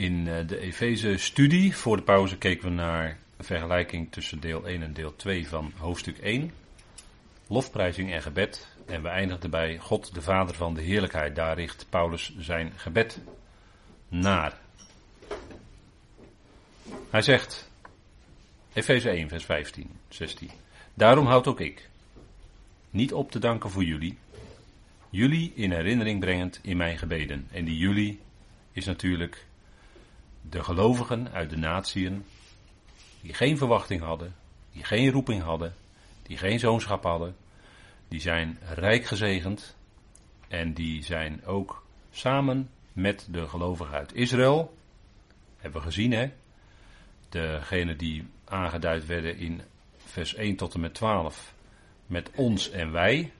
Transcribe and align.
In 0.00 0.28
eh, 0.28 0.46
de 0.46 0.58
Efeze-studie 0.58 1.76
voor 1.76 1.96
de 1.96 2.02
pauze 2.02 2.38
keken 2.38 2.68
we 2.68 2.74
naar 2.74 3.18
een 3.36 3.44
vergelijking 3.44 4.12
tussen 4.12 4.40
deel 4.40 4.66
1 4.66 4.82
en 4.82 4.92
deel 4.92 5.16
2 5.16 5.48
van 5.48 5.72
hoofdstuk 5.76 6.18
1. 6.18 6.50
Lofprijzing 7.46 8.12
en 8.12 8.22
gebed. 8.22 8.68
En 8.86 9.02
we 9.02 9.08
eindigden 9.08 9.50
bij 9.50 9.78
God, 9.78 10.14
de 10.14 10.22
Vader 10.22 10.54
van 10.54 10.74
de 10.74 10.80
heerlijkheid. 10.80 11.36
Daar 11.36 11.56
richt 11.56 11.86
Paulus 11.90 12.34
zijn 12.38 12.72
gebed 12.76 13.20
naar. 14.08 14.58
Hij 17.10 17.22
zegt, 17.22 17.70
Efeze 18.72 19.10
1, 19.10 19.28
vers 19.28 19.44
15, 19.44 19.90
16. 20.08 20.50
Daarom 20.94 21.26
houd 21.26 21.46
ook 21.46 21.60
ik 21.60 21.88
niet 22.90 23.12
op 23.12 23.30
te 23.30 23.38
danken 23.38 23.70
voor 23.70 23.84
jullie, 23.84 24.18
jullie 25.10 25.52
in 25.54 25.72
herinnering 25.72 26.20
brengend 26.20 26.58
in 26.62 26.76
mijn 26.76 26.98
gebeden. 26.98 27.48
En 27.50 27.64
die 27.64 27.76
jullie 27.78 28.20
is 28.72 28.84
natuurlijk 28.84 29.48
de 30.40 30.62
gelovigen 30.62 31.32
uit 31.32 31.50
de 31.50 31.56
natieën 31.56 32.24
die 33.20 33.34
geen 33.34 33.58
verwachting 33.58 34.02
hadden, 34.02 34.34
die 34.72 34.84
geen 34.84 35.10
roeping 35.10 35.42
hadden, 35.42 35.74
die 36.22 36.36
geen 36.36 36.58
zoonschap 36.58 37.02
hadden, 37.02 37.36
die 38.08 38.20
zijn 38.20 38.58
rijk 38.74 39.04
gezegend 39.04 39.76
en 40.48 40.72
die 40.74 41.04
zijn 41.04 41.44
ook 41.44 41.84
samen 42.10 42.70
met 42.92 43.28
de 43.30 43.48
gelovigen 43.48 43.94
uit 43.94 44.14
Israël, 44.14 44.76
hebben 45.56 45.80
we 45.80 45.86
gezien 45.86 46.12
hè, 46.12 46.30
degene 47.28 47.96
die 47.96 48.26
aangeduid 48.44 49.06
werden 49.06 49.36
in 49.36 49.62
vers 49.96 50.34
1 50.34 50.56
tot 50.56 50.74
en 50.74 50.80
met 50.80 50.94
12, 50.94 51.54
met 52.06 52.30
ons 52.34 52.70
en 52.70 52.92
wij, 52.92 53.32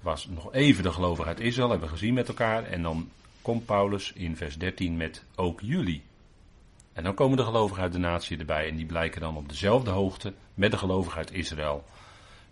was 0.00 0.26
nog 0.26 0.52
even 0.52 0.82
de 0.82 0.92
gelovigen 0.92 1.28
uit 1.28 1.40
Israël, 1.40 1.70
hebben 1.70 1.88
we 1.88 1.94
gezien 1.94 2.14
met 2.14 2.28
elkaar, 2.28 2.64
en 2.64 2.82
dan 2.82 3.10
komt 3.46 3.66
Paulus 3.66 4.12
in 4.12 4.36
vers 4.36 4.58
13 4.58 4.96
met 4.96 5.24
ook 5.36 5.60
jullie. 5.60 6.02
En 6.92 7.02
dan 7.02 7.14
komen 7.14 7.36
de 7.36 7.44
gelovigen 7.44 7.82
uit 7.82 7.92
de 7.92 7.98
natie 7.98 8.38
erbij 8.38 8.68
en 8.68 8.76
die 8.76 8.86
blijken 8.86 9.20
dan 9.20 9.36
op 9.36 9.48
dezelfde 9.48 9.90
hoogte 9.90 10.34
met 10.54 10.70
de 10.70 10.78
gelovigen 10.78 11.18
uit 11.18 11.32
Israël. 11.32 11.84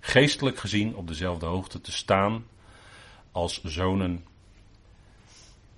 Geestelijk 0.01 0.59
gezien 0.59 0.95
op 0.97 1.09
dezelfde 1.09 1.47
hoogte 1.47 1.81
te 1.81 1.93
staan 1.93 2.45
als 3.33 3.63
zonen. 3.63 4.25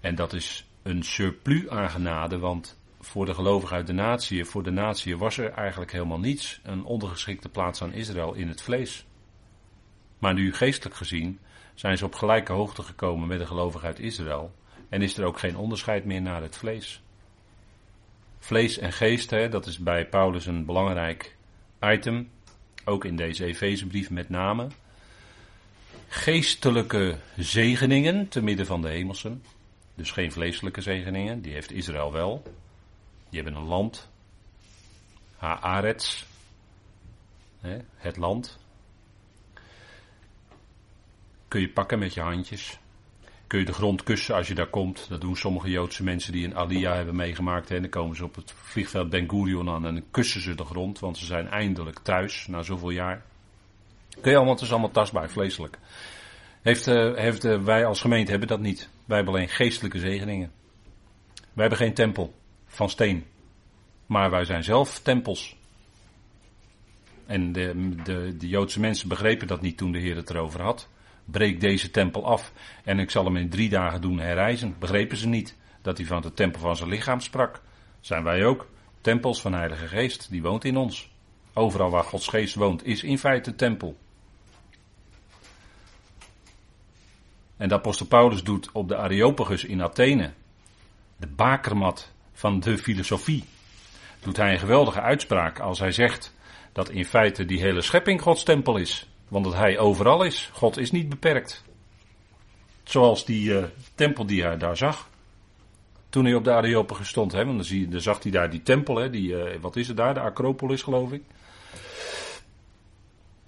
En 0.01 0.15
dat 0.15 0.33
is 0.33 0.67
een 0.83 1.03
surplus 1.03 1.69
aan 1.69 1.91
genade, 1.91 2.39
want 2.39 2.81
voor 3.01 3.27
de 3.27 3.35
gelovigen 3.35 3.77
uit 3.77 3.87
de 3.87 3.93
natie, 3.93 4.45
voor 4.45 4.63
de 4.63 4.71
natie 4.71 5.17
was 5.17 5.39
er 5.39 5.51
eigenlijk 5.53 5.93
helemaal 5.93 6.21
niets. 6.21 6.61
Een 6.63 6.85
ondergeschikte 6.85 7.49
plaats 7.49 7.83
aan 7.83 7.93
Israël 7.93 8.35
in 8.35 8.49
het 8.49 8.63
vlees. 8.63 9.07
Maar 10.19 10.35
nu 10.35 10.55
geestelijk 10.55 10.97
gezien 10.97 11.39
zijn 11.75 11.99
ze 11.99 12.05
op 12.05 12.15
gelijke 12.15 12.53
hoogte 12.53 12.83
gekomen 12.83 13.29
met 13.29 13.39
de 13.39 13.47
gelovigen 13.47 13.87
uit 13.87 13.99
Israël. 13.99 14.55
En 14.89 15.03
is 15.03 15.17
er 15.17 15.25
ook 15.25 15.39
geen 15.39 15.57
onderscheid 15.57 16.05
meer 16.05 16.23
naar 16.23 16.43
het 16.43 16.57
vlees. 16.57 17.03
Vlees 18.39 18.79
en 18.79 18.93
geest, 18.93 19.31
hè, 19.31 19.49
dat 19.49 19.67
is 19.67 19.79
bij 19.79 20.09
Paulus 20.09 20.47
een 20.47 20.65
belangrijk 20.65 21.37
item. 21.81 22.31
Ook 22.85 23.05
in 23.05 23.17
deze 23.17 23.45
Efezebrief 23.45 24.11
met 24.11 24.29
name. 24.29 24.69
Geestelijke 26.09 27.19
zegeningen 27.37 28.29
te 28.29 28.43
midden 28.43 28.67
van 28.67 28.83
de 28.83 28.89
hemelsen. 28.89 29.43
Dus 29.95 30.11
geen 30.11 30.33
vleeselijke 30.33 30.81
zegeningen, 30.81 31.41
die 31.41 31.53
heeft 31.53 31.73
Israël 31.73 32.13
wel. 32.13 32.43
Die 33.29 33.43
hebben 33.43 33.61
een 33.61 33.69
land. 33.69 34.09
Haaretz. 35.37 36.25
Het 37.97 38.17
land. 38.17 38.59
Kun 41.49 41.61
je 41.61 41.69
pakken 41.69 41.99
met 41.99 42.15
je 42.15 42.21
handjes 42.21 42.79
kun 43.47 43.59
je 43.59 43.65
de 43.65 43.73
grond 43.73 44.03
kussen 44.03 44.35
als 44.35 44.49
je 44.49 44.55
daar 44.55 44.67
komt. 44.67 45.07
Dat 45.09 45.21
doen 45.21 45.37
sommige 45.37 45.71
Joodse 45.71 46.05
mensen 46.05 46.33
die 46.33 46.45
een 46.45 46.57
Aliyah 46.57 46.95
hebben 46.95 47.17
meegemaakt. 47.17 47.71
En 47.71 47.81
dan 47.81 47.91
komen 47.91 48.17
ze 48.17 48.25
op 48.25 48.35
het 48.35 48.53
vliegveld 48.57 49.11
Ben 49.11 49.31
Gurion 49.31 49.69
aan 49.69 49.87
en 49.87 50.05
kussen 50.11 50.41
ze 50.41 50.55
de 50.55 50.65
grond, 50.65 50.99
want 50.99 51.19
ze 51.19 51.25
zijn 51.25 51.49
eindelijk 51.49 51.99
thuis 51.99 52.47
na 52.47 52.63
zoveel 52.63 52.91
jaar. 52.91 53.25
Kun 54.21 54.31
je 54.31 54.37
allemaal, 54.37 54.55
het 54.55 54.65
is 54.65 54.71
allemaal 54.71 54.91
tastbaar, 54.91 55.31
vleeselijk. 55.31 55.79
Heeft, 56.63 56.87
uh, 56.87 57.17
heeft 57.17 57.45
uh, 57.45 57.63
wij 57.63 57.85
als 57.85 58.01
gemeente 58.01 58.31
hebben 58.31 58.49
dat 58.49 58.61
niet. 58.61 58.89
Wij 59.05 59.17
hebben 59.17 59.35
alleen 59.35 59.49
geestelijke 59.49 59.99
zegeningen. 59.99 60.53
Wij 61.35 61.67
hebben 61.67 61.79
geen 61.79 61.95
tempel 61.95 62.35
van 62.67 62.91
steen. 62.91 63.25
Maar 64.07 64.31
wij 64.31 64.45
zijn 64.45 64.65
zelf 64.65 64.99
tempels. 64.99 65.57
En 67.27 67.53
de, 67.53 67.95
de, 68.03 68.37
de 68.37 68.49
Joodse 68.49 68.81
mensen 68.81 69.09
begrepen 69.09 69.47
dat 69.47 69.61
niet 69.61 69.77
toen 69.77 69.93
de 69.93 69.99
Heer 69.99 70.17
het 70.17 70.31
erover 70.31 70.63
had 70.63 70.89
breek 71.27 71.61
deze 71.61 71.91
tempel 71.91 72.27
af 72.27 72.53
en 72.85 72.99
ik 72.99 73.11
zal 73.11 73.25
hem 73.25 73.37
in 73.37 73.49
drie 73.49 73.69
dagen 73.69 74.01
doen 74.01 74.19
herrijzen. 74.19 74.77
Begrepen 74.79 75.17
ze 75.17 75.29
niet 75.29 75.57
dat 75.83 75.97
hij 75.97 76.07
van 76.07 76.23
de 76.23 76.35
tempel 76.35 76.61
van 76.61 76.77
zijn 76.77 76.89
lichaam 76.89 77.21
sprak? 77.21 77.63
Zijn 78.01 78.23
wij 78.23 78.45
ook 78.45 78.69
tempels 79.01 79.41
van 79.41 79.53
Heilige 79.53 79.89
Geest, 79.89 80.31
die 80.31 80.43
woont 80.43 80.65
in 80.65 80.77
ons. 80.77 81.11
Overal 81.53 81.91
waar 81.91 82.05
Gods 82.05 82.29
Geest 82.29 82.55
woont 82.55 82.85
is 82.85 83.03
in 83.03 83.19
feite 83.19 83.55
tempel. 83.55 83.97
En 87.57 87.69
de 87.69 87.75
apostel 87.75 88.07
Paulus 88.07 88.43
doet 88.43 88.73
op 88.73 88.89
de 88.89 88.97
Areopagus 88.97 89.65
in 89.65 89.83
Athene, 89.83 90.33
de 91.17 91.27
bakermat 91.27 92.13
van 92.33 92.61
de 92.61 92.79
filosofie, 92.79 93.45
doet 94.21 94.37
hij 94.37 94.53
een 94.53 94.59
geweldige 94.59 95.01
uitspraak 95.01 95.59
als 95.59 95.79
hij 95.79 95.93
zegt 95.93 96.35
dat 96.73 96.89
in 96.89 97.05
feite 97.05 97.45
die 97.45 97.61
hele 97.61 97.81
schepping 97.81 98.23
Gods 98.23 98.43
tempel 98.43 98.77
is. 98.77 99.09
Want 99.29 99.45
dat 99.45 99.55
hij 99.55 99.79
overal 99.79 100.23
is. 100.23 100.51
God 100.53 100.77
is 100.77 100.91
niet 100.91 101.09
beperkt. 101.09 101.65
Zoals 102.85 103.25
die 103.25 103.49
uh, 103.49 103.65
tempel 103.95 104.27
die 104.27 104.43
hij 104.43 104.57
daar 104.59 104.77
zag. 104.77 105.11
Toen 106.09 106.25
hij 106.25 106.35
op 106.35 106.45
de 106.45 106.53
Areopagus 106.53 107.09
stond. 107.09 107.33
Hè, 107.33 107.45
want 107.45 107.57
dan, 107.57 107.67
zie, 107.67 107.89
dan 107.89 108.01
zag 108.01 108.23
hij 108.23 108.33
daar 108.33 108.51
die 108.51 108.63
tempel. 108.63 108.97
Hè, 108.97 109.11
die, 109.11 109.29
uh, 109.29 109.61
wat 109.61 109.77
is 109.77 109.89
het 109.89 109.97
daar? 109.97 110.15
De 110.15 110.21
Acropolis 110.21 110.83
geloof 110.83 111.13
ik. 111.13 111.23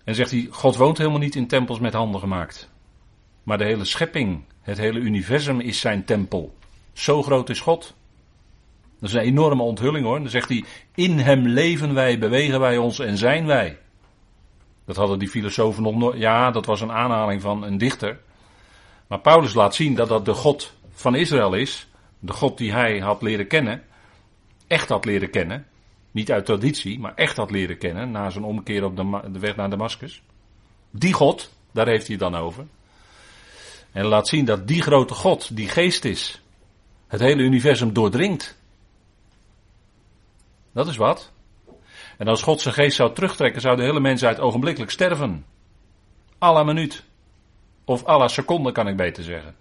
En 0.05 0.15
zegt 0.15 0.31
hij, 0.31 0.47
God 0.51 0.77
woont 0.77 0.99
helemaal 0.99 1.19
niet 1.19 1.35
in 1.35 1.47
tempels 1.47 1.79
met 1.79 1.93
handen 1.93 2.21
gemaakt. 2.21 2.71
Maar 3.43 3.59
de 3.59 3.65
hele 3.65 3.85
schepping, 3.85 4.45
het 4.61 4.79
hele 4.79 4.99
universum 4.99 5.61
is 5.61 5.81
zijn 5.81 6.05
tempel. 6.05 6.55
Zo 6.93 7.23
groot 7.23 7.49
is 7.49 7.61
God. 7.61 7.95
Dat 9.01 9.09
is 9.09 9.15
een 9.15 9.23
enorme 9.23 9.63
onthulling 9.63 10.05
hoor. 10.05 10.19
Dan 10.19 10.29
zegt 10.29 10.49
hij, 10.49 10.65
in 10.95 11.19
hem 11.19 11.47
leven 11.47 11.95
wij, 11.95 12.19
bewegen 12.19 12.61
wij 12.61 12.77
ons 12.77 12.99
en 12.99 13.17
zijn 13.17 13.47
wij. 13.47 13.79
Dat 14.89 14.97
hadden 14.97 15.19
die 15.19 15.29
filosofen 15.29 15.83
nog 15.83 15.97
nooit. 15.97 16.19
Ja, 16.19 16.51
dat 16.51 16.67
was 16.67 16.81
een 16.81 16.93
aanhaling 16.93 17.43
van 17.43 17.63
een 17.63 17.79
dichter. 17.79 18.21
Maar 19.07 19.21
Paulus 19.21 19.55
laat 19.55 19.75
zien 19.75 19.95
dat 19.95 20.09
dat 20.09 20.25
de 20.25 20.35
God 20.35 20.73
van 20.91 21.15
Israël 21.15 21.55
is. 21.55 21.89
De 22.19 22.33
God 22.33 22.59
die 22.59 22.73
hij 22.73 22.99
had 22.99 23.23
leren 23.23 23.47
kennen. 23.47 23.83
Echt 24.67 24.89
had 24.89 25.05
leren 25.05 25.31
kennen. 25.31 25.67
Niet 26.11 26.33
uit 26.33 26.45
traditie, 26.45 26.99
maar 26.99 27.15
echt 27.15 27.37
had 27.37 27.51
leren 27.51 27.79
kennen. 27.79 28.11
Na 28.11 28.31
zijn 28.31 28.45
omkeer 28.45 28.85
op 28.85 28.97
de, 28.97 29.31
de 29.33 29.39
weg 29.39 29.57
naar 29.57 29.71
Damascus. 29.71 30.23
Die 30.91 31.13
God, 31.13 31.53
daar 31.73 31.89
heeft 31.89 32.09
hij 32.09 32.17
dan 32.17 32.35
over. 32.35 32.67
En 33.93 34.05
laat 34.05 34.29
zien 34.29 34.45
dat 34.45 34.69
die 34.69 34.83
grote 34.83 35.15
God, 35.15 35.57
die 35.57 35.69
geest 35.69 36.05
is, 36.05 36.43
het 37.07 37.21
hele 37.21 37.43
universum 37.43 37.93
doordringt. 37.93 38.59
Dat 40.73 40.89
is 40.89 40.97
wat. 40.97 41.33
En 42.19 42.29
als 42.29 42.43
God 42.43 42.61
zijn 42.61 42.75
geest 42.75 42.97
zou 42.97 43.15
terugtrekken, 43.15 43.61
zou 43.61 43.77
de 43.77 43.83
hele 43.83 44.01
mensheid 44.01 44.41
ogenblikkelijk 44.41 44.91
sterven. 44.91 45.47
Alla 46.39 46.63
minuut. 46.63 47.05
Of 47.85 48.05
alla 48.05 48.29
seconde 48.29 48.73
kan 48.73 48.89
ik 48.89 48.97
beter 48.97 49.25
zeggen. 49.25 49.55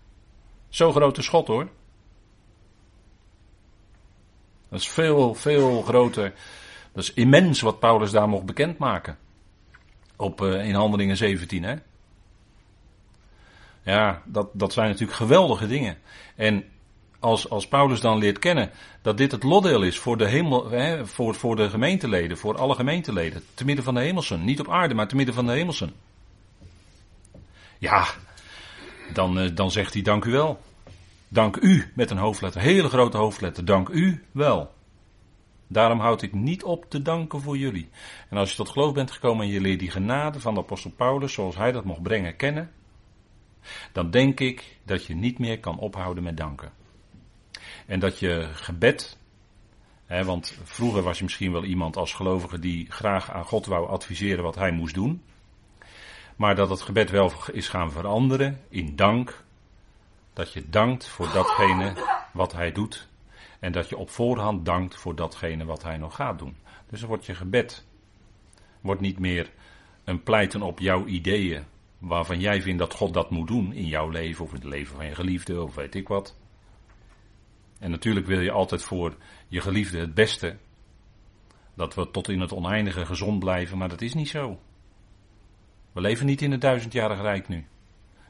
Zo 0.70 0.92
groot 0.92 1.18
is 1.18 1.28
God 1.28 1.48
hoor. 1.48 1.68
Dat 4.70 4.80
is 4.80 4.90
veel, 4.90 5.34
veel 5.34 5.82
groter. 5.82 6.34
Dat 6.94 7.04
is 7.04 7.14
immens 7.14 7.62
wat 7.62 7.80
Paulus 7.80 8.12
daar 8.12 8.30
mocht 8.30 8.46
bekendmaken. 8.46 9.18
Op, 10.16 10.42
uh, 10.42 10.68
in 10.68 10.74
Handelingen 10.74 11.18
17 11.18 11.64
hè. 11.64 11.76
Ja, 13.84 14.22
dat, 14.26 14.50
dat 14.54 14.74
zijn 14.74 14.90
natuurlijk 14.90 15.18
geweldige 15.18 15.68
dingen. 15.68 15.98
En 16.36 16.66
als, 17.20 17.50
als 17.50 17.68
Paulus 17.68 18.02
dan 18.02 18.18
leert 18.18 18.40
kennen 18.40 18.72
dat 19.02 19.18
dit 19.18 19.32
het 19.32 19.44
lotdeel 19.44 19.84
is 19.84 20.00
voor 20.00 20.18
de, 20.18 20.28
hemel, 20.28 20.70
hè, 20.70 21.06
voor, 21.06 21.36
voor 21.36 21.56
de 21.56 21.70
gemeenteleden, 21.70 22.38
voor 22.38 22.58
alle 22.58 22.76
gemeenteleden, 22.76 23.44
te 23.54 23.66
midden 23.66 23.84
van 23.84 23.94
de 23.94 24.02
hemelsen. 24.02 24.44
Niet 24.46 24.60
op 24.60 24.70
aarde, 24.70 24.94
maar 24.94 25.08
te 25.08 25.16
midden 25.16 25.36
van 25.36 25.46
de 25.46 25.52
hemelsen. 25.52 25.94
Ja, 27.78 28.06
dan, 29.14 29.40
eh, 29.40 29.56
dan 29.56 29.72
zegt 29.72 29.94
hij 29.94 30.02
dank 30.02 30.26
u 30.26 30.32
wel. 30.32 30.60
Dank 31.28 31.56
u 31.56 31.92
met 31.96 32.12
een 32.12 32.18
hoofdletter, 32.18 32.62
hele 32.62 32.90
grote 32.90 33.18
hoofdletter. 33.18 33.66
Dank 33.66 33.90
u 33.90 34.24
wel. 34.32 34.76
Daarom 35.68 36.00
houd 36.00 36.22
ik 36.22 36.34
niet 36.34 36.64
op 36.64 36.86
te 36.90 37.02
danken 37.02 37.42
voor 37.42 37.58
jullie. 37.58 37.90
En 38.30 38.38
als 38.38 38.50
je 38.50 38.56
tot 38.56 38.70
geloof 38.70 38.94
bent 38.94 39.12
gekomen 39.12 39.46
en 39.46 39.52
je 39.52 39.62
leert 39.62 39.80
die 39.80 39.92
genade 39.92 40.40
van 40.40 40.54
de 40.54 40.60
apostel 40.60 40.92
Paulus, 40.92 41.34
zoals 41.34 41.56
hij 41.56 41.72
dat 41.72 41.84
mocht 41.84 42.02
brengen, 42.02 42.36
kennen, 42.36 42.72
dan 43.92 44.12
denk 44.12 44.40
ik 44.40 44.78
dat 44.86 45.06
je 45.06 45.16
niet 45.16 45.40
meer 45.40 45.60
kan 45.60 45.80
ophouden 45.80 46.24
met 46.24 46.38
danken. 46.38 46.72
En 47.88 48.00
dat 48.00 48.20
je 48.20 48.50
gebed, 48.54 49.18
hè, 50.06 50.24
want 50.24 50.58
vroeger 50.64 51.02
was 51.02 51.18
je 51.18 51.24
misschien 51.24 51.52
wel 51.52 51.64
iemand 51.64 51.98
als 51.98 52.14
gelovige 52.14 52.60
die 52.60 52.92
graag 52.92 53.32
aan 53.32 53.46
God 53.46 53.66
wou 53.66 53.88
adviseren 53.88 54.44
wat 54.44 54.56
hij 54.56 54.72
moest 54.72 54.94
doen. 54.94 55.24
Maar 56.36 56.56
dat 56.56 56.70
het 56.70 56.82
gebed 56.82 57.10
wel 57.10 57.32
is 57.52 57.68
gaan 57.68 57.92
veranderen 57.92 58.62
in 58.70 58.96
dank. 58.96 59.44
Dat 60.34 60.54
je 60.54 60.70
dankt 60.70 61.08
voor 61.08 61.32
datgene 61.34 61.94
wat 62.34 62.54
hij 62.54 62.72
doet. 62.72 63.08
En 63.60 63.72
dat 63.72 63.90
je 63.90 63.98
op 63.98 64.10
voorhand 64.10 64.66
dankt 64.66 64.96
voor 64.96 65.16
datgene 65.16 65.66
wat 65.66 65.84
hij 65.84 65.98
nog 65.98 66.16
gaat 66.16 66.40
doen. 66.40 66.56
Dus 66.90 67.00
dan 67.00 67.10
wordt 67.10 67.26
je 67.26 67.36
gebed 67.36 67.86
wordt 68.82 69.02
niet 69.02 69.20
meer 69.20 69.52
een 70.04 70.24
pleiten 70.24 70.62
op 70.62 70.80
jouw 70.80 71.06
ideeën, 71.06 71.64
waarvan 71.98 72.40
jij 72.40 72.62
vindt 72.62 72.80
dat 72.80 72.94
God 72.94 73.14
dat 73.14 73.30
moet 73.30 73.48
doen 73.48 73.74
in 73.74 73.86
jouw 73.86 74.10
leven 74.10 74.44
of 74.46 74.50
in 74.50 74.56
het 74.56 74.64
leven 74.64 74.96
van 74.96 75.06
je 75.06 75.16
geliefde 75.16 75.64
of 75.64 75.76
weet 75.76 75.96
ik 75.96 76.08
wat. 76.08 76.36
En 77.80 77.92
natuurlijk 77.92 78.26
wil 78.26 78.40
je 78.40 78.52
altijd 78.52 78.84
voor 78.84 79.16
je 79.48 79.62
geliefde 79.62 80.00
het 80.00 80.14
beste. 80.14 80.58
Dat 81.74 81.96
we 81.96 82.12
tot 82.12 82.30
in 82.30 82.40
het 82.40 82.54
oneindige 82.54 83.06
gezond 83.06 83.40
blijven, 83.40 83.78
maar 83.78 83.90
dat 83.90 84.02
is 84.02 84.14
niet 84.14 84.30
zo. 84.30 84.60
We 85.92 86.02
leven 86.02 86.26
niet 86.26 86.42
in 86.42 86.52
het 86.52 86.62
duizendjarig 86.62 87.22
rijk 87.22 87.48
nu. 87.48 87.66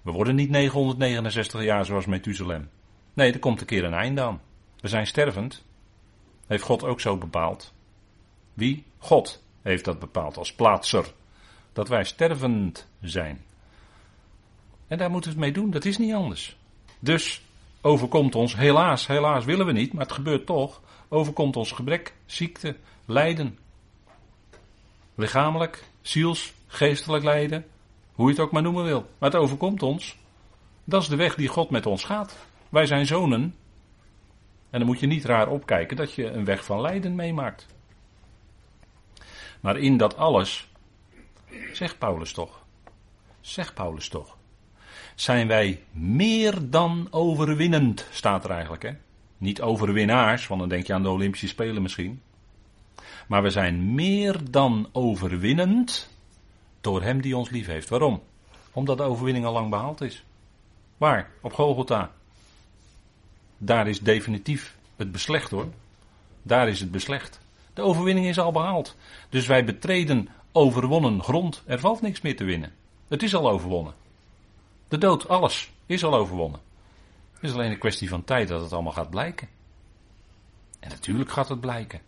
We 0.02 0.12
worden 0.12 0.36
niet 0.36 0.50
969 0.50 1.64
jaar 1.64 1.86
zoals 1.86 2.06
Methuselem. 2.06 2.70
Nee, 3.14 3.34
er 3.34 3.40
komt 3.40 3.62
een 3.62 3.68
keer 3.68 3.84
een 3.84 3.94
einde 3.94 4.22
aan. 4.22 4.42
We 4.80 4.88
zijn 4.88 5.08
stervend. 5.08 5.66
Heeft 6.48 6.64
God 6.64 6.84
ook 6.84 7.00
zo 7.00 7.18
bepaald. 7.18 7.74
Wie? 8.54 8.84
God 8.98 9.44
heeft 9.62 9.86
dat 9.86 10.00
bepaald 10.00 10.38
als 10.38 10.54
plaatser. 10.54 11.14
Dat 11.74 11.88
wij 11.88 12.04
stervend 12.04 12.88
zijn. 13.02 13.46
En 14.88 14.98
daar 14.98 15.10
moeten 15.10 15.30
we 15.30 15.36
het 15.36 15.46
mee 15.46 15.64
doen, 15.64 15.72
dat 15.72 15.86
is 15.86 15.98
niet 15.98 16.14
anders. 16.14 16.58
Dus 17.00 17.42
overkomt 17.88 18.36
ons, 18.36 18.56
helaas, 18.56 19.08
helaas 19.08 19.46
willen 19.46 19.66
we 19.66 19.72
niet, 19.72 19.94
maar 19.94 20.04
het 20.04 20.12
gebeurt 20.12 20.46
toch. 20.46 20.82
Overkomt 21.08 21.56
ons 21.56 21.72
gebrek, 21.72 22.14
ziekte, 22.26 22.76
lijden. 23.06 23.58
Lichamelijk, 25.16 25.84
ziels, 26.02 26.54
geestelijk 26.68 27.24
lijden. 27.24 27.66
Hoe 28.14 28.26
je 28.26 28.32
het 28.32 28.42
ook 28.42 28.52
maar 28.52 28.62
noemen 28.62 28.84
wil. 28.84 29.06
Maar 29.18 29.30
het 29.32 29.40
overkomt 29.40 29.84
ons. 29.84 30.18
Dat 30.84 31.02
is 31.02 31.08
de 31.08 31.16
weg 31.16 31.36
die 31.36 31.48
God 31.48 31.70
met 31.70 31.86
ons 31.86 32.04
gaat. 32.04 32.38
Wij 32.70 32.86
zijn 32.86 33.06
zonen. 33.06 33.56
En 34.70 34.80
dan 34.80 34.86
moet 34.86 35.00
je 35.00 35.08
niet 35.08 35.26
raar 35.26 35.48
opkijken 35.48 35.98
dat 35.98 36.14
je 36.14 36.32
een 36.32 36.46
weg 36.46 36.66
van 36.66 36.82
lijden 36.82 37.16
meemaakt. 37.16 37.68
Maar 39.60 39.78
in 39.78 39.98
dat 39.98 40.18
alles, 40.18 40.70
zegt 41.74 41.98
Paulus 41.98 42.34
toch, 42.34 42.64
zegt 43.42 43.74
Paulus 43.74 44.10
toch, 44.10 44.37
zijn 45.20 45.48
wij 45.48 45.84
meer 45.92 46.70
dan 46.70 47.08
overwinnend, 47.12 48.08
staat 48.12 48.44
er 48.44 48.50
eigenlijk. 48.50 48.84
Hè? 48.84 48.92
Niet 49.38 49.62
overwinnaars, 49.62 50.48
want 50.48 50.60
dan 50.60 50.70
denk 50.70 50.88
je 50.88 50.94
aan 50.94 51.04
de 51.04 51.10
Olympische 51.10 51.48
Spelen 51.48 51.82
misschien. 51.82 52.22
Maar 53.28 53.44
we 53.44 53.50
zijn 53.50 53.94
meer 53.94 54.40
dan 54.52 54.90
overwinnend 54.92 56.10
door 56.82 57.02
Hem 57.02 57.22
die 57.22 57.38
ons 57.38 57.50
lief 57.50 57.68
heeft. 57.68 57.90
Waarom? 57.90 58.22
Omdat 58.72 58.98
de 58.98 59.04
overwinning 59.04 59.46
al 59.46 59.54
lang 59.54 59.70
behaald 59.70 60.02
is. 60.02 60.24
Waar? 60.98 61.30
Op 61.42 61.54
Golgotha. 61.54 62.12
Daar 63.58 63.88
is 63.88 64.00
definitief 64.00 64.76
het 64.96 65.12
beslecht 65.12 65.50
hoor. 65.50 65.68
Daar 66.44 66.68
is 66.68 66.80
het 66.80 66.92
beslecht. 66.92 67.40
De 67.74 67.82
overwinning 67.82 68.28
is 68.28 68.40
al 68.40 68.52
behaald. 68.52 68.96
Dus 69.30 69.48
wij 69.48 69.66
betreden 69.66 70.30
overwonnen 70.52 71.24
grond. 71.24 71.64
Er 71.66 71.80
valt 71.80 72.02
niks 72.02 72.22
meer 72.22 72.36
te 72.36 72.44
winnen. 72.44 72.74
Het 73.08 73.24
is 73.24 73.36
al 73.36 73.50
overwonnen. 73.50 73.94
De 74.88 74.98
dood, 74.98 75.28
alles, 75.28 75.72
is 75.86 76.04
al 76.04 76.16
overwonnen. 76.16 76.60
Het 77.34 77.44
is 77.44 77.54
alleen 77.54 77.72
een 77.72 77.80
kwestie 77.80 78.10
van 78.10 78.24
tijd 78.24 78.48
dat 78.48 78.62
het 78.62 78.74
allemaal 78.74 78.94
gaat 78.94 79.10
blijken. 79.10 79.48
En 80.80 80.90
natuurlijk 80.90 81.32
gaat 81.32 81.50
het 81.50 81.60
blijken. 81.60 82.02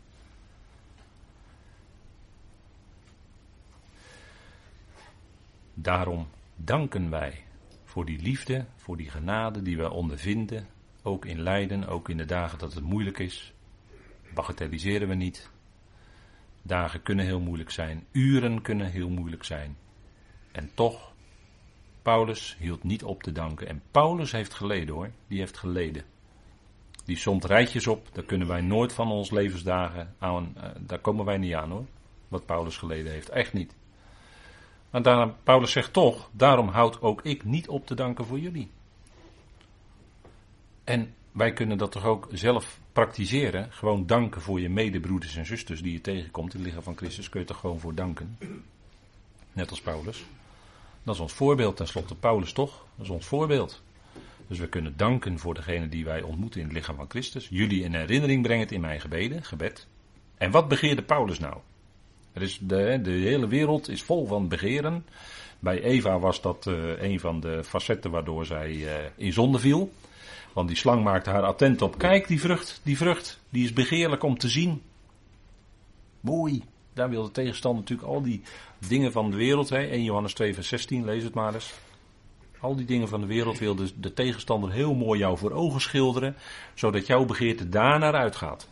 Daarom 5.74 6.28
danken 6.56 7.10
wij 7.10 7.44
voor 7.84 8.06
die 8.06 8.22
liefde, 8.22 8.66
voor 8.76 8.98
die 8.98 9.10
genade 9.10 9.62
die 9.62 9.78
wij 9.78 9.88
ondervinden, 9.88 10.68
ook 11.02 11.26
in 11.26 11.42
lijden, 11.42 11.88
ook 11.88 12.10
in 12.10 12.18
de 12.18 12.26
dagen 12.26 12.58
dat 12.58 12.74
het 12.74 12.84
moeilijk 12.84 13.20
is. 13.20 13.54
Bagatelliseren 14.34 15.08
we 15.08 15.16
niet. 15.16 15.50
Dagen 16.62 17.02
kunnen 17.02 17.26
heel 17.26 17.40
moeilijk 17.40 17.72
zijn, 17.72 18.06
uren 18.12 18.62
kunnen 18.62 18.92
heel 18.92 19.10
moeilijk 19.10 19.44
zijn. 19.44 19.78
En 20.52 20.72
toch, 20.74 21.12
Paulus 22.10 22.56
hield 22.60 22.84
niet 22.84 23.04
op 23.04 23.24
te 23.24 23.32
danken. 23.32 23.68
En 23.68 23.82
Paulus 23.92 24.32
heeft 24.32 24.54
geleden 24.54 24.96
hoor, 24.96 25.12
die 25.28 25.40
heeft 25.40 25.58
geleden. 25.58 26.04
Die 27.06 27.18
somt 27.18 27.46
rijtjes 27.46 27.88
op, 27.88 28.08
daar 28.12 28.24
kunnen 28.24 28.48
wij 28.48 28.62
nooit 28.62 28.94
van 28.94 29.12
ons 29.12 29.32
levensdagen 29.32 30.16
aan, 30.20 30.54
uh, 30.58 30.64
daar 30.80 31.00
komen 31.00 31.26
wij 31.26 31.38
niet 31.38 31.54
aan 31.54 31.72
hoor. 31.72 31.86
Wat 32.28 32.46
Paulus 32.46 32.78
geleden 32.78 33.12
heeft, 33.12 33.30
echt 33.30 33.54
niet. 33.54 33.76
Maar 34.90 35.02
daarom, 35.02 35.36
Paulus 35.44 35.72
zegt 35.72 35.94
toch, 35.94 36.30
daarom 36.32 36.68
houd 36.68 37.02
ook 37.02 37.22
ik 37.22 37.44
niet 37.44 37.68
op 37.68 37.86
te 37.86 37.96
danken 37.96 38.26
voor 38.26 38.40
jullie. 38.40 38.70
En 40.84 41.14
wij 41.32 41.54
kunnen 41.54 41.78
dat 41.78 41.92
toch 41.92 42.06
ook 42.06 42.28
zelf 42.32 42.80
praktiseren. 42.92 43.72
Gewoon 43.72 44.06
danken 44.08 44.42
voor 44.42 44.60
je 44.60 44.70
medebroeders 44.70 45.36
en 45.36 45.46
zusters 45.46 45.82
die 45.82 45.94
je 45.94 46.02
tegenkomt. 46.02 46.54
In 46.54 46.60
het 46.60 46.68
lichaam 46.68 46.84
van 46.84 46.98
Christus 46.98 47.30
kun 47.30 47.40
je 47.40 47.46
toch 47.46 47.60
gewoon 47.60 47.80
voor 47.80 47.96
danken. 47.96 48.38
Net 49.54 49.70
als 49.70 49.82
Paulus. 49.82 50.26
Dat 51.10 51.18
is 51.18 51.24
ons 51.24 51.34
voorbeeld 51.34 51.76
tenslotte. 51.76 52.16
Paulus 52.16 52.52
toch? 52.52 52.86
Dat 52.96 53.06
is 53.06 53.12
ons 53.12 53.26
voorbeeld. 53.26 53.82
Dus 54.48 54.60
we 54.60 54.68
kunnen 54.68 54.98
danken 54.98 55.40
voor 55.40 55.54
degene 55.54 55.90
die 55.90 56.06
wij 56.06 56.22
ontmoeten 56.22 56.60
in 56.60 56.66
het 56.66 56.76
lichaam 56.76 56.96
van 56.96 57.10
Christus. 57.10 57.48
Jullie 57.50 57.84
in 57.84 57.94
herinnering 57.94 58.44
brengen 58.44 58.68
in 58.70 58.82
mijn 58.82 59.02
gebeden, 59.02 59.44
gebed. 59.44 59.88
En 60.38 60.52
wat 60.52 60.68
begeerde 60.68 61.02
Paulus 61.02 61.40
nou? 61.40 61.58
Er 62.34 62.42
is 62.42 62.60
de, 62.62 63.00
de 63.04 63.12
hele 63.12 63.48
wereld 63.48 63.90
is 63.90 64.02
vol 64.02 64.28
van 64.28 64.48
begeren. 64.48 65.06
Bij 65.60 65.82
Eva 65.82 66.20
was 66.20 66.42
dat 66.42 66.66
uh, 66.66 67.02
een 67.02 67.20
van 67.20 67.40
de 67.40 67.64
facetten 67.64 68.12
waardoor 68.12 68.46
zij 68.46 68.72
uh, 68.72 68.92
in 69.16 69.34
zonde 69.34 69.60
viel. 69.60 69.92
Want 70.54 70.68
die 70.68 70.78
slang 70.78 71.04
maakte 71.04 71.30
haar 71.30 71.44
attent 71.44 71.82
op. 71.82 71.98
Kijk, 71.98 72.28
die 72.28 72.40
vrucht, 72.40 72.82
die 72.84 72.98
vrucht, 72.98 73.40
die 73.50 73.64
is 73.64 73.74
begeerlijk 73.74 74.24
om 74.24 74.38
te 74.38 74.50
zien. 74.50 74.82
Mooi. 76.20 76.64
Daar 77.00 77.10
wil 77.10 77.24
de 77.24 77.32
tegenstander 77.32 77.82
natuurlijk 77.82 78.10
al 78.10 78.22
die 78.22 78.42
dingen 78.88 79.12
van 79.12 79.32
de 79.32 79.38
wereld. 79.38 79.70
Hè? 79.70 79.88
1 79.88 80.04
Johannes 80.04 80.34
2 80.34 80.54
vers 80.54 80.68
16, 80.68 81.06
lees 81.06 81.24
het 81.24 81.34
maar 81.34 81.54
eens. 81.54 81.74
Al 82.60 82.76
die 82.76 82.86
dingen 82.86 83.08
van 83.08 83.22
de 83.22 83.28
wereld 83.28 83.60
wil 83.60 83.76
de, 83.76 83.90
de 83.96 84.14
tegenstander 84.14 84.72
heel 84.72 84.94
mooi 84.94 85.20
jou 85.20 85.38
voor 85.38 85.52
ogen 85.52 85.82
schilderen. 85.82 86.36
Zodat 86.74 87.08
jouw 87.08 87.26
begeerte 87.26 87.70
daar 87.70 88.00
naar 88.00 88.14
uitgaat. 88.14 88.68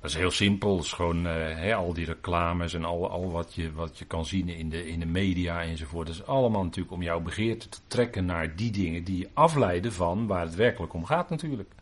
Dat 0.00 0.10
is 0.10 0.16
heel 0.16 0.30
simpel. 0.30 0.76
Het 0.76 0.84
is 0.84 0.92
gewoon 0.92 1.26
uh, 1.26 1.76
al 1.76 1.92
die 1.92 2.04
reclames 2.04 2.74
en 2.74 2.84
al, 2.84 3.10
al 3.10 3.30
wat, 3.30 3.54
je, 3.54 3.72
wat 3.72 3.98
je 3.98 4.04
kan 4.04 4.24
zien 4.24 4.48
in 4.48 4.68
de, 4.68 4.88
in 4.88 5.00
de 5.00 5.06
media 5.06 5.62
enzovoort. 5.62 6.06
Dat 6.06 6.16
is 6.16 6.26
allemaal 6.26 6.64
natuurlijk 6.64 6.94
om 6.94 7.02
jouw 7.02 7.20
begeerte 7.20 7.68
te 7.68 7.78
trekken 7.86 8.24
naar 8.24 8.56
die 8.56 8.70
dingen 8.70 9.04
die 9.04 9.18
je 9.18 9.28
afleiden 9.32 9.92
van 9.92 10.26
waar 10.26 10.44
het 10.44 10.54
werkelijk 10.54 10.94
om 10.94 11.04
gaat 11.04 11.30
natuurlijk. 11.30 11.74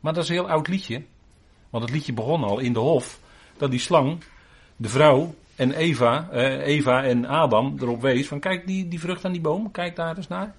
Maar 0.00 0.12
dat 0.12 0.22
is 0.22 0.28
een 0.28 0.34
heel 0.34 0.50
oud 0.50 0.68
liedje. 0.68 1.02
Want 1.70 1.84
het 1.84 1.92
liedje 1.92 2.12
begon 2.12 2.44
al 2.44 2.58
in 2.58 2.72
de 2.72 2.78
hof. 2.78 3.20
Dat 3.62 3.70
die 3.70 3.80
slang, 3.80 4.22
de 4.76 4.88
vrouw 4.88 5.34
en 5.56 5.72
Eva, 5.72 6.28
uh, 6.32 6.66
Eva 6.66 7.04
en 7.04 7.26
Adam 7.26 7.76
erop 7.80 8.00
wees 8.00 8.28
van 8.28 8.40
kijk 8.40 8.66
die, 8.66 8.88
die 8.88 9.00
vrucht 9.00 9.24
aan 9.24 9.32
die 9.32 9.40
boom, 9.40 9.70
kijk 9.70 9.96
daar 9.96 10.16
eens 10.16 10.28
naar. 10.28 10.54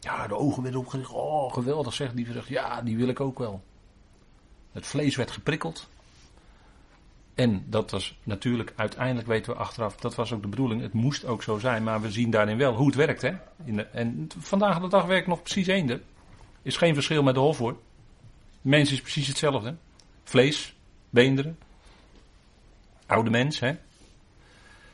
Ja, 0.00 0.26
de 0.26 0.36
ogen 0.36 0.62
werden 0.62 0.80
opgericht. 0.80 1.10
Oh, 1.10 1.52
geweldig 1.52 1.94
zegt 1.94 2.16
die 2.16 2.26
vrucht. 2.26 2.48
Ja, 2.48 2.82
die 2.82 2.96
wil 2.96 3.08
ik 3.08 3.20
ook 3.20 3.38
wel. 3.38 3.62
Het 4.72 4.86
vlees 4.86 5.16
werd 5.16 5.30
geprikkeld. 5.30 5.88
En 7.34 7.64
dat 7.66 7.90
was 7.90 8.18
natuurlijk, 8.22 8.72
uiteindelijk 8.76 9.26
weten 9.26 9.52
we 9.52 9.58
achteraf, 9.58 9.96
dat 9.96 10.14
was 10.14 10.32
ook 10.32 10.42
de 10.42 10.48
bedoeling. 10.48 10.80
Het 10.80 10.92
moest 10.92 11.24
ook 11.24 11.42
zo 11.42 11.58
zijn, 11.58 11.82
maar 11.82 12.00
we 12.00 12.10
zien 12.10 12.30
daarin 12.30 12.58
wel 12.58 12.74
hoe 12.74 12.86
het 12.86 12.94
werkt. 12.94 13.22
Hè? 13.22 13.32
De, 13.64 13.82
en 13.82 14.28
vandaag 14.38 14.80
de 14.80 14.88
dag 14.88 15.04
werkt 15.04 15.26
nog 15.26 15.42
precies 15.42 15.66
eender. 15.66 16.00
Is 16.62 16.76
geen 16.76 16.94
verschil 16.94 17.22
met 17.22 17.34
de 17.34 17.40
hof 17.40 17.58
hoor. 17.58 17.76
Mens 18.60 18.92
is 18.92 19.00
precies 19.00 19.28
hetzelfde. 19.28 19.76
Vlees, 20.24 20.76
beenderen. 21.10 21.58
Oude 23.06 23.30
mens, 23.30 23.60
hè. 23.60 23.76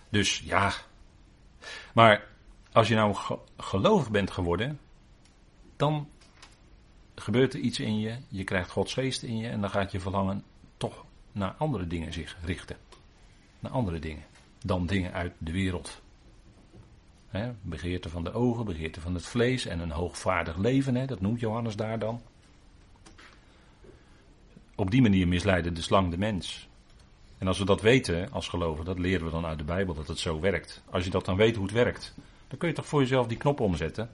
Dus 0.09 0.39
ja. 0.39 0.73
Maar 1.95 2.27
als 2.73 2.89
je 2.89 2.95
nou 2.95 3.17
gelovig 3.57 4.11
bent 4.11 4.31
geworden, 4.31 4.79
dan 5.77 6.09
gebeurt 7.15 7.55
er 7.55 7.61
iets 7.61 7.81
in 7.81 7.99
je. 7.99 8.17
Je 8.29 8.45
krijgt 8.45 8.71
Gods 8.71 8.95
geest 8.95 9.23
in 9.23 9.37
je 9.37 9.49
en 9.49 9.61
dan 9.61 9.71
gaat 9.71 9.93
je 9.93 10.01
verlangen 10.01 10.45
toch 10.77 11.05
naar 11.33 11.55
andere 11.59 11.87
dingen 11.87 12.13
zich 12.13 12.37
richten. 12.45 12.77
Naar 13.61 13.73
andere 13.73 13.99
dingen. 13.99 14.25
Dan 14.65 14.87
dingen 14.87 15.13
uit 15.13 15.33
de 15.39 15.53
wereld. 15.53 16.01
He, 17.29 17.53
begeerte 17.63 18.09
van 18.09 18.25
de 18.25 18.33
ogen, 18.33 18.65
begeerte 18.65 19.01
van 19.01 19.15
het 19.15 19.27
vlees 19.27 19.67
en 19.67 19.81
een 19.81 19.91
hoogvaardig 19.91 20.57
leven, 20.57 20.95
he, 20.95 21.07
dat 21.07 21.21
noemt 21.21 21.41
Johannes 21.41 21.77
daar 21.77 21.99
dan. 21.99 22.23
Op 24.75 24.91
die 24.91 25.03
manier 25.03 25.29
misleiden 25.29 25.75
de 25.75 25.83
slang 25.83 26.11
de 26.11 26.19
mens. 26.19 26.69
En 27.43 27.49
als 27.49 27.59
we 27.59 27.65
dat 27.65 27.81
weten 27.81 28.33
als 28.33 28.49
geloven, 28.49 28.85
dat 28.85 28.99
leren 28.99 29.25
we 29.25 29.31
dan 29.31 29.47
uit 29.47 29.59
de 29.59 29.65
Bijbel 29.65 29.95
dat 29.95 30.09
het 30.09 30.19
zo 30.19 30.41
werkt. 30.41 30.83
Als 30.91 31.05
je 31.05 31.11
dat 31.11 31.25
dan 31.25 31.37
weet 31.37 31.55
hoe 31.55 31.65
het 31.65 31.75
werkt, 31.75 32.15
dan 32.49 32.59
kun 32.59 32.69
je 32.69 32.75
toch 32.75 32.87
voor 32.87 33.01
jezelf 33.01 33.27
die 33.27 33.37
knop 33.37 33.61
omzetten 33.61 34.11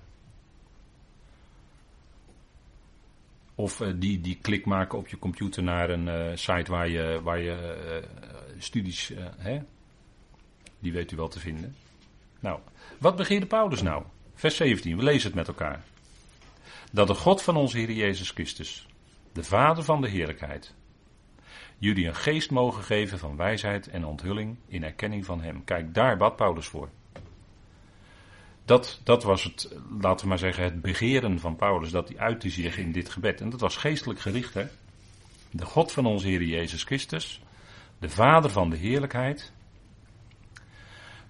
Of 3.54 3.80
uh, 3.80 3.88
die, 3.97 4.20
die 4.20 4.38
klik 4.40 4.66
maken 4.66 4.99
op 4.99 5.08
je 5.08 5.18
computer 5.18 5.62
naar 5.62 5.90
een 5.90 6.06
uh, 6.06 6.37
site 6.37 6.70
waar 6.70 6.88
je, 6.88 7.20
waar 7.23 7.38
je 7.38 8.02
uh, 8.02 8.08
studies, 8.58 9.12
hè, 9.37 9.58
die 10.78 10.92
weet 10.92 11.12
u 11.12 11.16
wel 11.16 11.28
te 11.28 11.40
vinden. 11.40 11.76
Nou, 12.40 12.61
wat 12.99 13.16
begeerde 13.16 13.47
Paulus 13.47 13.82
nou? 13.82 14.04
Vers 14.35 14.56
17, 14.56 14.97
we 14.97 15.02
lezen 15.02 15.26
het 15.26 15.35
met 15.35 15.49
elkaar. 15.49 15.85
Dat 16.92 17.06
de 17.06 17.14
God 17.14 17.42
van 17.42 17.56
onze 17.56 17.78
Heer 17.78 17.92
Jezus 17.92 18.30
Christus, 18.30 18.87
de 19.32 19.42
Vader 19.42 19.85
van 19.85 20.00
de 20.00 20.08
heerlijkheid, 20.08 20.75
jullie 21.78 22.06
een 22.06 22.14
geest 22.14 22.50
mogen 22.50 22.82
geven 22.82 23.18
van 23.18 23.37
wijsheid 23.37 23.88
en 23.88 24.04
onthulling 24.04 24.56
in 24.66 24.85
erkenning 24.85 25.25
van 25.25 25.40
Hem. 25.40 25.64
Kijk, 25.64 25.94
daar 25.94 26.16
bad 26.16 26.37
Paulus 26.37 26.66
voor. 26.66 26.88
Dat, 28.64 29.00
dat 29.04 29.23
was 29.23 29.42
het, 29.42 29.76
laten 30.00 30.23
we 30.23 30.28
maar 30.28 30.38
zeggen, 30.38 30.64
het 30.64 30.80
begeren 30.80 31.40
van 31.40 31.56
Paulus, 31.56 31.90
dat 31.90 32.08
hij 32.08 32.18
uitte 32.18 32.50
zich 32.50 32.78
in 32.78 32.92
dit 32.92 33.08
gebed. 33.08 33.40
En 33.40 33.50
dat 33.50 33.61
was 33.61 33.76
geestelijk 33.76 34.20
gericht, 34.20 34.54
hè. 34.54 34.66
De 35.50 35.64
God 35.64 35.92
van 35.92 36.06
onze 36.06 36.26
Heer 36.26 36.42
Jezus 36.42 36.85
Christus, 36.85 37.42
de 37.99 38.08
Vader 38.08 38.50
van 38.50 38.70
de 38.70 38.76
heerlijkheid, 38.76 39.52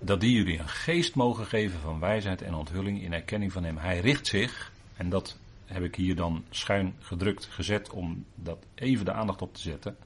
dat 0.01 0.21
die 0.21 0.37
jullie 0.37 0.59
een 0.59 0.69
geest 0.69 1.15
mogen 1.15 1.47
geven 1.47 1.81
van 1.81 2.01
wijsheid 2.01 2.43
en 2.43 2.55
onthulling 2.55 3.03
in 3.03 3.13
erkenning 3.13 3.53
van 3.53 3.65
Hem. 3.65 3.77
Hij 3.77 4.01
richt 4.01 4.27
zich, 4.27 4.73
en 4.97 5.09
dat 5.09 5.39
heb 5.65 5.83
ik 5.83 5.95
hier 5.95 6.17
dan 6.17 6.45
schuin 6.51 6.95
gedrukt 6.99 7.45
gezet 7.45 7.91
om 7.91 8.25
dat 8.35 8.67
even 8.75 9.05
de 9.05 9.13
aandacht 9.13 9.43
op 9.43 9.55
te 9.55 9.61
zetten. 9.61 9.97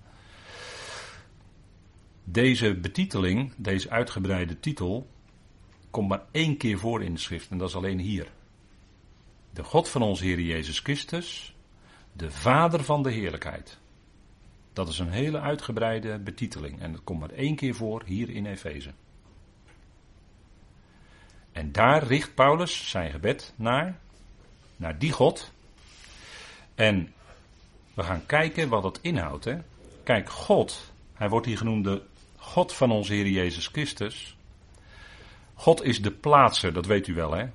Deze 2.25 2.75
betiteling, 2.75 3.53
deze 3.57 3.91
uitgebreide 3.91 4.61
titel, 4.61 5.11
komt 5.91 6.09
maar 6.09 6.25
één 6.31 6.57
keer 6.57 6.79
voor 6.79 7.03
in 7.03 7.13
de 7.15 7.21
schrift 7.21 7.51
en 7.51 7.59
dat 7.59 7.69
is 7.69 7.77
alleen 7.77 7.99
hier. 7.99 8.33
De 9.53 9.65
God 9.65 9.89
van 9.89 10.03
onze 10.03 10.25
Heer 10.25 10.41
Jezus 10.41 10.79
Christus, 10.79 11.55
de 12.13 12.31
Vader 12.31 12.85
van 12.85 13.03
de 13.03 13.11
heerlijkheid. 13.11 13.79
Dat 14.73 14.89
is 14.89 14.99
een 14.99 15.11
hele 15.11 15.41
uitgebreide 15.41 16.19
betiteling 16.19 16.81
en 16.81 16.93
dat 16.93 17.05
komt 17.05 17.21
maar 17.21 17.31
één 17.31 17.57
keer 17.57 17.75
voor 17.75 18.03
hier 18.05 18.31
in 18.31 18.47
Efeze. 18.47 18.93
En 21.53 21.73
daar 21.73 22.05
richt 22.05 22.35
Paulus 22.35 22.91
zijn 22.91 23.11
gebed 23.11 23.53
naar, 23.57 23.99
naar 24.77 24.99
die 24.99 25.13
God. 25.13 25.53
En 26.75 27.13
we 27.95 28.03
gaan 28.03 28.27
kijken 28.27 28.69
wat 28.69 28.83
het 28.83 28.99
inhoudt. 29.03 29.45
Hè? 29.45 29.59
Kijk, 30.03 30.31
God, 30.31 30.93
hij 31.15 31.29
wordt 31.29 31.47
hier 31.47 31.57
genoemd 31.57 31.85
de 31.85 32.03
God 32.43 32.73
van 32.73 32.91
onze 32.91 33.13
Heer 33.13 33.29
Jezus 33.29 33.67
Christus. 33.67 34.37
God 35.55 35.83
is 35.83 36.03
de 36.03 36.11
plaatser, 36.11 36.73
dat 36.73 36.87
weet 36.87 37.07
u 37.07 37.15
wel 37.15 37.33
hè. 37.33 37.47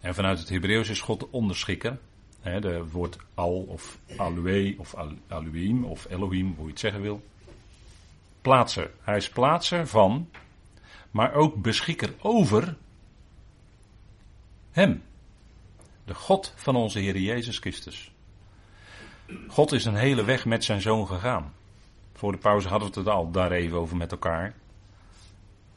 En 0.00 0.14
vanuit 0.14 0.38
het 0.38 0.48
Hebreeuws 0.48 0.88
is 0.88 1.00
God 1.00 1.20
de 1.20 1.30
onderschikker. 1.30 1.98
Het 2.40 2.90
woord 2.90 3.16
al 3.34 3.60
of 3.68 3.98
alue 4.16 4.74
of 4.78 4.94
al, 4.94 5.12
aluim 5.28 5.84
of 5.84 6.06
Elohim, 6.10 6.54
hoe 6.56 6.64
je 6.64 6.70
het 6.70 6.80
zeggen 6.80 7.00
wil. 7.00 7.22
Plaatser. 8.42 8.90
Hij 9.00 9.16
is 9.16 9.28
plaatser 9.28 9.86
van, 9.86 10.30
maar 11.10 11.34
ook 11.34 11.62
beschikker 11.62 12.14
over 12.18 12.76
hem. 14.70 15.02
De 16.04 16.14
God 16.14 16.52
van 16.56 16.76
onze 16.76 16.98
Heer 16.98 17.18
Jezus 17.18 17.58
Christus. 17.58 18.12
God 19.48 19.72
is 19.72 19.84
een 19.84 19.96
hele 19.96 20.24
weg 20.24 20.44
met 20.44 20.64
zijn 20.64 20.80
zoon 20.80 21.06
gegaan. 21.06 21.52
Voor 22.18 22.32
de 22.32 22.38
pauze 22.38 22.68
hadden 22.68 22.92
we 22.92 22.98
het 22.98 23.08
al 23.08 23.30
daar 23.30 23.50
even 23.50 23.78
over 23.78 23.96
met 23.96 24.12
elkaar. 24.12 24.54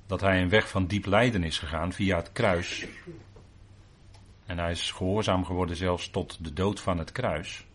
Dat 0.08 0.22
hij 0.22 0.42
een 0.42 0.50
weg 0.50 0.70
van 0.70 0.86
diep 0.86 1.06
lijden 1.06 1.44
is 1.44 1.60
gegaan 1.60 1.94
via 1.94 2.16
het 2.18 2.32
kruis. 2.32 2.88
En 4.46 4.60
hij 4.60 4.72
is 4.72 4.92
gehoorzaam 4.92 5.46
geworden 5.46 5.76
zelfs 5.76 6.10
tot 6.10 6.44
de 6.44 6.54
dood 6.54 6.80
van 6.80 6.98
het 6.98 7.12
kruis. 7.12 7.66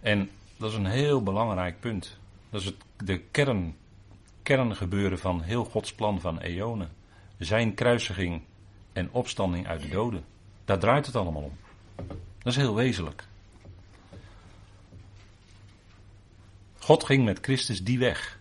En 0.00 0.30
dat 0.56 0.70
is 0.70 0.76
een 0.76 0.86
heel 0.86 1.22
belangrijk 1.22 1.80
punt. 1.80 2.18
Dat 2.50 2.60
is 2.60 2.66
het, 2.66 2.76
de 2.96 3.18
kern, 3.18 3.76
kerngebeuren 4.42 5.18
van 5.18 5.42
heel 5.42 5.64
Gods 5.64 5.94
plan 5.94 6.20
van 6.20 6.40
eonen. 6.40 6.90
Zijn 7.38 7.74
kruisiging 7.74 8.42
en 8.92 9.08
opstanding 9.12 9.66
uit 9.66 9.82
de 9.82 9.88
doden. 9.88 10.24
Daar 10.64 10.78
draait 10.78 11.06
het 11.06 11.16
allemaal 11.16 11.42
om. 11.42 11.56
Dat 12.38 12.52
is 12.52 12.56
heel 12.56 12.74
wezenlijk. 12.74 13.24
God 16.86 17.04
ging 17.04 17.24
met 17.24 17.38
Christus 17.42 17.84
die 17.84 17.98
weg. 17.98 18.38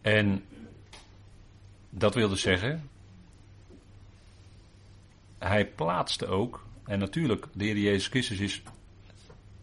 En 0.00 0.44
dat 1.90 2.14
wil 2.14 2.28
dus 2.28 2.40
zeggen, 2.40 2.88
hij 5.38 5.66
plaatste 5.66 6.26
ook, 6.26 6.66
en 6.84 6.98
natuurlijk, 6.98 7.46
de 7.52 7.64
Heer 7.64 7.78
Jezus 7.78 8.06
Christus 8.06 8.38
is 8.38 8.62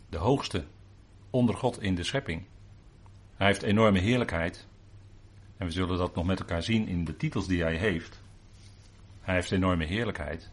de 0.09 0.17
hoogste 0.17 0.65
onder 1.29 1.55
God 1.55 1.81
in 1.81 1.95
de 1.95 2.03
schepping. 2.03 2.43
Hij 3.35 3.47
heeft 3.47 3.61
enorme 3.61 3.99
heerlijkheid. 3.99 4.67
En 5.57 5.65
we 5.65 5.71
zullen 5.71 5.97
dat 5.97 6.15
nog 6.15 6.25
met 6.25 6.39
elkaar 6.39 6.63
zien 6.63 6.87
in 6.87 7.05
de 7.05 7.17
titels 7.17 7.47
die 7.47 7.61
hij 7.61 7.75
heeft. 7.75 8.21
Hij 9.21 9.35
heeft 9.35 9.51
enorme 9.51 9.85
heerlijkheid. 9.85 10.49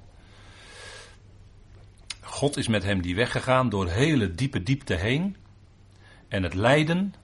God 2.20 2.56
is 2.56 2.68
met 2.68 2.82
hem 2.82 3.02
die 3.02 3.14
weggegaan 3.14 3.68
door 3.68 3.88
hele 3.88 4.34
diepe 4.34 4.62
diepte 4.62 4.94
heen. 4.94 5.36
En 6.34 6.42
het 6.42 6.54
lijden 6.54 7.14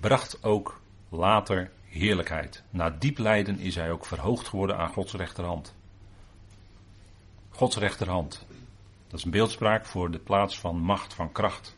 bracht 0.00 0.42
ook 0.42 0.80
later 1.08 1.70
heerlijkheid. 1.84 2.62
Na 2.70 2.90
diep 2.90 3.18
lijden 3.18 3.58
is 3.58 3.74
hij 3.74 3.90
ook 3.90 4.06
verhoogd 4.06 4.48
geworden 4.48 4.76
aan 4.76 4.88
Gods 4.88 5.12
rechterhand. 5.12 5.74
Gods 7.50 7.76
rechterhand. 7.76 8.46
Dat 9.08 9.18
is 9.18 9.24
een 9.24 9.30
beeldspraak 9.30 9.86
voor 9.86 10.10
de 10.10 10.18
plaats 10.18 10.58
van 10.58 10.76
macht, 10.76 11.14
van 11.14 11.32
kracht. 11.32 11.76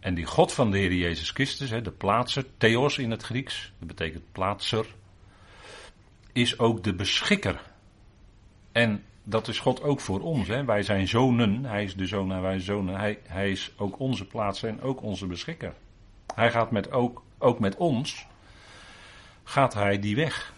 En 0.00 0.14
die 0.14 0.24
God 0.24 0.52
van 0.52 0.70
de 0.70 0.78
Heer 0.78 0.94
Jezus 0.94 1.30
Christus, 1.30 1.68
de 1.68 1.90
plaatser, 1.90 2.44
theos 2.56 2.98
in 2.98 3.10
het 3.10 3.22
Grieks, 3.22 3.72
dat 3.78 3.88
betekent 3.88 4.32
plaatser, 4.32 4.86
is 6.32 6.58
ook 6.58 6.84
de 6.84 6.94
beschikker. 6.94 7.60
En 8.72 9.04
dat 9.28 9.48
is 9.48 9.58
God 9.58 9.82
ook 9.82 10.00
voor 10.00 10.20
ons. 10.20 10.48
Hè. 10.48 10.64
Wij 10.64 10.82
zijn 10.82 11.08
zonen, 11.08 11.64
hij 11.64 11.84
is 11.84 11.94
de 11.94 12.06
zoon 12.06 12.32
en 12.32 12.42
wij 12.42 12.60
zonen. 12.60 12.96
Hij, 12.96 13.18
hij 13.26 13.50
is 13.50 13.72
ook 13.76 13.98
onze 13.98 14.24
plaatser 14.24 14.68
en 14.68 14.80
ook 14.80 15.02
onze 15.02 15.26
beschikker. 15.26 15.74
Hij 16.34 16.50
gaat 16.50 16.70
met 16.70 16.92
ook, 16.92 17.22
ook 17.38 17.58
met 17.58 17.76
ons, 17.76 18.26
gaat 19.44 19.74
hij 19.74 19.98
die 19.98 20.16
weg. 20.16 20.54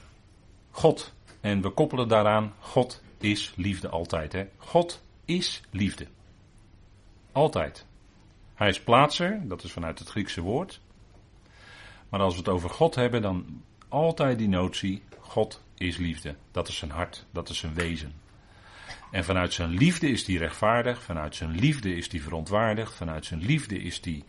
God. 0.71 1.15
En 1.41 1.63
we 1.63 1.71
koppelen 1.71 2.09
daaraan, 2.09 2.53
God 2.59 3.03
is 3.19 3.53
liefde 3.57 3.89
altijd. 3.89 4.33
Hè. 4.33 4.47
God 4.57 5.03
is 5.25 5.63
liefde. 5.71 6.07
Altijd. 7.33 7.87
Hij 8.55 8.69
is 8.69 8.81
plaatser, 8.81 9.41
dat 9.45 9.63
is 9.63 9.73
vanuit 9.73 9.99
het 9.99 10.09
Griekse 10.09 10.41
woord. 10.41 10.81
Maar 12.09 12.21
als 12.21 12.33
we 12.33 12.39
het 12.39 12.49
over 12.49 12.71
God 12.71 12.95
hebben, 12.95 13.23
dan 13.23 13.63
altijd 13.89 14.39
die 14.39 14.49
notie, 14.49 15.03
God 15.21 15.63
is 15.75 15.97
liefde. 15.97 16.35
Dat 16.51 16.69
is 16.69 16.77
zijn 16.77 16.91
hart, 16.91 17.27
dat 17.31 17.49
is 17.49 17.59
zijn 17.59 17.75
wezen. 17.75 18.27
En 19.11 19.25
vanuit 19.25 19.53
zijn 19.53 19.71
liefde 19.71 20.09
is 20.09 20.27
hij 20.27 20.37
rechtvaardig, 20.37 21.03
vanuit 21.03 21.35
zijn 21.35 21.51
liefde 21.51 21.95
is 21.95 22.11
hij 22.11 22.21
verontwaardigd, 22.21 22.95
vanuit 22.95 23.27
zijn 23.27 23.41
liefde 23.41 23.83
is 23.83 24.01
hij 24.05 24.25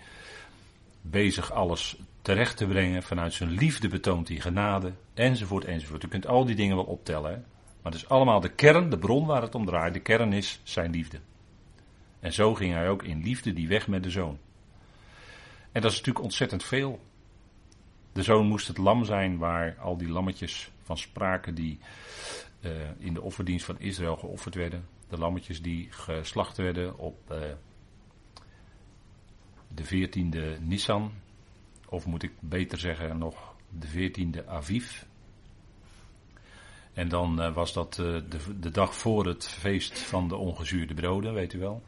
bezig 1.02 1.52
alles 1.52 1.98
terecht 2.22 2.58
te 2.58 2.68
brengen, 2.68 3.04
vanuit 3.04 3.34
zijn 3.34 3.50
liefde 3.50 3.88
betoont 3.88 4.28
hij 4.28 4.40
genade, 4.40 4.94
enzovoort, 5.14 5.66
enzovoort. 5.66 6.04
U 6.04 6.08
kunt 6.08 6.28
al 6.28 6.46
die 6.46 6.56
dingen 6.56 6.76
wel 6.76 6.86
optellen, 6.86 7.46
maar 7.82 7.92
het 7.92 8.02
is 8.02 8.10
allemaal 8.10 8.40
de 8.40 8.50
kern, 8.50 8.90
de 8.90 8.98
bron 8.98 9.26
waar 9.26 9.42
het 9.42 9.56
om 9.56 9.66
draait. 9.66 9.94
De 9.94 10.00
kern 10.00 10.34
is 10.34 10.60
zijn 10.64 10.92
liefde. 10.92 11.20
En 12.20 12.34
zo 12.34 12.54
ging 12.54 12.74
hij 12.74 12.90
ook 12.90 13.04
in 13.04 13.24
liefde 13.24 13.54
die 13.54 13.68
weg 13.68 13.88
met 13.88 14.04
de 14.04 14.10
zoon. 14.10 14.38
En 15.72 15.82
dat 15.82 15.92
is 15.92 15.98
natuurlijk 15.98 16.26
ontzettend 16.26 16.64
veel. 16.64 17.00
De 18.14 18.24
zoon 18.24 18.46
moest 18.48 18.68
het 18.68 18.78
lam 18.78 19.06
zijn 19.06 19.38
waar 19.38 19.76
al 19.80 19.98
die 19.98 20.10
lammetjes 20.10 20.72
van 20.84 20.98
spraken 20.98 21.56
die 21.56 21.80
in 22.98 23.14
de 23.14 23.22
offerdienst 23.22 23.66
van 23.66 23.80
Israël 23.80 24.16
geofferd 24.16 24.56
werden. 24.56 24.88
De 25.10 25.18
lammetjes 25.18 25.62
die 25.62 25.88
geslacht 25.92 26.58
werden 26.58 26.98
op 26.98 27.32
uh, 27.32 27.38
de 29.68 30.08
14e 30.08 30.62
Nissan. 30.62 31.12
Of 31.90 32.06
moet 32.06 32.24
ik 32.24 32.32
beter 32.40 32.80
zeggen 32.80 33.18
nog 33.18 33.56
de 33.70 34.12
14e 34.12 34.48
Aviv. 34.48 35.04
En 36.94 37.10
dan 37.10 37.42
uh, 37.42 37.54
was 37.54 37.74
dat 37.74 37.94
de, 37.94 38.24
de, 38.60 38.72
dag 38.72 38.96
voor 38.96 39.26
het 39.26 39.48
feest 39.48 40.00
van 40.00 40.28
de 40.28 40.36
ongezuurde 40.36 40.94
broden, 40.94 41.34
weet 41.34 41.54
u 41.54 41.60
wel. 41.60 41.82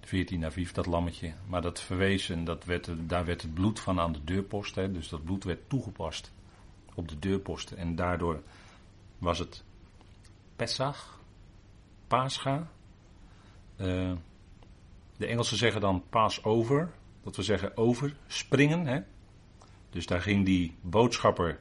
14 0.00 0.44
Aviv, 0.44 0.70
dat 0.70 0.86
lammetje. 0.86 1.34
Maar 1.46 1.62
dat 1.62 1.80
verwees 1.80 2.30
en 2.30 2.44
dat 2.44 2.64
werd, 2.64 2.90
daar 3.08 3.24
werd 3.24 3.42
het 3.42 3.54
bloed 3.54 3.80
van 3.80 4.00
aan 4.00 4.12
de 4.12 4.24
deurpost. 4.24 4.74
Hè, 4.74 4.92
dus 4.92 5.08
dat 5.08 5.24
bloed 5.24 5.44
werd 5.44 5.68
toegepast 5.68 6.32
op 6.94 7.08
de 7.08 7.18
deurposten. 7.18 7.76
En 7.76 7.94
daardoor 7.94 8.42
was 9.20 9.38
het 9.38 9.64
Pesach, 10.56 11.20
Pascha. 12.06 12.70
Uh, 13.76 14.12
de 15.16 15.26
Engelsen 15.26 15.56
zeggen 15.56 15.80
dan 15.80 16.02
Passover, 16.10 16.92
dat 17.22 17.36
we 17.36 17.42
zeggen 17.42 17.76
over, 17.76 18.16
springen. 18.26 18.86
Hè? 18.86 19.00
Dus 19.90 20.06
daar 20.06 20.20
ging 20.20 20.44
die 20.44 20.74
boodschapper, 20.80 21.60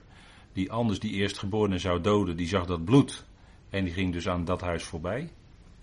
die 0.54 0.72
anders 0.72 1.00
die 1.00 1.12
eerstgeborene 1.12 1.78
zou 1.78 2.02
doden, 2.02 2.38
die 2.38 2.48
zag 2.48 2.66
dat 2.66 2.86
bloed. 2.86 3.26
En 3.70 3.84
die 3.84 3.94
ging 3.94 4.14
dus 4.14 4.28
aan 4.28 4.46
dat 4.46 4.62
huis 4.62 4.84
voorbij. 4.84 5.30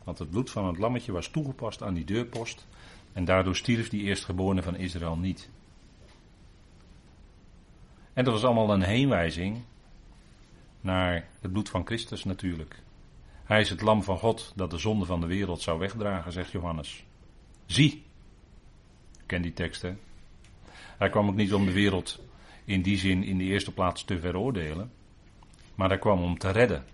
Want 0.05 0.19
het 0.19 0.31
bloed 0.31 0.51
van 0.51 0.67
het 0.67 0.79
lammetje 0.79 1.13
was 1.13 1.29
toegepast 1.29 1.83
aan 1.83 1.95
die 1.95 2.05
deurpost. 2.05 2.67
En 3.13 3.25
daardoor 3.25 3.57
stierf 3.57 3.89
die 3.89 4.03
eerstgeborene 4.03 4.63
van 4.63 4.77
Israël 4.77 5.17
niet. 5.17 5.51
En 8.13 8.25
dat 8.25 8.33
was 8.33 8.45
allemaal 8.45 8.71
een 8.71 8.83
heenwijzing 8.83 9.65
naar 10.87 11.29
het 11.41 11.53
bloed 11.53 11.69
van 11.69 11.87
Christus 11.87 12.25
natuurlijk. 12.25 12.83
Hij 13.45 13.61
is 13.61 13.71
het 13.71 13.81
lam 13.81 14.03
van 14.03 14.19
God 14.19 14.53
dat 14.57 14.71
de 14.71 14.79
zonde 14.79 15.05
van 15.05 15.21
de 15.21 15.27
wereld 15.27 15.61
zou 15.61 15.79
wegdragen, 15.79 16.33
zegt 16.33 16.51
Johannes. 16.51 17.05
Zie. 17.67 18.05
Ken 19.27 19.43
die 19.43 19.53
teksten. 19.53 19.99
Hij 20.99 21.11
kwam 21.11 21.29
ook 21.29 21.35
niet 21.35 21.55
om 21.55 21.67
de 21.67 21.73
wereld 21.73 22.21
in 22.65 22.83
die 22.83 22.99
zin 22.99 23.23
in 23.23 23.39
de 23.39 23.45
eerste 23.45 23.73
plaats 23.73 24.05
te 24.05 24.19
veroordelen. 24.21 24.93
Maar 25.75 25.89
hij 25.89 25.99
kwam 25.99 26.23
om 26.23 26.39
te 26.39 26.51
redden. 26.51 26.85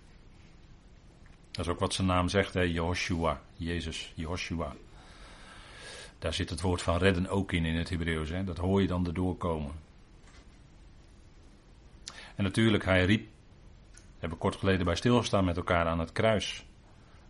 Dat 1.50 1.64
is 1.66 1.72
ook 1.72 1.78
wat 1.78 1.94
zijn 1.94 2.06
naam 2.06 2.28
zegt, 2.28 2.54
hè, 2.54 2.60
Jehoshua. 2.60 3.40
Jezus, 3.56 4.12
Jehoshua. 4.14 4.74
Daar 6.18 6.34
zit 6.34 6.50
het 6.50 6.60
woord 6.60 6.82
van 6.82 6.96
redden 6.96 7.28
ook 7.28 7.52
in 7.52 7.64
in 7.64 7.76
het 7.76 7.88
Hebreeuws. 7.88 8.28
Hè. 8.28 8.44
Dat 8.44 8.58
hoor 8.58 8.80
je 8.80 8.86
dan 8.86 9.06
erdoor 9.06 9.36
komen. 9.36 9.72
En 12.34 12.44
natuurlijk, 12.44 12.84
hij 12.84 13.04
riep, 13.04 13.28
hebben 14.22 14.38
kort 14.38 14.56
geleden 14.56 14.84
bij 14.84 14.94
stilgestaan 14.94 15.44
met 15.44 15.56
elkaar 15.56 15.86
aan 15.86 15.98
het 15.98 16.12
kruis. 16.12 16.64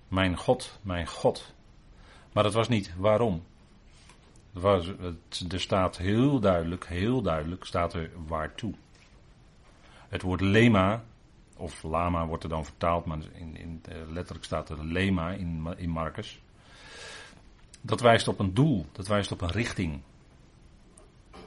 Mijn 0.08 0.36
God, 0.36 0.78
mijn 0.82 1.06
God. 1.06 1.54
Maar 2.32 2.42
dat 2.42 2.52
was 2.52 2.68
niet 2.68 2.94
waarom. 2.96 3.42
Er 5.50 5.60
staat 5.60 5.96
heel 5.96 6.40
duidelijk, 6.40 6.86
heel 6.86 7.22
duidelijk, 7.22 7.64
staat 7.64 7.94
er 7.94 8.10
waartoe. 8.26 8.74
Het 10.08 10.22
woord 10.22 10.40
lema, 10.40 11.04
of 11.56 11.82
lama 11.82 12.26
wordt 12.26 12.42
er 12.42 12.48
dan 12.48 12.64
vertaald, 12.64 13.04
maar 13.04 13.18
in, 13.32 13.56
in, 13.56 13.80
eh, 13.88 13.96
letterlijk 14.08 14.44
staat 14.44 14.70
er 14.70 14.84
lema 14.84 15.30
in, 15.30 15.74
in 15.76 15.90
Marcus. 15.90 16.40
Dat 17.80 18.00
wijst 18.00 18.28
op 18.28 18.38
een 18.38 18.54
doel, 18.54 18.86
dat 18.92 19.06
wijst 19.06 19.32
op 19.32 19.40
een 19.40 19.50
richting. 19.50 20.00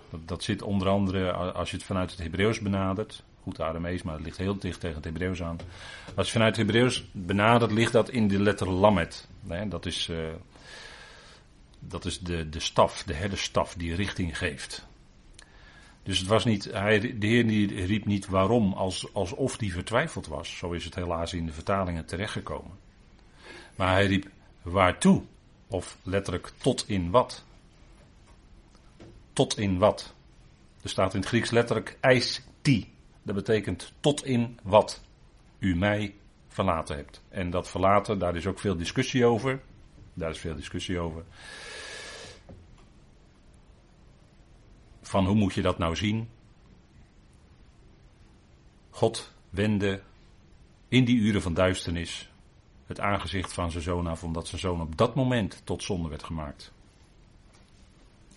Dat, 0.10 0.28
dat 0.28 0.44
zit 0.44 0.62
onder 0.62 0.88
andere, 0.88 1.32
als 1.34 1.70
je 1.70 1.78
het 1.78 1.86
vanuit 1.86 2.12
het 2.12 2.20
Hebreeuws 2.20 2.60
benadert, 2.60 3.24
goed 3.46 3.62
Aramees, 3.62 4.02
maar 4.02 4.16
het 4.16 4.24
ligt 4.24 4.38
heel 4.38 4.58
dicht 4.58 4.80
tegen 4.80 4.96
het 4.96 5.06
Hebreeuws 5.06 5.44
aan. 5.44 5.58
Als 6.16 6.28
je 6.28 6.34
vanuit 6.34 6.56
het 6.56 6.66
Hebreeuws 6.66 7.06
benadert, 7.12 7.72
ligt 7.72 7.92
dat 7.92 8.10
in 8.10 8.28
de 8.28 8.42
letter 8.42 8.70
lamet. 8.70 9.28
dat 9.68 9.86
is, 9.86 10.08
uh, 10.08 10.18
dat 11.80 12.06
is 12.06 12.20
de, 12.20 12.50
de 12.50 12.60
staf, 12.60 13.04
de 13.04 13.14
herderstaf 13.14 13.74
die 13.74 13.96
richting 13.96 14.38
geeft. 14.38 14.88
Dus 16.04 16.20
het 16.20 16.28
was 16.28 16.46
niet, 16.46 16.64
hij, 16.72 17.00
de 17.00 17.28
Heer 17.28 17.48
die 17.48 17.86
riep 17.86 18.06
niet 18.06 18.28
waarom, 18.28 18.74
als, 18.74 19.14
alsof 19.14 19.60
hij 19.60 19.70
vertwijfeld 19.70 20.28
was. 20.28 20.58
Zo 20.58 20.72
is 20.72 20.86
het 20.86 20.96
helaas 20.96 21.34
in 21.34 21.46
de 21.46 21.52
vertalingen 21.52 22.06
terechtgekomen. 22.06 22.72
Maar 23.76 23.92
hij 23.92 24.06
riep 24.06 24.30
waartoe, 24.62 25.22
of 25.68 25.98
letterlijk 26.04 26.52
tot 26.58 26.90
in 26.90 27.12
wat. 27.12 27.44
Tot 29.34 29.58
in 29.58 29.78
wat. 29.78 30.14
Er 30.82 30.90
staat 30.90 31.14
in 31.14 31.20
het 31.20 31.30
Grieks 31.30 31.50
letterlijk 31.50 31.98
eis 32.00 32.42
ti. 32.62 32.95
Dat 33.26 33.36
betekent 33.36 33.94
tot 34.00 34.26
in 34.26 34.60
wat 34.64 35.04
u 35.60 35.76
mij 35.76 36.16
verlaten 36.48 36.96
hebt. 36.96 37.24
En 37.30 37.50
dat 37.50 37.70
verlaten, 37.70 38.20
daar 38.20 38.36
is 38.36 38.48
ook 38.48 38.60
veel 38.60 38.78
discussie 38.78 39.26
over. 39.26 39.62
Daar 40.14 40.30
is 40.30 40.40
veel 40.40 40.56
discussie 40.56 41.00
over. 41.00 41.24
Van 45.02 45.26
hoe 45.26 45.36
moet 45.36 45.54
je 45.54 45.62
dat 45.62 45.78
nou 45.78 45.96
zien? 45.96 46.30
God 48.90 49.32
wende 49.50 50.02
in 50.88 51.06
die 51.06 51.18
uren 51.18 51.42
van 51.42 51.54
duisternis 51.54 52.32
het 52.86 53.00
aangezicht 53.00 53.54
van 53.54 53.72
zijn 53.72 53.84
zoon 53.84 54.08
af, 54.08 54.24
omdat 54.24 54.48
zijn 54.48 54.62
zoon 54.62 54.82
op 54.82 54.98
dat 54.98 55.16
moment 55.16 55.62
tot 55.64 55.84
zonde 55.84 56.10
werd 56.10 56.24
gemaakt. 56.24 56.72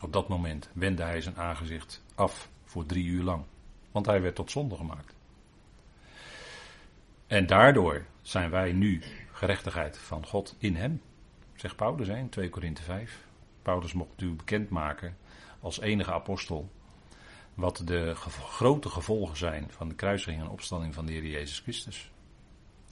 Op 0.01 0.13
dat 0.13 0.29
moment 0.29 0.71
wendde 0.73 1.03
hij 1.03 1.21
zijn 1.21 1.37
aangezicht 1.37 2.03
af 2.15 2.49
voor 2.65 2.87
drie 2.87 3.05
uur 3.05 3.23
lang. 3.23 3.45
Want 3.93 4.07
hij 4.07 4.23
werd 4.23 4.35
tot 4.35 4.51
zonde 4.51 4.77
gemaakt. 4.77 5.15
En 7.27 7.47
daardoor 7.47 8.05
zijn 8.23 8.51
wij 8.51 8.73
nu 8.73 9.03
gerechtigheid 9.33 9.99
van 9.99 10.27
God 10.27 10.57
in 10.59 10.77
hem. 10.77 11.03
Zegt 11.55 11.77
Paulus 11.77 12.09
in 12.09 12.29
2 12.29 12.49
Korinthe 12.49 12.83
5. 12.83 13.27
Paulus 13.63 13.93
mocht 13.93 14.21
u 14.21 14.31
bekendmaken 14.31 15.17
als 15.61 15.81
enige 15.81 16.13
apostel. 16.13 16.71
Wat 17.55 17.83
de 17.85 18.15
grote 18.15 18.89
gevolgen 18.89 19.37
zijn 19.37 19.67
van 19.71 19.89
de 19.89 19.95
kruising 19.95 20.41
en 20.41 20.49
opstanding 20.49 20.95
van 20.95 21.07
de 21.07 21.13
Heer 21.13 21.27
Jezus 21.27 21.61
Christus. 21.61 22.11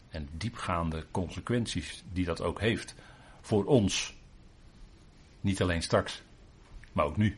En 0.08 0.28
diepgaande 0.32 1.06
consequenties 1.10 2.04
die 2.12 2.24
dat 2.24 2.40
ook 2.40 2.60
heeft 2.60 2.94
voor 3.40 3.64
ons. 3.64 4.16
Niet 5.40 5.62
alleen 5.62 5.82
straks, 5.82 6.22
maar 6.92 7.04
ook. 7.04 7.16
Nu. 7.16 7.36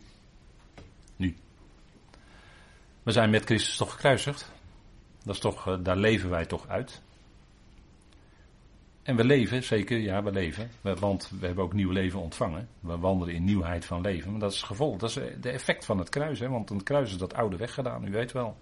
We 3.08 3.14
zijn 3.14 3.30
met 3.30 3.44
Christus 3.44 3.76
toch 3.76 3.92
gekruisigd. 3.92 4.52
Dat 5.24 5.34
is 5.34 5.40
toch, 5.40 5.66
eh, 5.66 5.74
daar 5.80 5.96
leven 5.96 6.30
wij 6.30 6.46
toch 6.46 6.68
uit. 6.68 7.02
En 9.02 9.16
we 9.16 9.24
leven, 9.24 9.62
zeker, 9.62 9.98
ja, 9.98 10.22
we 10.22 10.30
leven. 10.30 10.70
Want 10.80 11.30
we 11.40 11.46
hebben 11.46 11.64
ook 11.64 11.72
nieuw 11.72 11.90
leven 11.90 12.20
ontvangen. 12.20 12.68
We 12.80 12.98
wandelen 12.98 13.34
in 13.34 13.44
nieuwheid 13.44 13.84
van 13.84 14.00
leven. 14.00 14.30
Maar 14.30 14.40
dat 14.40 14.52
is 14.52 14.56
het 14.56 14.66
gevolg. 14.66 14.98
Dat 14.98 15.10
is 15.10 15.16
eh, 15.16 15.24
de 15.40 15.50
effect 15.50 15.84
van 15.84 15.98
het 15.98 16.08
kruis. 16.08 16.40
Hè? 16.40 16.48
Want 16.48 16.68
het 16.68 16.82
kruis 16.82 17.10
is 17.10 17.18
dat 17.18 17.34
oude 17.34 17.56
weggedaan, 17.56 18.06
u 18.06 18.10
weet 18.10 18.32
wel. 18.32 18.56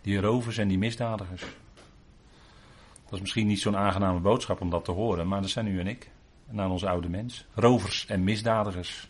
Die 0.00 0.20
rovers 0.20 0.58
en 0.58 0.68
die 0.68 0.78
misdadigers. 0.78 1.42
Dat 3.04 3.12
is 3.12 3.20
misschien 3.20 3.46
niet 3.46 3.60
zo'n 3.60 3.76
aangename 3.76 4.20
boodschap 4.20 4.60
om 4.60 4.70
dat 4.70 4.84
te 4.84 4.92
horen. 4.92 5.28
Maar 5.28 5.40
dat 5.40 5.50
zijn 5.50 5.66
u 5.66 5.80
en 5.80 5.86
ik. 5.86 6.10
En 6.48 6.60
aan 6.60 6.70
onze 6.70 6.88
oude 6.88 7.08
mens. 7.08 7.46
Rovers 7.54 8.06
en 8.06 8.24
misdadigers. 8.24 9.08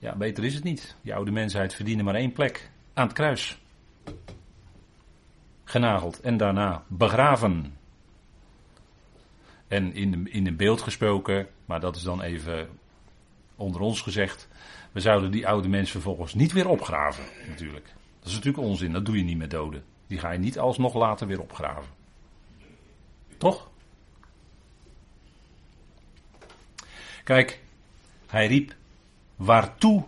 Ja, 0.00 0.16
beter 0.16 0.44
is 0.44 0.54
het 0.54 0.64
niet. 0.64 0.96
Die 1.02 1.14
oude 1.14 1.30
mensheid 1.30 1.74
verdiende 1.74 2.02
maar 2.02 2.14
één 2.14 2.32
plek. 2.32 2.70
Aan 2.94 3.06
het 3.06 3.14
kruis. 3.16 3.60
Genageld 5.64 6.20
en 6.20 6.36
daarna 6.36 6.84
begraven. 6.86 7.76
En 9.68 9.94
in, 9.94 10.32
in 10.32 10.46
een 10.46 10.56
beeld 10.56 10.80
gesproken, 10.80 11.48
maar 11.64 11.80
dat 11.80 11.96
is 11.96 12.02
dan 12.02 12.22
even 12.22 12.68
onder 13.56 13.80
ons 13.80 14.00
gezegd. 14.00 14.48
We 14.92 15.00
zouden 15.00 15.30
die 15.30 15.48
oude 15.48 15.68
mens 15.68 15.90
vervolgens 15.90 16.34
niet 16.34 16.52
weer 16.52 16.68
opgraven, 16.68 17.24
natuurlijk. 17.48 17.92
Dat 18.18 18.28
is 18.28 18.34
natuurlijk 18.34 18.64
onzin, 18.64 18.92
dat 18.92 19.06
doe 19.06 19.16
je 19.16 19.24
niet 19.24 19.38
met 19.38 19.50
doden. 19.50 19.84
Die 20.06 20.18
ga 20.18 20.30
je 20.30 20.38
niet 20.38 20.58
alsnog 20.58 20.94
later 20.94 21.26
weer 21.26 21.40
opgraven. 21.40 21.92
Toch? 23.38 23.70
Kijk, 27.24 27.60
hij 28.26 28.46
riep 28.46 28.74
waartoe 29.40 30.04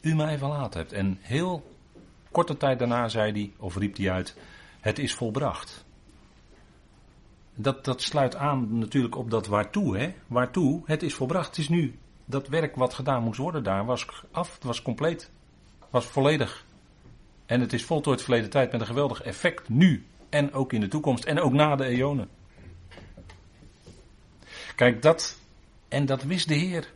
u 0.00 0.14
mij 0.14 0.38
verlaten 0.38 0.80
hebt. 0.80 0.92
En 0.92 1.18
heel 1.20 1.76
korte 2.30 2.56
tijd 2.56 2.78
daarna 2.78 3.08
zei 3.08 3.32
hij, 3.32 3.52
of 3.58 3.76
riep 3.76 3.96
hij 3.96 4.10
uit, 4.10 4.36
het 4.80 4.98
is 4.98 5.14
volbracht. 5.14 5.84
Dat, 7.54 7.84
dat 7.84 8.02
sluit 8.02 8.36
aan 8.36 8.78
natuurlijk 8.78 9.16
op 9.16 9.30
dat 9.30 9.46
waartoe, 9.46 9.98
hè? 9.98 10.14
Waartoe, 10.26 10.82
het 10.84 11.02
is 11.02 11.14
volbracht. 11.14 11.46
Het 11.46 11.58
is 11.58 11.68
nu, 11.68 11.98
dat 12.24 12.48
werk 12.48 12.76
wat 12.76 12.94
gedaan 12.94 13.22
moest 13.22 13.38
worden 13.38 13.62
daar 13.62 13.84
was 13.84 14.06
af, 14.30 14.58
was 14.62 14.82
compleet, 14.82 15.30
was 15.90 16.04
volledig. 16.04 16.64
En 17.46 17.60
het 17.60 17.72
is 17.72 17.84
voltooid 17.84 18.22
verleden 18.22 18.50
tijd 18.50 18.72
met 18.72 18.80
een 18.80 18.86
geweldig 18.86 19.22
effect 19.22 19.68
nu 19.68 20.04
en 20.28 20.52
ook 20.52 20.72
in 20.72 20.80
de 20.80 20.88
toekomst 20.88 21.24
en 21.24 21.40
ook 21.40 21.52
na 21.52 21.76
de 21.76 21.84
eonen. 21.84 22.28
Kijk, 24.76 25.02
dat, 25.02 25.38
en 25.88 26.06
dat 26.06 26.22
wist 26.22 26.48
de 26.48 26.54
Heer. 26.54 26.88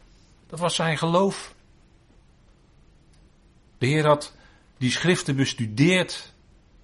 Dat 0.46 0.58
was 0.58 0.74
zijn 0.74 0.98
geloof. 0.98 1.54
De 3.78 3.86
Heer 3.86 4.06
had 4.06 4.34
die 4.78 4.90
schriften 4.90 5.36
bestudeerd. 5.36 6.34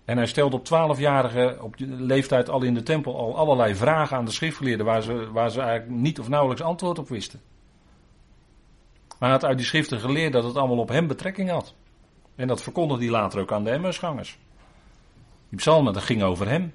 En 0.04 0.16
hij 0.16 0.26
stelde 0.26 0.56
op 0.56 0.64
twaalfjarige 0.64 1.58
op 1.60 1.74
leeftijd 1.78 2.48
al 2.48 2.62
in 2.62 2.74
de 2.74 2.82
tempel 2.82 3.18
al 3.18 3.36
allerlei 3.36 3.74
vragen 3.74 4.16
aan 4.16 4.24
de 4.24 4.30
schriftgeleerden 4.30 4.86
waar 4.86 5.02
ze, 5.02 5.32
waar 5.32 5.50
ze 5.50 5.60
eigenlijk 5.60 6.00
niet 6.00 6.20
of 6.20 6.28
nauwelijks 6.28 6.62
antwoord 6.62 6.98
op 6.98 7.08
wisten. 7.08 7.40
Maar 9.08 9.30
hij 9.30 9.38
had 9.40 9.44
uit 9.44 9.56
die 9.56 9.66
schriften 9.66 10.00
geleerd 10.00 10.32
dat 10.32 10.44
het 10.44 10.56
allemaal 10.56 10.78
op 10.78 10.88
hem 10.88 11.06
betrekking 11.06 11.50
had. 11.50 11.74
En 12.34 12.48
dat 12.48 12.62
verkondigde 12.62 13.04
hij 13.04 13.12
later 13.12 13.40
ook 13.40 13.52
aan 13.52 13.64
de 13.64 13.70
Emmersgangers. 13.70 14.38
Die 15.48 15.58
psalmen, 15.58 15.92
dat 15.92 16.02
ging 16.02 16.22
over 16.22 16.48
hem. 16.48 16.74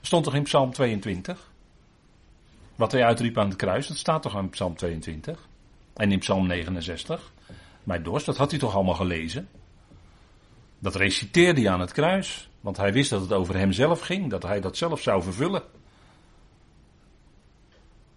Stond 0.00 0.24
toch 0.24 0.34
in 0.34 0.42
Psalm 0.42 0.72
22? 0.72 1.50
Wat 2.76 2.92
hij 2.92 3.04
uitriep 3.04 3.38
aan 3.38 3.48
het 3.48 3.56
kruis, 3.56 3.86
dat 3.86 3.96
staat 3.96 4.22
toch 4.22 4.36
in 4.36 4.50
Psalm 4.50 4.76
22? 4.76 5.48
En 5.94 6.12
in 6.12 6.18
Psalm 6.18 6.46
69? 6.46 7.32
Bij 7.82 8.02
dorst, 8.02 8.26
dat 8.26 8.36
had 8.36 8.50
hij 8.50 8.60
toch 8.60 8.74
allemaal 8.74 8.94
gelezen? 8.94 9.48
Dat 10.78 10.94
reciteerde 10.94 11.60
hij 11.60 11.70
aan 11.70 11.80
het 11.80 11.92
kruis, 11.92 12.50
want 12.60 12.76
hij 12.76 12.92
wist 12.92 13.10
dat 13.10 13.20
het 13.20 13.32
over 13.32 13.56
hemzelf 13.56 14.00
ging, 14.00 14.30
dat 14.30 14.42
hij 14.42 14.60
dat 14.60 14.76
zelf 14.76 15.00
zou 15.00 15.22
vervullen. 15.22 15.62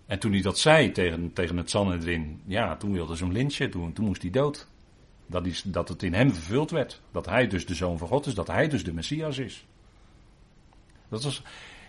En 0.05 0.19
toen 0.19 0.31
hij 0.31 0.41
dat 0.41 0.59
zei 0.59 0.91
tegen, 0.91 1.33
tegen 1.33 1.57
het 1.57 1.69
Sanhedrin, 1.69 2.41
ja, 2.45 2.75
toen 2.75 2.93
wilde 2.93 3.17
ze 3.17 3.23
hem 3.23 3.33
lynchen, 3.33 3.71
toen, 3.71 3.93
toen 3.93 4.05
moest 4.05 4.21
hij 4.21 4.31
dood. 4.31 4.67
Dat, 5.27 5.45
is, 5.45 5.61
dat 5.61 5.89
het 5.89 6.03
in 6.03 6.13
hem 6.13 6.33
vervuld 6.33 6.71
werd. 6.71 7.01
Dat 7.11 7.25
hij 7.25 7.47
dus 7.47 7.65
de 7.65 7.75
zoon 7.75 7.97
van 7.97 8.07
God 8.07 8.25
is, 8.25 8.33
dat 8.33 8.47
hij 8.47 8.67
dus 8.67 8.83
de 8.83 8.93
Messias 8.93 9.37
is. 9.37 9.65
Dat 11.09 11.23
was 11.23 11.41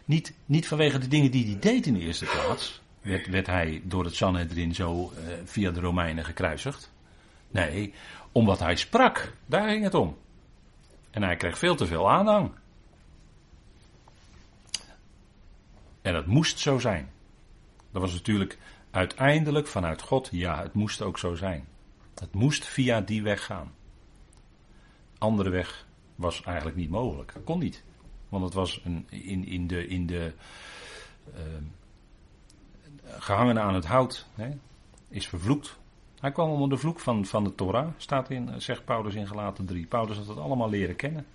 niet, 0.05 0.35
niet 0.47 0.69
vanwege 0.69 0.99
de 0.99 1.09
dingen 1.09 1.31
die 1.31 1.45
hij 1.45 1.59
deed 1.59 1.87
in 1.87 1.95
de 1.95 2.01
eerste 2.01 2.25
plaats, 2.25 2.83
werd, 3.07 3.47
hij 3.47 3.81
door 3.85 4.05
het 4.05 4.15
Sanhedrin 4.15 4.75
zo 4.75 5.13
uh, 5.13 5.33
via 5.45 5.71
de 5.71 5.81
Romeinen 5.81 6.25
gekruisigd. 6.25 6.93
Nee, 7.51 7.95
om 8.33 8.47
wat 8.47 8.59
hij 8.59 8.77
sprak, 8.77 9.33
daar 9.47 9.69
ging 9.69 9.83
het 9.83 9.95
om. 9.95 10.17
En 11.11 11.23
hij 11.23 11.37
kreeg 11.37 11.59
veel 11.59 11.77
te 11.77 11.87
veel 11.87 12.11
aanhang. 12.11 12.51
En 16.03 16.13
dat 16.13 16.27
moest 16.27 16.59
zo 16.59 16.79
zijn. 16.79 17.11
Dat 17.91 18.03
was 18.03 18.13
natuurlijk 18.13 18.59
Uiteindelijk 18.97 19.67
vanuit 19.67 20.03
God, 20.03 20.29
ja, 20.33 20.63
het 20.63 20.75
moest 20.75 21.03
ook 21.03 21.19
zo 21.19 21.35
zijn. 21.35 21.67
Het 22.15 22.35
moest 22.35 22.65
via 22.65 23.01
die 23.01 23.23
weg 23.23 23.45
gaan. 23.45 23.75
Andere 25.19 25.51
weg 25.51 25.87
was 26.15 26.43
eigenlijk 26.43 26.77
niet 26.77 26.91
mogelijk. 26.91 27.35
Kon 27.45 27.59
niet. 27.59 27.85
Want 28.29 28.45
het 28.45 28.55
was 28.55 28.81
een, 28.85 29.07
in, 29.09 29.47
in 29.47 29.67
de, 29.67 29.87
in 29.87 30.07
de 30.07 30.33
uh, 31.35 31.41
gehangen 33.19 33.61
aan 33.61 33.75
het 33.75 33.87
hout, 33.87 34.27
hè, 34.35 34.49
is 35.09 35.29
vervloekt. 35.29 35.79
Hij 36.21 36.33
kwam 36.33 36.51
onder 36.51 36.69
de 36.69 36.77
vloek 36.77 37.01
van, 37.01 37.25
van 37.25 37.45
de 37.45 37.55
Torah, 37.55 37.89
staat 37.97 38.31
in, 38.31 38.51
zegt 38.57 38.85
Paulus 38.85 39.15
in 39.15 39.27
Gelaten 39.27 39.67
3. 39.67 39.87
Paulus 39.87 40.17
had 40.17 40.27
het 40.27 40.39
allemaal 40.39 40.71
leren 40.71 40.97
kennen. 40.97 41.27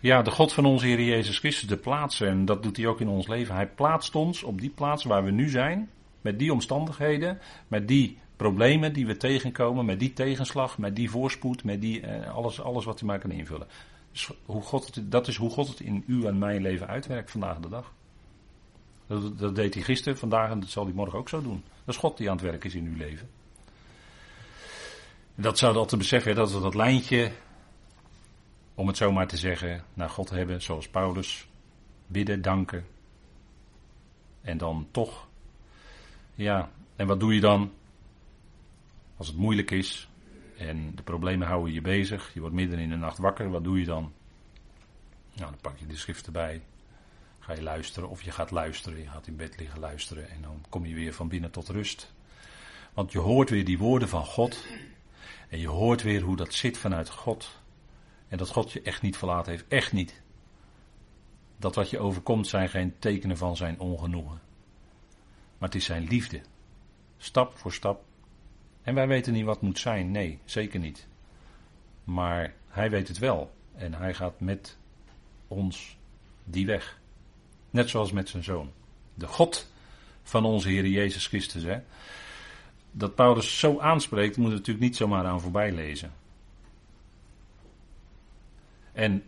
Ja, 0.00 0.22
de 0.22 0.30
God 0.30 0.52
van 0.52 0.64
onze 0.64 0.86
Heer 0.86 1.02
Jezus 1.02 1.38
Christus 1.38 1.68
de 1.68 1.76
plaatsen, 1.76 2.28
en 2.28 2.44
dat 2.44 2.62
doet 2.62 2.76
hij 2.76 2.86
ook 2.86 3.00
in 3.00 3.08
ons 3.08 3.26
leven. 3.26 3.54
Hij 3.54 3.68
plaatst 3.68 4.14
ons 4.14 4.42
op 4.42 4.60
die 4.60 4.70
plaats 4.70 5.04
waar 5.04 5.24
we 5.24 5.30
nu 5.30 5.48
zijn, 5.48 5.90
met 6.20 6.38
die 6.38 6.52
omstandigheden, 6.52 7.38
met 7.68 7.88
die 7.88 8.18
problemen 8.36 8.92
die 8.92 9.06
we 9.06 9.16
tegenkomen, 9.16 9.84
met 9.84 9.98
die 10.00 10.12
tegenslag, 10.12 10.78
met 10.78 10.96
die 10.96 11.10
voorspoed, 11.10 11.64
met 11.64 11.80
die, 11.80 12.00
eh, 12.00 12.34
alles, 12.34 12.60
alles 12.60 12.84
wat 12.84 12.98
hij 12.98 13.08
maar 13.08 13.18
kan 13.18 13.30
invullen. 13.30 13.66
Dus 14.12 14.30
hoe 14.44 14.62
God 14.62 14.94
het, 14.94 15.10
dat 15.10 15.28
is 15.28 15.36
hoe 15.36 15.50
God 15.50 15.68
het 15.68 15.80
in 15.80 16.04
uw 16.06 16.26
en 16.26 16.38
mijn 16.38 16.62
leven 16.62 16.86
uitwerkt 16.86 17.30
vandaag 17.30 17.58
de 17.58 17.68
dag. 17.68 17.92
Dat, 19.36 19.54
deed 19.54 19.74
hij 19.74 19.82
gisteren, 19.82 20.18
vandaag 20.18 20.50
en 20.50 20.60
dat 20.60 20.68
zal 20.68 20.84
hij 20.84 20.94
morgen 20.94 21.18
ook 21.18 21.28
zo 21.28 21.42
doen. 21.42 21.62
Dat 21.84 21.94
is 21.94 22.00
God 22.00 22.16
die 22.16 22.30
aan 22.30 22.36
het 22.36 22.44
werk 22.44 22.64
is 22.64 22.74
in 22.74 22.86
uw 22.86 22.96
leven. 22.96 23.28
Dat 25.34 25.58
zou 25.58 25.74
dat 25.74 25.88
te 25.88 25.96
beseffen, 25.96 26.34
dat 26.34 26.52
we 26.52 26.60
dat 26.60 26.74
lijntje 26.74 27.32
om 28.74 28.86
het 28.86 28.96
zo 28.96 29.12
maar 29.12 29.26
te 29.26 29.36
zeggen, 29.36 29.84
naar 29.94 30.10
God 30.10 30.30
hebben, 30.30 30.62
zoals 30.62 30.88
Paulus, 30.88 31.48
bidden, 32.06 32.42
danken. 32.42 32.86
En 34.40 34.58
dan 34.58 34.88
toch, 34.90 35.28
ja, 36.34 36.70
en 36.96 37.06
wat 37.06 37.20
doe 37.20 37.34
je 37.34 37.40
dan? 37.40 37.72
Als 39.16 39.26
het 39.26 39.36
moeilijk 39.36 39.70
is 39.70 40.08
en 40.56 40.94
de 40.94 41.02
problemen 41.02 41.46
houden 41.46 41.72
je 41.72 41.80
bezig, 41.80 42.34
je 42.34 42.40
wordt 42.40 42.54
midden 42.54 42.78
in 42.78 42.88
de 42.88 42.96
nacht 42.96 43.18
wakker, 43.18 43.50
wat 43.50 43.64
doe 43.64 43.78
je 43.78 43.84
dan? 43.84 44.12
Nou, 45.34 45.50
dan 45.50 45.60
pak 45.60 45.78
je 45.78 45.86
de 45.86 45.96
schrift 45.96 46.26
erbij, 46.26 46.62
ga 47.42 47.52
je 47.52 47.62
luisteren 47.62 48.08
of 48.08 48.22
je 48.22 48.30
gaat 48.30 48.50
luisteren, 48.50 48.98
je 48.98 49.08
gaat 49.08 49.26
in 49.26 49.36
bed 49.36 49.58
liggen 49.58 49.80
luisteren 49.80 50.30
en 50.30 50.42
dan 50.42 50.64
kom 50.68 50.86
je 50.86 50.94
weer 50.94 51.12
van 51.12 51.28
binnen 51.28 51.50
tot 51.50 51.68
rust. 51.68 52.12
Want 52.94 53.12
je 53.12 53.18
hoort 53.18 53.50
weer 53.50 53.64
die 53.64 53.78
woorden 53.78 54.08
van 54.08 54.24
God 54.24 54.66
en 55.48 55.58
je 55.58 55.68
hoort 55.68 56.02
weer 56.02 56.22
hoe 56.22 56.36
dat 56.36 56.54
zit 56.54 56.78
vanuit 56.78 57.10
God. 57.10 57.60
En 58.28 58.38
dat 58.38 58.48
God 58.48 58.72
je 58.72 58.82
echt 58.82 59.02
niet 59.02 59.16
verlaten 59.16 59.52
heeft. 59.52 59.64
Echt 59.68 59.92
niet. 59.92 60.22
Dat 61.56 61.74
wat 61.74 61.90
je 61.90 61.98
overkomt 61.98 62.46
zijn 62.46 62.68
geen 62.68 62.98
tekenen 62.98 63.36
van 63.36 63.56
zijn 63.56 63.80
ongenoegen. 63.80 64.40
Maar 65.58 65.68
het 65.68 65.74
is 65.74 65.84
zijn 65.84 66.08
liefde. 66.08 66.40
Stap 67.16 67.58
voor 67.58 67.72
stap. 67.72 68.04
En 68.82 68.94
wij 68.94 69.08
weten 69.08 69.32
niet 69.32 69.44
wat 69.44 69.62
moet 69.62 69.78
zijn. 69.78 70.10
Nee, 70.10 70.38
zeker 70.44 70.80
niet. 70.80 71.06
Maar 72.04 72.54
hij 72.68 72.90
weet 72.90 73.08
het 73.08 73.18
wel. 73.18 73.54
En 73.74 73.94
hij 73.94 74.14
gaat 74.14 74.40
met 74.40 74.78
ons 75.48 75.98
die 76.44 76.66
weg. 76.66 77.00
Net 77.72 77.88
zoals 77.88 78.12
met 78.12 78.28
zijn 78.28 78.44
zoon. 78.44 78.70
De 79.14 79.26
God 79.26 79.70
van 80.22 80.44
onze 80.44 80.68
Heer 80.68 80.86
Jezus 80.86 81.26
Christus. 81.26 81.62
Hè? 81.62 81.78
Dat 82.90 83.14
Paulus 83.14 83.58
zo 83.58 83.78
aanspreekt, 83.78 84.36
moet 84.36 84.50
natuurlijk 84.50 84.80
niet 84.80 84.96
zomaar 84.96 85.24
aan 85.24 85.40
voorbij 85.40 85.72
lezen. 85.72 86.12
En 88.92 89.24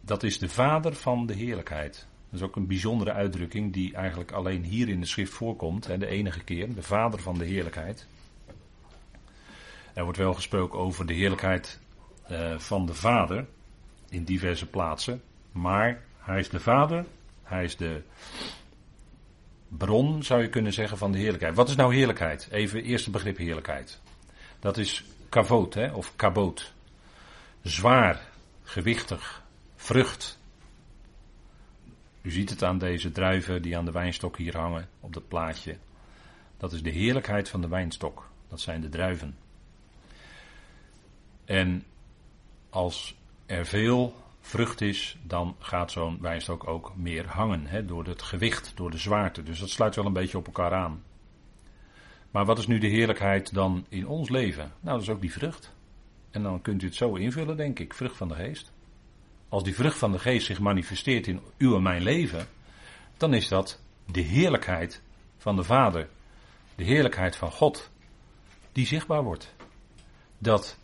dat 0.00 0.22
is 0.22 0.38
de 0.38 0.48
vader 0.48 0.94
van 0.94 1.26
de 1.26 1.34
heerlijkheid. 1.34 2.06
Dat 2.30 2.40
is 2.40 2.46
ook 2.46 2.56
een 2.56 2.66
bijzondere 2.66 3.12
uitdrukking 3.12 3.72
die 3.72 3.94
eigenlijk 3.94 4.32
alleen 4.32 4.64
hier 4.64 4.88
in 4.88 5.00
de 5.00 5.06
schrift 5.06 5.32
voorkomt. 5.32 5.86
Hè, 5.86 5.98
de 5.98 6.06
enige 6.06 6.44
keer, 6.44 6.74
de 6.74 6.82
vader 6.82 7.20
van 7.20 7.38
de 7.38 7.44
heerlijkheid. 7.44 8.06
Er 9.94 10.02
wordt 10.02 10.18
wel 10.18 10.34
gesproken 10.34 10.78
over 10.78 11.06
de 11.06 11.14
heerlijkheid 11.14 11.80
uh, 12.30 12.58
van 12.58 12.86
de 12.86 12.94
vader 12.94 13.46
in 14.08 14.24
diverse 14.24 14.66
plaatsen. 14.66 15.22
Maar 15.52 16.02
hij 16.18 16.38
is 16.38 16.48
de 16.48 16.60
vader, 16.60 17.04
hij 17.46 17.64
is 17.64 17.76
de 17.76 18.02
bron, 19.68 20.22
zou 20.22 20.42
je 20.42 20.48
kunnen 20.48 20.72
zeggen, 20.72 20.98
van 20.98 21.12
de 21.12 21.18
heerlijkheid. 21.18 21.54
Wat 21.54 21.68
is 21.68 21.76
nou 21.76 21.94
heerlijkheid? 21.94 22.48
Even 22.50 22.82
eerste 22.82 23.10
begrip 23.10 23.36
heerlijkheid. 23.36 24.00
Dat 24.58 24.76
is 24.76 25.04
kavoot, 25.28 25.74
hè, 25.74 25.92
of 25.92 26.16
kaboot. 26.16 26.72
Zwaar, 27.62 28.20
gewichtig, 28.62 29.42
vrucht. 29.76 30.38
U 32.22 32.30
ziet 32.30 32.50
het 32.50 32.62
aan 32.62 32.78
deze 32.78 33.12
druiven 33.12 33.62
die 33.62 33.76
aan 33.76 33.84
de 33.84 33.92
wijnstok 33.92 34.36
hier 34.36 34.56
hangen 34.56 34.88
op 35.00 35.12
dat 35.12 35.28
plaatje. 35.28 35.76
Dat 36.56 36.72
is 36.72 36.82
de 36.82 36.90
heerlijkheid 36.90 37.48
van 37.48 37.60
de 37.60 37.68
wijnstok. 37.68 38.30
Dat 38.48 38.60
zijn 38.60 38.80
de 38.80 38.88
druiven. 38.88 39.36
En 41.44 41.84
als 42.70 43.16
er 43.46 43.66
veel 43.66 44.14
vrucht 44.46 44.80
is, 44.80 45.16
dan 45.22 45.56
gaat 45.58 45.90
zo'n 45.90 46.18
wijnstok 46.20 46.66
ook 46.66 46.92
meer 46.96 47.26
hangen. 47.28 47.66
Hè, 47.66 47.84
door 47.84 48.04
het 48.04 48.22
gewicht, 48.22 48.72
door 48.74 48.90
de 48.90 48.98
zwaarte. 48.98 49.42
Dus 49.42 49.58
dat 49.58 49.70
sluit 49.70 49.94
wel 49.94 50.06
een 50.06 50.12
beetje 50.12 50.38
op 50.38 50.46
elkaar 50.46 50.72
aan. 50.72 51.02
Maar 52.30 52.44
wat 52.44 52.58
is 52.58 52.66
nu 52.66 52.78
de 52.78 52.88
heerlijkheid 52.88 53.54
dan 53.54 53.86
in 53.88 54.06
ons 54.06 54.28
leven? 54.28 54.72
Nou, 54.80 54.94
dat 54.94 55.02
is 55.02 55.08
ook 55.08 55.20
die 55.20 55.32
vrucht. 55.32 55.74
En 56.30 56.42
dan 56.42 56.62
kunt 56.62 56.82
u 56.82 56.86
het 56.86 56.94
zo 56.94 57.14
invullen, 57.14 57.56
denk 57.56 57.78
ik, 57.78 57.94
vrucht 57.94 58.16
van 58.16 58.28
de 58.28 58.34
geest. 58.34 58.72
Als 59.48 59.62
die 59.62 59.74
vrucht 59.74 59.98
van 59.98 60.12
de 60.12 60.18
geest 60.18 60.46
zich 60.46 60.60
manifesteert 60.60 61.26
in 61.26 61.40
uw 61.58 61.76
en 61.76 61.82
mijn 61.82 62.02
leven, 62.02 62.46
dan 63.16 63.34
is 63.34 63.48
dat 63.48 63.80
de 64.06 64.20
heerlijkheid 64.20 65.02
van 65.36 65.56
de 65.56 65.64
Vader, 65.64 66.08
de 66.74 66.84
heerlijkheid 66.84 67.36
van 67.36 67.50
God, 67.50 67.90
die 68.72 68.86
zichtbaar 68.86 69.22
wordt. 69.22 69.54
Dat 70.38 70.78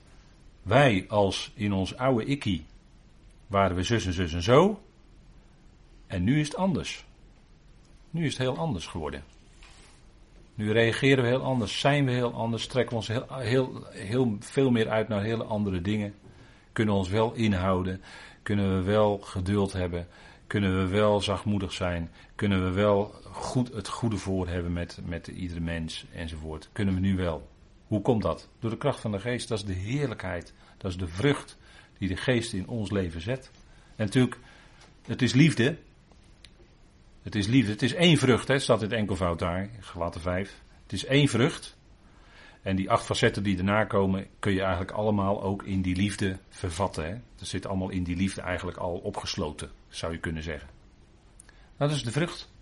wij 0.62 1.04
als 1.08 1.52
in 1.54 1.72
ons 1.72 1.96
oude 1.96 2.24
ikkie 2.24 2.66
waren 3.52 3.76
we 3.76 3.82
zus 3.82 4.06
en 4.06 4.12
zus 4.12 4.34
en 4.34 4.42
zo, 4.42 4.82
en 6.06 6.24
nu 6.24 6.40
is 6.40 6.46
het 6.46 6.56
anders. 6.56 7.04
Nu 8.10 8.24
is 8.24 8.32
het 8.32 8.42
heel 8.42 8.56
anders 8.56 8.86
geworden. 8.86 9.24
Nu 10.54 10.72
reageren 10.72 11.22
we 11.22 11.28
heel 11.28 11.42
anders, 11.42 11.80
zijn 11.80 12.04
we 12.04 12.10
heel 12.10 12.34
anders, 12.34 12.66
trekken 12.66 12.90
we 12.90 12.96
ons 12.96 13.08
heel, 13.44 13.86
heel, 13.90 14.36
veel 14.40 14.70
meer 14.70 14.88
uit 14.88 15.08
naar 15.08 15.22
hele 15.22 15.44
andere 15.44 15.80
dingen. 15.80 16.14
Kunnen 16.72 16.94
ons 16.94 17.08
wel 17.08 17.32
inhouden, 17.32 18.00
kunnen 18.42 18.76
we 18.76 18.82
wel 18.82 19.18
geduld 19.18 19.72
hebben, 19.72 20.06
kunnen 20.46 20.78
we 20.78 20.86
wel 20.86 21.20
zachtmoedig 21.20 21.72
zijn, 21.72 22.10
kunnen 22.34 22.64
we 22.64 22.70
wel 22.70 23.14
goed, 23.30 23.72
het 23.72 23.88
goede 23.88 24.16
voor 24.16 24.48
hebben 24.48 24.72
met, 24.72 24.98
met 25.04 25.26
iedere 25.26 25.60
mens 25.60 26.06
enzovoort. 26.14 26.68
Kunnen 26.72 26.94
we 26.94 27.00
nu 27.00 27.16
wel. 27.16 27.48
Hoe 27.86 28.02
komt 28.02 28.22
dat? 28.22 28.48
Door 28.58 28.70
de 28.70 28.76
kracht 28.76 29.00
van 29.00 29.12
de 29.12 29.20
geest, 29.20 29.48
dat 29.48 29.58
is 29.58 29.64
de 29.64 29.72
heerlijkheid, 29.72 30.54
dat 30.76 30.90
is 30.90 30.96
de 30.96 31.08
vrucht 31.08 31.58
die 32.02 32.10
de 32.10 32.22
geest 32.22 32.52
in 32.52 32.68
ons 32.68 32.90
leven 32.90 33.20
zet. 33.20 33.50
En 33.96 34.04
natuurlijk, 34.04 34.38
het 35.02 35.22
is 35.22 35.32
liefde, 35.32 35.76
het 37.22 37.34
is 37.34 37.46
liefde. 37.46 37.72
Het 37.72 37.82
is 37.82 37.94
één 37.94 38.16
vrucht, 38.16 38.48
hè, 38.48 38.58
staat 38.58 38.82
in 38.82 38.88
het 38.88 38.98
enkelvoud 38.98 39.38
daar, 39.38 39.70
gelaten 39.80 40.20
5. 40.20 40.62
Het 40.82 40.92
is 40.92 41.04
één 41.04 41.28
vrucht. 41.28 41.76
En 42.62 42.76
die 42.76 42.90
acht 42.90 43.04
facetten 43.04 43.42
die 43.42 43.56
erna 43.56 43.84
komen, 43.84 44.26
kun 44.38 44.52
je 44.52 44.60
eigenlijk 44.60 44.90
allemaal 44.90 45.42
ook 45.42 45.62
in 45.62 45.82
die 45.82 45.96
liefde 45.96 46.38
vervatten. 46.48 47.24
Dat 47.36 47.48
zit 47.48 47.66
allemaal 47.66 47.90
in 47.90 48.04
die 48.04 48.16
liefde 48.16 48.40
eigenlijk 48.40 48.78
al 48.78 48.94
opgesloten, 48.94 49.70
zou 49.88 50.12
je 50.12 50.18
kunnen 50.18 50.42
zeggen. 50.42 50.68
Dat 51.76 51.90
is 51.90 52.04
de 52.04 52.12
vrucht. 52.12 52.52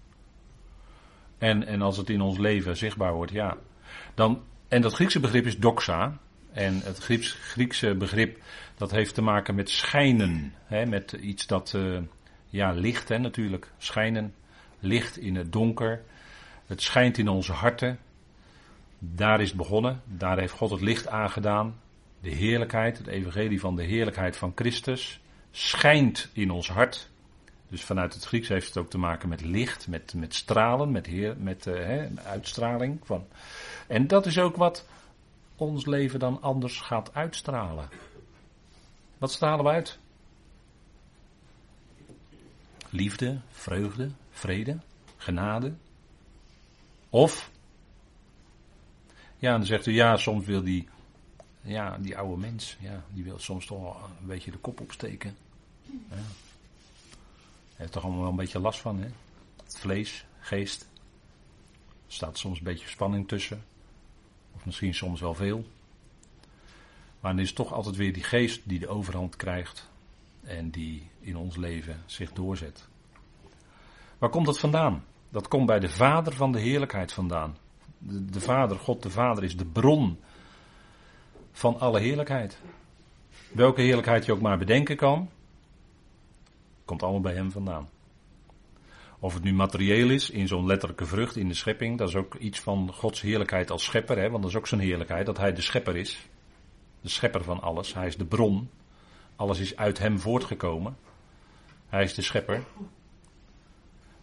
En, 1.38 1.66
en 1.66 1.82
als 1.82 1.96
het 1.96 2.10
in 2.10 2.20
ons 2.20 2.38
leven 2.38 2.76
zichtbaar 2.76 3.14
wordt, 3.14 3.32
ja. 3.32 3.56
Dan, 4.14 4.42
en 4.68 4.82
dat 4.82 4.92
Griekse 4.92 5.20
begrip 5.20 5.46
is 5.46 5.58
doxa. 5.58 6.18
En 6.52 6.80
het 6.84 6.98
Grieks, 6.98 7.32
Griekse 7.32 7.94
begrip, 7.94 8.42
dat 8.74 8.90
heeft 8.90 9.14
te 9.14 9.22
maken 9.22 9.54
met 9.54 9.70
schijnen. 9.70 10.54
Hè? 10.64 10.86
Met 10.86 11.12
iets 11.12 11.46
dat, 11.46 11.72
uh, 11.76 11.98
ja, 12.48 12.72
licht 12.72 13.08
hè, 13.08 13.18
natuurlijk. 13.18 13.70
Schijnen 13.78 14.34
licht 14.80 15.18
in 15.18 15.36
het 15.36 15.52
donker. 15.52 16.02
Het 16.66 16.82
schijnt 16.82 17.18
in 17.18 17.28
onze 17.28 17.52
harten. 17.52 17.98
Daar 18.98 19.40
is 19.40 19.48
het 19.48 19.56
begonnen. 19.56 20.02
Daar 20.04 20.38
heeft 20.38 20.52
God 20.52 20.70
het 20.70 20.80
licht 20.80 21.08
aangedaan. 21.08 21.80
De 22.20 22.30
heerlijkheid, 22.30 22.98
het 22.98 23.06
evangelie 23.06 23.60
van 23.60 23.76
de 23.76 23.84
heerlijkheid 23.84 24.36
van 24.36 24.52
Christus, 24.54 25.20
schijnt 25.50 26.30
in 26.32 26.50
ons 26.50 26.68
hart. 26.68 27.08
Dus 27.68 27.82
vanuit 27.82 28.14
het 28.14 28.24
Grieks 28.24 28.48
heeft 28.48 28.66
het 28.66 28.76
ook 28.76 28.90
te 28.90 28.98
maken 28.98 29.28
met 29.28 29.44
licht, 29.44 29.88
met, 29.88 30.14
met 30.16 30.34
stralen, 30.34 30.90
met, 30.90 31.06
heer, 31.06 31.36
met 31.38 31.66
uh, 31.66 32.02
uitstraling. 32.24 33.00
Van. 33.04 33.26
En 33.86 34.06
dat 34.06 34.26
is 34.26 34.38
ook 34.38 34.56
wat 34.56 34.86
ons 35.60 35.86
leven 35.86 36.18
dan 36.18 36.42
anders 36.42 36.80
gaat 36.80 37.14
uitstralen. 37.14 37.88
Wat 39.18 39.32
stralen 39.32 39.64
we 39.64 39.70
uit? 39.70 39.98
Liefde, 42.90 43.40
vreugde, 43.50 44.10
vrede, 44.30 44.78
genade. 45.16 45.74
Of, 47.10 47.50
ja, 49.38 49.52
dan 49.52 49.66
zegt 49.66 49.86
u, 49.86 49.92
ja, 49.92 50.16
soms 50.16 50.46
wil 50.46 50.62
die, 50.62 50.88
ja, 51.60 51.98
die 51.98 52.18
oude 52.18 52.40
mens, 52.40 52.76
ja, 52.80 53.04
die 53.12 53.24
wil 53.24 53.38
soms 53.38 53.66
toch 53.66 54.02
een 54.20 54.26
beetje 54.26 54.50
de 54.50 54.58
kop 54.58 54.80
opsteken. 54.80 55.36
Ja. 56.10 56.16
Heeft 57.74 57.92
toch 57.92 58.02
allemaal 58.02 58.20
wel 58.20 58.30
een 58.30 58.36
beetje 58.36 58.60
last 58.60 58.80
van, 58.80 59.00
hè? 59.00 59.08
Vlees, 59.66 60.24
geest. 60.40 60.88
Er 62.06 62.12
staat 62.12 62.38
soms 62.38 62.58
een 62.58 62.64
beetje 62.64 62.88
spanning 62.88 63.28
tussen. 63.28 63.64
Misschien 64.62 64.94
soms 64.94 65.20
wel 65.20 65.34
veel. 65.34 65.64
Maar 67.20 67.34
dan 67.34 67.40
is 67.40 67.52
toch 67.52 67.72
altijd 67.72 67.96
weer 67.96 68.12
die 68.12 68.22
geest 68.22 68.60
die 68.64 68.78
de 68.78 68.88
overhand 68.88 69.36
krijgt. 69.36 69.88
En 70.42 70.70
die 70.70 71.10
in 71.20 71.36
ons 71.36 71.56
leven 71.56 72.02
zich 72.06 72.32
doorzet. 72.32 72.88
Waar 74.18 74.30
komt 74.30 74.46
dat 74.46 74.58
vandaan? 74.58 75.04
Dat 75.28 75.48
komt 75.48 75.66
bij 75.66 75.78
de 75.78 75.88
Vader 75.88 76.32
van 76.32 76.52
de 76.52 76.60
heerlijkheid 76.60 77.12
vandaan. 77.12 77.56
De, 77.98 78.24
de 78.24 78.40
Vader, 78.40 78.78
God 78.78 79.02
de 79.02 79.10
Vader, 79.10 79.44
is 79.44 79.56
de 79.56 79.64
bron 79.64 80.18
van 81.52 81.78
alle 81.78 82.00
heerlijkheid. 82.00 82.60
Welke 83.52 83.80
heerlijkheid 83.80 84.24
je 84.24 84.32
ook 84.32 84.40
maar 84.40 84.58
bedenken 84.58 84.96
kan, 84.96 85.30
komt 86.84 87.02
allemaal 87.02 87.20
bij 87.20 87.34
Hem 87.34 87.50
vandaan. 87.50 87.88
Of 89.22 89.34
het 89.34 89.42
nu 89.42 89.52
materieel 89.52 90.10
is, 90.10 90.30
in 90.30 90.48
zo'n 90.48 90.66
letterlijke 90.66 91.06
vrucht 91.06 91.36
in 91.36 91.48
de 91.48 91.54
schepping, 91.54 91.98
dat 91.98 92.08
is 92.08 92.14
ook 92.14 92.34
iets 92.34 92.60
van 92.60 92.92
Gods 92.92 93.20
heerlijkheid 93.20 93.70
als 93.70 93.84
schepper, 93.84 94.18
hè, 94.18 94.30
want 94.30 94.42
dat 94.42 94.50
is 94.50 94.56
ook 94.56 94.66
zijn 94.66 94.80
heerlijkheid, 94.80 95.26
dat 95.26 95.38
Hij 95.38 95.52
de 95.52 95.60
schepper 95.60 95.96
is. 95.96 96.28
De 97.00 97.08
schepper 97.08 97.44
van 97.44 97.60
alles, 97.60 97.94
Hij 97.94 98.06
is 98.06 98.16
de 98.16 98.24
bron. 98.24 98.70
Alles 99.36 99.58
is 99.58 99.76
uit 99.76 99.98
Hem 99.98 100.18
voortgekomen. 100.18 100.96
Hij 101.88 102.02
is 102.02 102.14
de 102.14 102.22
schepper. 102.22 102.62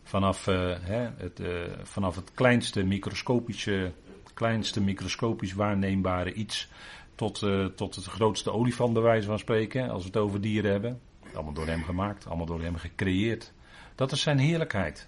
Vanaf, 0.03 0.47
uh, 0.47 0.75
hè, 0.81 1.09
het, 1.17 1.39
uh, 1.39 1.63
vanaf 1.83 2.15
het 2.15 2.31
kleinste 2.33 2.83
microscopische, 2.83 3.91
kleinste 4.33 4.81
microscopisch 4.81 5.53
waarneembare 5.53 6.33
iets 6.33 6.67
tot, 7.15 7.41
uh, 7.41 7.65
tot 7.65 7.95
het 7.95 8.05
grootste 8.05 8.51
olifant 8.51 8.93
bij 8.93 9.01
wijze 9.01 9.27
van 9.27 9.39
spreken, 9.39 9.89
als 9.89 10.01
we 10.01 10.07
het 10.07 10.17
over 10.17 10.41
dieren 10.41 10.71
hebben. 10.71 11.01
Allemaal 11.33 11.53
door 11.53 11.67
hem 11.67 11.83
gemaakt, 11.83 12.27
allemaal 12.27 12.45
door 12.45 12.61
hem 12.61 12.75
gecreëerd. 12.75 13.53
Dat 13.97 14.11
is 14.11 14.21
zijn 14.21 14.37
heerlijkheid. 14.37 15.07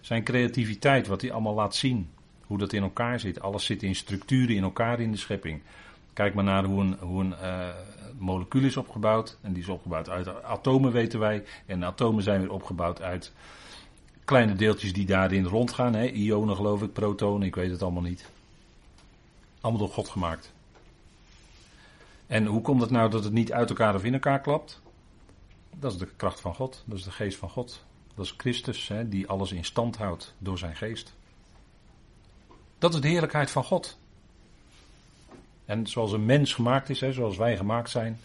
Zijn 0.00 0.24
creativiteit, 0.24 1.06
wat 1.06 1.20
hij 1.20 1.32
allemaal 1.32 1.54
laat 1.54 1.74
zien. 1.74 2.10
Hoe 2.46 2.58
dat 2.58 2.72
in 2.72 2.82
elkaar 2.82 3.20
zit. 3.20 3.40
Alles 3.40 3.64
zit 3.64 3.82
in 3.82 3.94
structuren 3.94 4.56
in 4.56 4.62
elkaar 4.62 5.00
in 5.00 5.10
de 5.10 5.16
schepping. 5.16 5.62
Kijk 6.12 6.34
maar 6.34 6.44
naar 6.44 6.64
hoe 6.64 6.80
een, 6.80 6.96
hoe 7.00 7.20
een 7.20 7.34
uh, 7.42 7.68
molecuul 8.18 8.64
is 8.64 8.76
opgebouwd. 8.76 9.38
En 9.40 9.52
die 9.52 9.62
is 9.62 9.68
opgebouwd 9.68 10.08
uit 10.08 10.42
atomen, 10.42 10.92
weten 10.92 11.18
wij. 11.18 11.44
En 11.66 11.84
atomen 11.84 12.22
zijn 12.22 12.40
weer 12.40 12.52
opgebouwd 12.52 13.02
uit 13.02 13.32
kleine 14.24 14.54
deeltjes 14.54 14.92
die 14.92 15.06
daarin 15.06 15.44
rondgaan. 15.44 15.94
Hè? 15.94 16.06
Ionen 16.06 16.56
geloof 16.56 16.82
ik, 16.82 16.92
protonen, 16.92 17.46
ik 17.46 17.54
weet 17.54 17.70
het 17.70 17.82
allemaal 17.82 18.02
niet. 18.02 18.28
Allemaal 19.60 19.80
door 19.80 19.90
God 19.90 20.08
gemaakt. 20.08 20.52
En 22.26 22.46
hoe 22.46 22.60
komt 22.60 22.80
het 22.80 22.90
nou 22.90 23.10
dat 23.10 23.24
het 23.24 23.32
niet 23.32 23.52
uit 23.52 23.68
elkaar 23.68 23.94
of 23.94 24.04
in 24.04 24.12
elkaar 24.12 24.40
klapt? 24.40 24.80
Dat 25.76 25.92
is 25.92 25.98
de 25.98 26.06
kracht 26.16 26.40
van 26.40 26.54
God, 26.54 26.82
dat 26.86 26.98
is 26.98 27.04
de 27.04 27.10
geest 27.10 27.38
van 27.38 27.48
God. 27.48 27.84
Dat 28.20 28.28
is 28.28 28.34
Christus 28.36 28.88
hè, 28.88 29.08
die 29.08 29.28
alles 29.28 29.52
in 29.52 29.64
stand 29.64 29.96
houdt 29.96 30.34
door 30.38 30.58
zijn 30.58 30.76
geest. 30.76 31.14
Dat 32.78 32.94
is 32.94 33.00
de 33.00 33.08
heerlijkheid 33.08 33.50
van 33.50 33.64
God. 33.64 33.98
En 35.64 35.86
zoals 35.86 36.12
een 36.12 36.24
mens 36.24 36.54
gemaakt 36.54 36.88
is, 36.88 37.00
hè, 37.00 37.12
zoals 37.12 37.36
wij 37.36 37.56
gemaakt 37.56 37.90
zijn, 37.90 38.20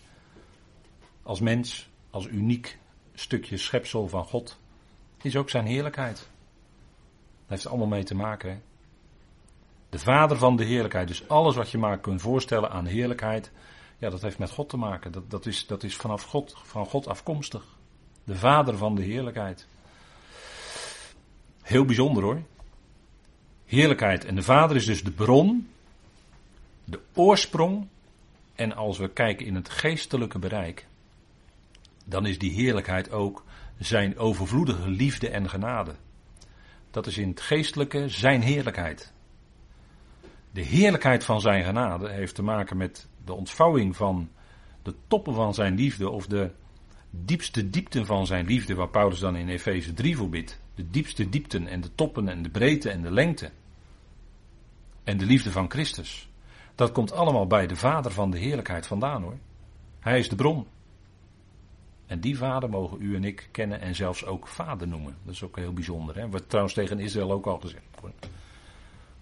als 1.24 1.40
mens, 1.40 1.90
als 2.10 2.28
uniek 2.28 2.78
stukje 3.14 3.58
schepsel 3.58 4.08
van 4.08 4.26
God, 4.26 4.60
is 5.22 5.36
ook 5.36 5.50
zijn 5.50 5.66
heerlijkheid. 5.66 6.18
Dat 6.18 6.28
heeft 7.48 7.64
er 7.64 7.70
allemaal 7.70 7.88
mee 7.88 8.04
te 8.04 8.16
maken. 8.16 8.64
De 9.90 10.00
vader 10.00 10.38
van 10.38 10.56
de 10.56 10.66
heerlijkheid. 10.66 11.08
Dus 11.08 11.28
alles 11.28 11.56
wat 11.56 11.72
je 11.72 11.78
maar 11.78 12.00
kunt 12.00 12.22
voorstellen 12.22 12.72
aan 12.72 12.86
heerlijkheid, 12.86 13.52
ja, 13.98 14.10
dat 14.10 14.22
heeft 14.22 14.40
met 14.40 14.52
God 14.52 14.70
te 14.70 14.78
maken. 14.78 15.12
Dat, 15.12 15.30
dat, 15.30 15.46
is, 15.46 15.68
dat 15.68 15.84
is 15.84 15.96
vanaf 15.96 16.24
God, 16.24 16.56
van 16.64 16.86
God 16.86 17.08
afkomstig. 17.08 17.78
De 18.24 18.36
vader 18.36 18.78
van 18.78 18.96
de 18.96 19.04
heerlijkheid. 19.04 19.68
Heel 21.66 21.86
bijzonder 21.86 22.24
hoor. 22.24 22.42
Heerlijkheid. 23.66 24.26
En 24.26 24.36
de 24.36 24.42
vader 24.42 24.76
is 24.76 24.86
dus 24.86 25.04
de 25.04 25.12
bron, 25.12 25.70
de 26.84 27.00
oorsprong. 27.14 27.88
En 28.56 28.76
als 28.76 28.98
we 28.98 29.10
kijken 29.10 29.46
in 29.46 29.56
het 29.56 29.70
geestelijke 29.70 30.40
bereik, 30.40 30.88
dan 32.06 32.26
is 32.26 32.38
die 32.38 32.52
heerlijkheid 32.52 33.12
ook 33.12 33.44
zijn 33.80 34.18
overvloedige 34.18 34.90
liefde 34.90 35.30
en 35.30 35.50
genade. 35.50 35.96
Dat 36.92 37.08
is 37.08 37.18
in 37.18 37.30
het 37.30 37.42
geestelijke 37.42 38.10
zijn 38.10 38.42
heerlijkheid. 38.42 39.14
De 40.52 40.62
heerlijkheid 40.62 41.24
van 41.24 41.42
zijn 41.42 41.64
genade 41.64 42.10
heeft 42.10 42.36
te 42.36 42.44
maken 42.44 42.78
met 42.78 43.08
de 43.26 43.34
ontvouwing 43.34 43.96
van 43.96 44.30
de 44.84 44.96
toppen 45.08 45.34
van 45.34 45.54
zijn 45.54 45.76
liefde 45.76 46.10
of 46.10 46.28
de 46.28 46.52
diepste 47.26 47.70
diepten 47.70 48.06
van 48.06 48.26
zijn 48.26 48.46
liefde, 48.46 48.76
waar 48.76 48.90
Paulus 48.90 49.20
dan 49.20 49.36
in 49.36 49.50
Efeze 49.50 49.94
3 49.94 50.18
voor 50.18 50.30
bidt. 50.30 50.60
De 50.76 50.90
diepste 50.90 51.30
diepten 51.30 51.68
en 51.68 51.82
de 51.82 51.96
toppen 51.96 52.30
en 52.30 52.42
de 52.42 52.50
breedte 52.50 52.90
en 52.90 53.02
de 53.02 53.12
lengte. 53.12 53.52
En 55.04 55.18
de 55.18 55.26
liefde 55.26 55.52
van 55.52 55.70
Christus. 55.70 56.30
Dat 56.76 56.92
komt 56.92 57.12
allemaal 57.12 57.48
bij 57.48 57.68
de 57.68 57.76
Vader 57.76 58.12
van 58.12 58.32
de 58.32 58.38
heerlijkheid 58.38 58.88
vandaan 58.88 59.22
hoor. 59.22 59.38
Hij 60.00 60.20
is 60.20 60.30
de 60.30 60.36
bron. 60.36 60.68
En 62.06 62.20
die 62.20 62.38
vader 62.38 62.70
mogen 62.70 63.02
u 63.02 63.16
en 63.16 63.24
ik 63.24 63.50
kennen 63.52 63.82
en 63.82 63.96
zelfs 63.96 64.26
ook 64.26 64.48
vader 64.48 64.88
noemen. 64.88 65.18
Dat 65.24 65.34
is 65.34 65.44
ook 65.44 65.56
heel 65.56 65.74
bijzonder. 65.74 66.16
Hè? 66.16 66.30
Wat 66.30 66.50
trouwens 66.50 66.76
tegen 66.76 67.00
Israël 67.00 67.32
ook 67.32 67.46
al 67.46 67.60
gezegd 67.60 68.00
wordt. 68.02 68.30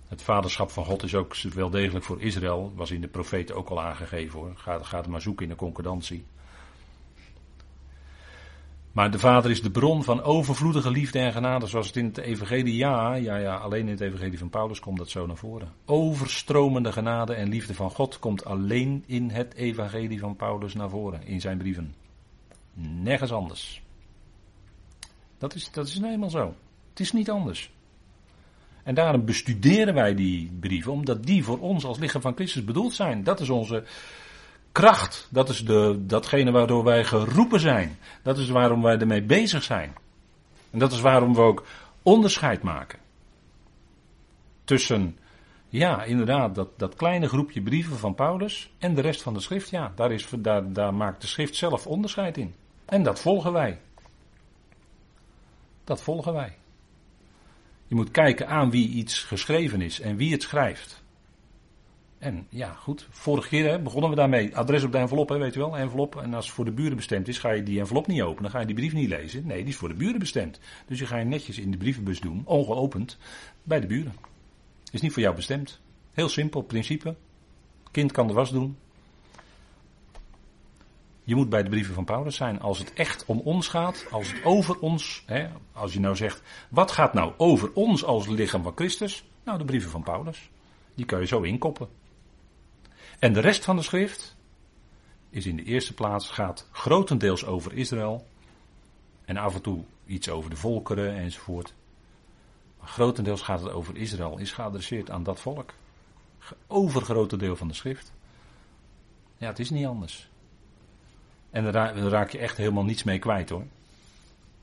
Het 0.07 0.21
vaderschap 0.21 0.71
van 0.71 0.85
God 0.85 1.03
is 1.03 1.15
ook 1.15 1.35
wel 1.35 1.69
degelijk 1.69 2.05
voor 2.05 2.21
Israël. 2.21 2.73
Was 2.75 2.91
in 2.91 3.01
de 3.01 3.07
profeten 3.07 3.55
ook 3.55 3.69
al 3.69 3.81
aangegeven 3.81 4.39
hoor. 4.39 4.51
Ga 4.55 4.97
het 4.97 5.07
maar 5.07 5.21
zoeken 5.21 5.43
in 5.43 5.51
de 5.51 5.57
concordantie. 5.57 6.25
Maar 8.93 9.11
de 9.11 9.19
Vader 9.19 9.51
is 9.51 9.61
de 9.61 9.71
bron 9.71 10.03
van 10.03 10.21
overvloedige 10.21 10.91
liefde 10.91 11.19
en 11.19 11.31
genade, 11.31 11.67
zoals 11.67 11.87
het 11.87 11.95
in 11.95 12.05
het 12.05 12.17
Evangelie, 12.17 12.75
ja, 12.75 13.13
ja, 13.13 13.35
ja, 13.35 13.55
alleen 13.55 13.85
in 13.85 13.91
het 13.91 14.01
Evangelie 14.01 14.37
van 14.37 14.49
Paulus 14.49 14.79
komt 14.79 14.97
dat 14.97 15.09
zo 15.09 15.25
naar 15.25 15.37
voren. 15.37 15.71
Overstromende 15.85 16.91
genade 16.91 17.33
en 17.33 17.49
liefde 17.49 17.73
van 17.73 17.91
God 17.91 18.19
komt 18.19 18.45
alleen 18.45 19.03
in 19.05 19.29
het 19.29 19.53
Evangelie 19.53 20.19
van 20.19 20.35
Paulus 20.35 20.73
naar 20.73 20.89
voren, 20.89 21.25
in 21.25 21.41
zijn 21.41 21.57
brieven. 21.57 21.95
Nergens 22.73 23.31
anders. 23.31 23.81
Dat 25.37 25.55
is, 25.55 25.71
dat 25.71 25.87
is 25.87 25.99
nou 25.99 26.13
eenmaal 26.13 26.29
zo. 26.29 26.55
Het 26.89 26.99
is 26.99 27.11
niet 27.11 27.29
anders. 27.29 27.71
En 28.83 28.95
daarom 28.95 29.25
bestuderen 29.25 29.93
wij 29.93 30.15
die 30.15 30.51
brieven, 30.59 30.91
omdat 30.91 31.23
die 31.23 31.43
voor 31.43 31.59
ons 31.59 31.85
als 31.85 31.99
lichaam 31.99 32.21
van 32.21 32.35
Christus 32.35 32.63
bedoeld 32.63 32.93
zijn. 32.93 33.23
Dat 33.23 33.39
is 33.39 33.49
onze 33.49 33.83
kracht. 34.73 35.27
Dat 35.31 35.49
is 35.49 35.65
de, 35.65 36.05
datgene 36.05 36.51
waardoor 36.51 36.83
wij 36.83 37.03
geroepen 37.03 37.59
zijn. 37.59 37.97
Dat 38.23 38.37
is 38.37 38.49
waarom 38.49 38.81
wij 38.81 38.97
ermee 38.97 39.23
bezig 39.23 39.63
zijn. 39.63 39.93
En 40.71 40.79
dat 40.79 40.91
is 40.91 41.01
waarom 41.01 41.33
we 41.33 41.41
ook 41.41 41.65
onderscheid 42.01 42.61
maken. 42.61 42.99
Tussen, 44.63 45.17
ja, 45.69 46.03
inderdaad, 46.03 46.55
dat, 46.55 46.79
dat 46.79 46.95
kleine 46.95 47.27
groepje 47.27 47.61
brieven 47.61 47.97
van 47.97 48.15
Paulus 48.15 48.71
en 48.77 48.93
de 48.95 49.01
rest 49.01 49.21
van 49.21 49.33
de 49.33 49.39
schrift. 49.39 49.69
Ja, 49.69 49.91
daar, 49.95 50.11
is, 50.11 50.27
daar, 50.37 50.73
daar 50.73 50.93
maakt 50.93 51.21
de 51.21 51.27
schrift 51.27 51.55
zelf 51.55 51.87
onderscheid 51.87 52.37
in. 52.37 52.53
En 52.85 53.03
dat 53.03 53.19
volgen 53.19 53.53
wij. 53.53 53.79
Dat 55.83 56.01
volgen 56.01 56.33
wij. 56.33 56.57
Je 57.87 57.95
moet 57.95 58.11
kijken 58.11 58.47
aan 58.47 58.69
wie 58.69 58.89
iets 58.89 59.23
geschreven 59.23 59.81
is 59.81 59.99
en 59.99 60.15
wie 60.15 60.31
het 60.31 60.41
schrijft. 60.41 61.02
En 62.23 62.47
ja, 62.49 62.73
goed. 62.73 63.07
Vorige 63.09 63.47
keer 63.47 63.81
begonnen 63.81 64.09
we 64.09 64.15
daarmee. 64.15 64.57
Adres 64.57 64.83
op 64.83 64.91
de 64.91 64.97
envelop, 64.97 65.29
hè, 65.29 65.37
weet 65.37 65.55
u 65.55 65.59
wel. 65.59 65.77
Envelop. 65.77 66.15
En 66.15 66.33
als 66.33 66.45
het 66.45 66.55
voor 66.55 66.65
de 66.65 66.71
buren 66.71 66.95
bestemd 66.95 67.27
is, 67.27 67.37
ga 67.37 67.51
je 67.51 67.63
die 67.63 67.79
envelop 67.79 68.07
niet 68.07 68.21
openen. 68.21 68.51
Ga 68.51 68.59
je 68.59 68.65
die 68.65 68.75
brief 68.75 68.93
niet 68.93 69.09
lezen. 69.09 69.47
Nee, 69.47 69.57
die 69.57 69.67
is 69.67 69.75
voor 69.75 69.89
de 69.89 69.95
buren 69.95 70.19
bestemd. 70.19 70.59
Dus 70.87 70.99
je 70.99 71.05
ga 71.05 71.17
je 71.17 71.25
netjes 71.25 71.59
in 71.59 71.71
de 71.71 71.77
brievenbus 71.77 72.19
doen, 72.19 72.41
ongeopend, 72.45 73.17
bij 73.63 73.79
de 73.79 73.87
buren. 73.87 74.13
Is 74.91 75.01
niet 75.01 75.13
voor 75.13 75.21
jou 75.21 75.35
bestemd. 75.35 75.79
Heel 76.13 76.29
simpel 76.29 76.61
principe. 76.61 77.15
Kind 77.91 78.11
kan 78.11 78.27
de 78.27 78.33
was 78.33 78.51
doen. 78.51 78.77
Je 81.23 81.35
moet 81.35 81.49
bij 81.49 81.63
de 81.63 81.69
brieven 81.69 81.93
van 81.93 82.05
Paulus 82.05 82.35
zijn. 82.35 82.59
Als 82.59 82.79
het 82.79 82.93
echt 82.93 83.25
om 83.25 83.39
ons 83.39 83.67
gaat, 83.67 84.05
als 84.11 84.31
het 84.31 84.45
over 84.45 84.79
ons, 84.79 85.23
hè, 85.25 85.47
als 85.71 85.93
je 85.93 85.99
nou 85.99 86.15
zegt, 86.15 86.41
wat 86.69 86.91
gaat 86.91 87.13
nou 87.13 87.33
over 87.37 87.73
ons 87.73 88.03
als 88.03 88.27
lichaam 88.27 88.63
van 88.63 88.75
Christus? 88.75 89.25
Nou, 89.43 89.57
de 89.57 89.65
brieven 89.65 89.89
van 89.89 90.03
Paulus. 90.03 90.49
Die 90.95 91.05
kan 91.05 91.19
je 91.19 91.25
zo 91.25 91.41
inkoppen. 91.41 92.01
En 93.23 93.33
de 93.33 93.39
rest 93.39 93.63
van 93.63 93.75
de 93.75 93.81
schrift 93.81 94.35
is 95.29 95.45
in 95.45 95.55
de 95.55 95.63
eerste 95.63 95.93
plaats, 95.93 96.29
gaat 96.29 96.67
grotendeels 96.71 97.45
over 97.45 97.73
Israël. 97.73 98.27
En 99.25 99.37
af 99.37 99.55
en 99.55 99.61
toe 99.61 99.83
iets 100.05 100.29
over 100.29 100.49
de 100.49 100.55
volkeren 100.55 101.15
enzovoort. 101.15 101.73
Maar 102.79 102.87
grotendeels 102.87 103.41
gaat 103.41 103.61
het 103.61 103.71
over 103.71 103.97
Israël, 103.97 104.37
is 104.37 104.51
geadresseerd 104.51 105.09
aan 105.09 105.23
dat 105.23 105.39
volk. 105.39 105.73
Overgrote 106.67 107.37
deel 107.37 107.55
van 107.55 107.67
de 107.67 107.73
schrift. 107.73 108.11
Ja, 109.37 109.47
het 109.47 109.59
is 109.59 109.69
niet 109.69 109.85
anders. 109.85 110.29
En 111.49 111.71
daar 111.71 111.97
raak 111.97 112.31
je 112.31 112.37
echt 112.37 112.57
helemaal 112.57 112.85
niets 112.85 113.03
mee 113.03 113.19
kwijt 113.19 113.49
hoor. 113.49 113.65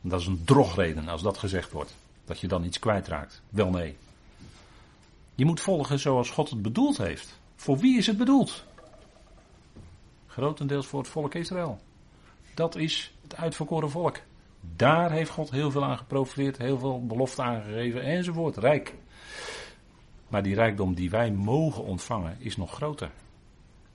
Dat 0.00 0.20
is 0.20 0.26
een 0.26 0.44
drogreden 0.44 1.08
als 1.08 1.22
dat 1.22 1.38
gezegd 1.38 1.72
wordt. 1.72 1.94
Dat 2.24 2.40
je 2.40 2.48
dan 2.48 2.64
iets 2.64 2.78
kwijtraakt. 2.78 3.42
Wel 3.48 3.70
nee. 3.70 3.96
Je 5.34 5.44
moet 5.44 5.60
volgen 5.60 5.98
zoals 5.98 6.30
God 6.30 6.50
het 6.50 6.62
bedoeld 6.62 6.96
heeft. 6.96 7.39
Voor 7.60 7.78
wie 7.78 7.98
is 7.98 8.06
het 8.06 8.16
bedoeld? 8.16 8.64
Grotendeels 10.26 10.86
voor 10.86 11.00
het 11.00 11.08
volk 11.08 11.34
Israël. 11.34 11.80
Dat 12.54 12.76
is 12.76 13.14
het 13.22 13.36
uitverkoren 13.36 13.90
volk. 13.90 14.20
Daar 14.76 15.10
heeft 15.10 15.30
God 15.30 15.50
heel 15.50 15.70
veel 15.70 15.84
aan 15.84 15.98
geprofileerd, 15.98 16.58
heel 16.58 16.78
veel 16.78 17.06
belofte 17.06 17.42
aangegeven 17.42 18.02
enzovoort. 18.02 18.56
Rijk. 18.56 18.94
Maar 20.28 20.42
die 20.42 20.54
rijkdom 20.54 20.94
die 20.94 21.10
wij 21.10 21.32
mogen 21.32 21.84
ontvangen 21.84 22.36
is 22.38 22.56
nog 22.56 22.72
groter. 22.72 23.10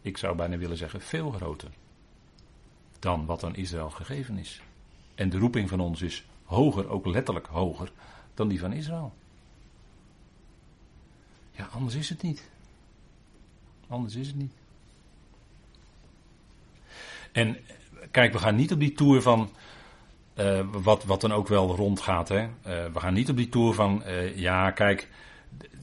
Ik 0.02 0.18
zou 0.18 0.36
bijna 0.36 0.58
willen 0.58 0.78
zeggen 0.78 1.02
veel 1.02 1.32
groter. 1.32 1.70
Dan 3.00 3.26
wat 3.26 3.44
aan 3.44 3.56
Israël 3.56 3.90
gegeven 3.90 4.38
is. 4.38 4.62
En 5.16 5.30
de 5.30 5.38
roeping 5.38 5.70
van 5.70 5.80
ons 5.80 6.02
is 6.02 6.26
hoger, 6.44 6.90
ook 6.90 7.06
letterlijk 7.06 7.48
hoger, 7.48 7.92
dan 8.34 8.48
die 8.48 8.60
van 8.60 8.74
Israël. 8.74 9.14
Ja, 11.52 11.68
anders 11.72 11.96
is 11.96 12.10
het 12.10 12.22
niet. 12.22 12.54
Anders 13.88 14.16
is 14.16 14.28
het 14.28 14.36
niet. 14.36 14.54
En 17.32 17.58
kijk, 18.12 18.34
we 18.34 18.40
gaan 18.40 18.56
niet 18.56 18.72
op 18.72 18.80
die 18.80 18.94
tour 18.94 19.22
van. 19.22 19.50
Uh, 20.36 20.68
wat, 20.72 21.04
wat 21.04 21.22
dan 21.22 21.32
ook 21.32 21.48
wel 21.48 21.76
rondgaat. 21.76 22.30
Hè? 22.30 22.42
Uh, 22.44 22.50
we 22.64 23.00
gaan 23.00 23.14
niet 23.14 23.30
op 23.30 23.38
die 23.38 23.50
tour 23.50 23.74
van. 23.74 24.04
Uh, 24.06 24.38
ja, 24.38 24.72
kijk. 24.72 25.10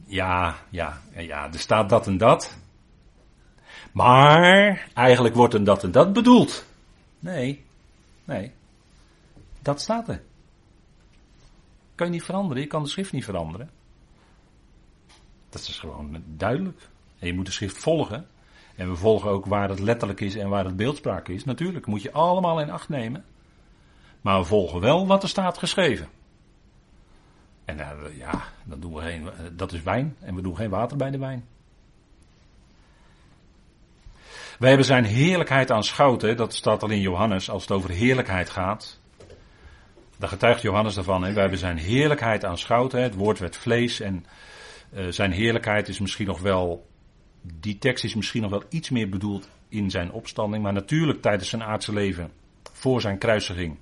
Ja, 0.07 0.57
ja, 0.71 1.01
ja, 1.17 1.53
er 1.53 1.59
staat 1.59 1.89
dat 1.89 2.07
en 2.07 2.19
dat. 2.19 2.59
Maar 3.93 4.89
eigenlijk 4.95 5.35
wordt 5.35 5.55
een 5.55 5.65
dat 5.65 5.85
en 5.85 5.91
dat 5.91 6.13
bedoeld. 6.13 6.67
Nee, 7.19 7.65
nee. 8.25 8.53
Dat 9.63 9.81
staat 9.81 10.09
er. 10.09 10.23
Kan 11.95 12.07
je 12.07 12.13
niet 12.13 12.23
veranderen, 12.23 12.63
je 12.63 12.69
kan 12.69 12.83
de 12.83 12.89
schrift 12.89 13.13
niet 13.13 13.25
veranderen. 13.25 13.71
Dat 15.49 15.61
is 15.61 15.79
gewoon 15.79 16.23
duidelijk. 16.27 16.89
En 17.23 17.29
je 17.29 17.35
moet 17.35 17.47
de 17.47 17.53
schrift 17.53 17.79
volgen. 17.79 18.27
En 18.77 18.89
we 18.89 18.97
volgen 18.97 19.31
ook 19.31 19.47
waar 19.47 19.69
het 19.69 19.79
letterlijk 19.79 20.21
is 20.21 20.37
en 20.37 20.49
waar 20.49 20.65
het 20.65 20.77
beeldspraak 20.77 21.29
is. 21.29 21.45
Natuurlijk, 21.45 21.87
moet 21.87 22.03
je 22.03 22.13
allemaal 22.13 22.61
in 22.61 22.71
acht 22.71 22.89
nemen. 22.89 23.25
Maar 24.21 24.39
we 24.39 24.45
volgen 24.45 24.81
wel 24.81 25.07
wat 25.07 25.23
er 25.23 25.29
staat 25.29 25.59
geschreven. 25.59 26.09
En 27.65 27.79
uh, 27.79 28.19
ja, 28.19 28.43
dan 28.65 28.81
doen 28.81 28.95
we 28.95 29.01
geen, 29.01 29.29
dat 29.53 29.73
is 29.73 29.83
wijn. 29.83 30.17
En 30.21 30.35
we 30.35 30.43
doen 30.43 30.57
geen 30.57 30.71
water 30.71 30.97
bij 30.97 31.11
de 31.11 31.19
wijn. 31.19 31.45
Wij 34.59 34.69
hebben 34.69 34.87
zijn 34.87 35.05
heerlijkheid 35.05 35.71
aanschouwd. 35.71 36.37
Dat 36.37 36.55
staat 36.55 36.83
al 36.83 36.91
in 36.91 37.01
Johannes 37.01 37.51
als 37.51 37.63
het 37.63 37.71
over 37.71 37.91
heerlijkheid 37.91 38.51
gaat. 38.51 39.01
Daar 40.19 40.29
getuigt 40.29 40.63
Johannes 40.63 40.95
daarvan. 40.95 41.23
Hè. 41.23 41.33
Wij 41.33 41.41
hebben 41.41 41.59
zijn 41.59 41.79
heerlijkheid 41.79 42.45
aanschouwd. 42.45 42.93
Het 42.93 43.15
woord 43.15 43.39
werd 43.39 43.57
vlees. 43.57 44.01
En 44.01 44.27
uh, 44.93 45.07
zijn 45.09 45.33
heerlijkheid 45.33 45.89
is 45.89 45.99
misschien 45.99 46.27
nog 46.27 46.41
wel 46.41 46.91
die 47.43 47.79
tekst 47.79 48.05
is 48.05 48.15
misschien 48.15 48.43
nog 48.43 48.51
wel 48.51 48.65
iets 48.69 48.91
meer 48.91 49.09
bedoeld 49.09 49.49
in 49.69 49.91
zijn 49.91 50.13
opstanding, 50.13 50.63
maar 50.63 50.73
natuurlijk 50.73 51.23
tijdens 51.23 51.49
zijn 51.49 51.63
aardse 51.63 51.93
leven, 51.93 52.31
voor 52.73 53.01
zijn 53.01 53.19
kruisiging, 53.19 53.77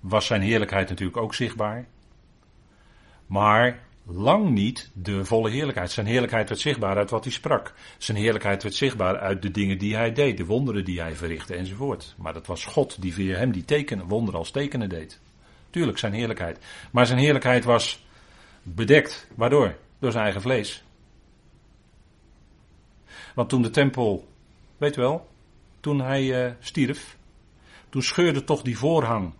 was 0.00 0.26
zijn 0.26 0.40
heerlijkheid 0.40 0.88
natuurlijk 0.88 1.16
ook 1.16 1.34
zichtbaar. 1.34 1.86
Maar 3.26 3.80
lang 4.06 4.50
niet 4.50 4.90
de 4.92 5.24
volle 5.24 5.50
heerlijkheid. 5.50 5.90
Zijn 5.90 6.06
heerlijkheid 6.06 6.48
werd 6.48 6.60
zichtbaar 6.60 6.96
uit 6.96 7.10
wat 7.10 7.24
hij 7.24 7.32
sprak. 7.32 7.74
Zijn 7.98 8.18
heerlijkheid 8.18 8.62
werd 8.62 8.74
zichtbaar 8.74 9.18
uit 9.18 9.42
de 9.42 9.50
dingen 9.50 9.78
die 9.78 9.96
hij 9.96 10.12
deed, 10.12 10.36
de 10.36 10.44
wonderen 10.44 10.84
die 10.84 11.00
hij 11.00 11.16
verrichtte 11.16 11.54
enzovoort. 11.54 12.14
Maar 12.18 12.32
dat 12.32 12.46
was 12.46 12.64
God 12.64 13.02
die 13.02 13.12
via 13.12 13.36
hem 13.36 13.52
die 13.52 13.64
tekenen, 13.64 14.06
wonderen 14.06 14.38
als 14.38 14.50
tekenen 14.50 14.88
deed. 14.88 15.20
Tuurlijk 15.70 15.98
zijn 15.98 16.12
heerlijkheid. 16.12 16.58
Maar 16.90 17.06
zijn 17.06 17.18
heerlijkheid 17.18 17.64
was 17.64 18.06
bedekt. 18.62 19.28
Waardoor? 19.34 19.76
Door 19.98 20.10
zijn 20.10 20.24
eigen 20.24 20.42
vlees. 20.42 20.84
Want 23.34 23.48
toen 23.48 23.62
de 23.62 23.70
tempel, 23.70 24.28
weet 24.76 24.96
wel, 24.96 25.28
toen 25.80 26.00
hij 26.00 26.46
uh, 26.46 26.52
stierf, 26.60 27.16
toen 27.88 28.02
scheurde 28.02 28.44
toch 28.44 28.62
die 28.62 28.78
voorhang 28.78 29.34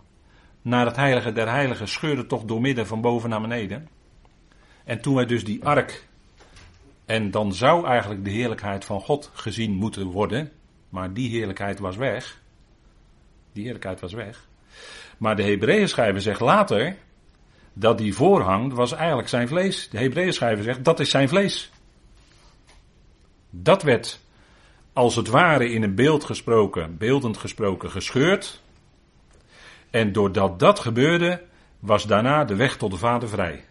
naar 0.61 0.85
het 0.85 0.95
heilige 0.95 1.31
der 1.31 1.49
heiligen, 1.49 1.87
scheurde 1.87 2.25
toch 2.25 2.43
doormidden 2.43 2.87
van 2.87 3.01
boven 3.01 3.29
naar 3.29 3.41
beneden. 3.41 3.87
En 4.83 5.01
toen 5.01 5.15
wij 5.15 5.25
dus 5.25 5.43
die 5.43 5.65
ark, 5.65 6.07
en 7.05 7.31
dan 7.31 7.53
zou 7.53 7.85
eigenlijk 7.85 8.23
de 8.23 8.29
heerlijkheid 8.29 8.85
van 8.85 9.01
God 9.01 9.31
gezien 9.33 9.73
moeten 9.73 10.05
worden, 10.05 10.51
maar 10.89 11.13
die 11.13 11.29
heerlijkheid 11.29 11.79
was 11.79 11.95
weg. 11.95 12.41
Die 13.53 13.63
heerlijkheid 13.63 13.99
was 13.99 14.13
weg. 14.13 14.47
Maar 15.17 15.35
de 15.35 15.43
Hebreeën 15.43 15.89
schrijver 15.89 16.21
zegt 16.21 16.39
later 16.39 16.97
dat 17.73 17.97
die 17.97 18.13
voorhang 18.13 18.73
was 18.73 18.91
eigenlijk 18.91 19.29
zijn 19.29 19.47
vlees. 19.47 19.89
De 19.89 19.97
Hebreeën 19.97 20.33
schrijver 20.33 20.63
zegt 20.63 20.83
dat 20.83 20.99
is 20.99 21.09
zijn 21.09 21.29
vlees. 21.29 21.71
Dat 23.55 23.83
werd 23.83 24.19
als 24.93 25.15
het 25.15 25.27
ware 25.27 25.71
in 25.71 25.83
een 25.83 25.95
beeld 25.95 26.23
gesproken, 26.23 26.97
beeldend 26.97 27.37
gesproken, 27.37 27.91
gescheurd. 27.91 28.61
En 29.89 30.11
doordat 30.11 30.59
dat 30.59 30.79
gebeurde, 30.79 31.41
was 31.79 32.05
daarna 32.05 32.45
de 32.45 32.55
weg 32.55 32.77
tot 32.77 32.91
de 32.91 32.97
Vader 32.97 33.29
vrij. 33.29 33.63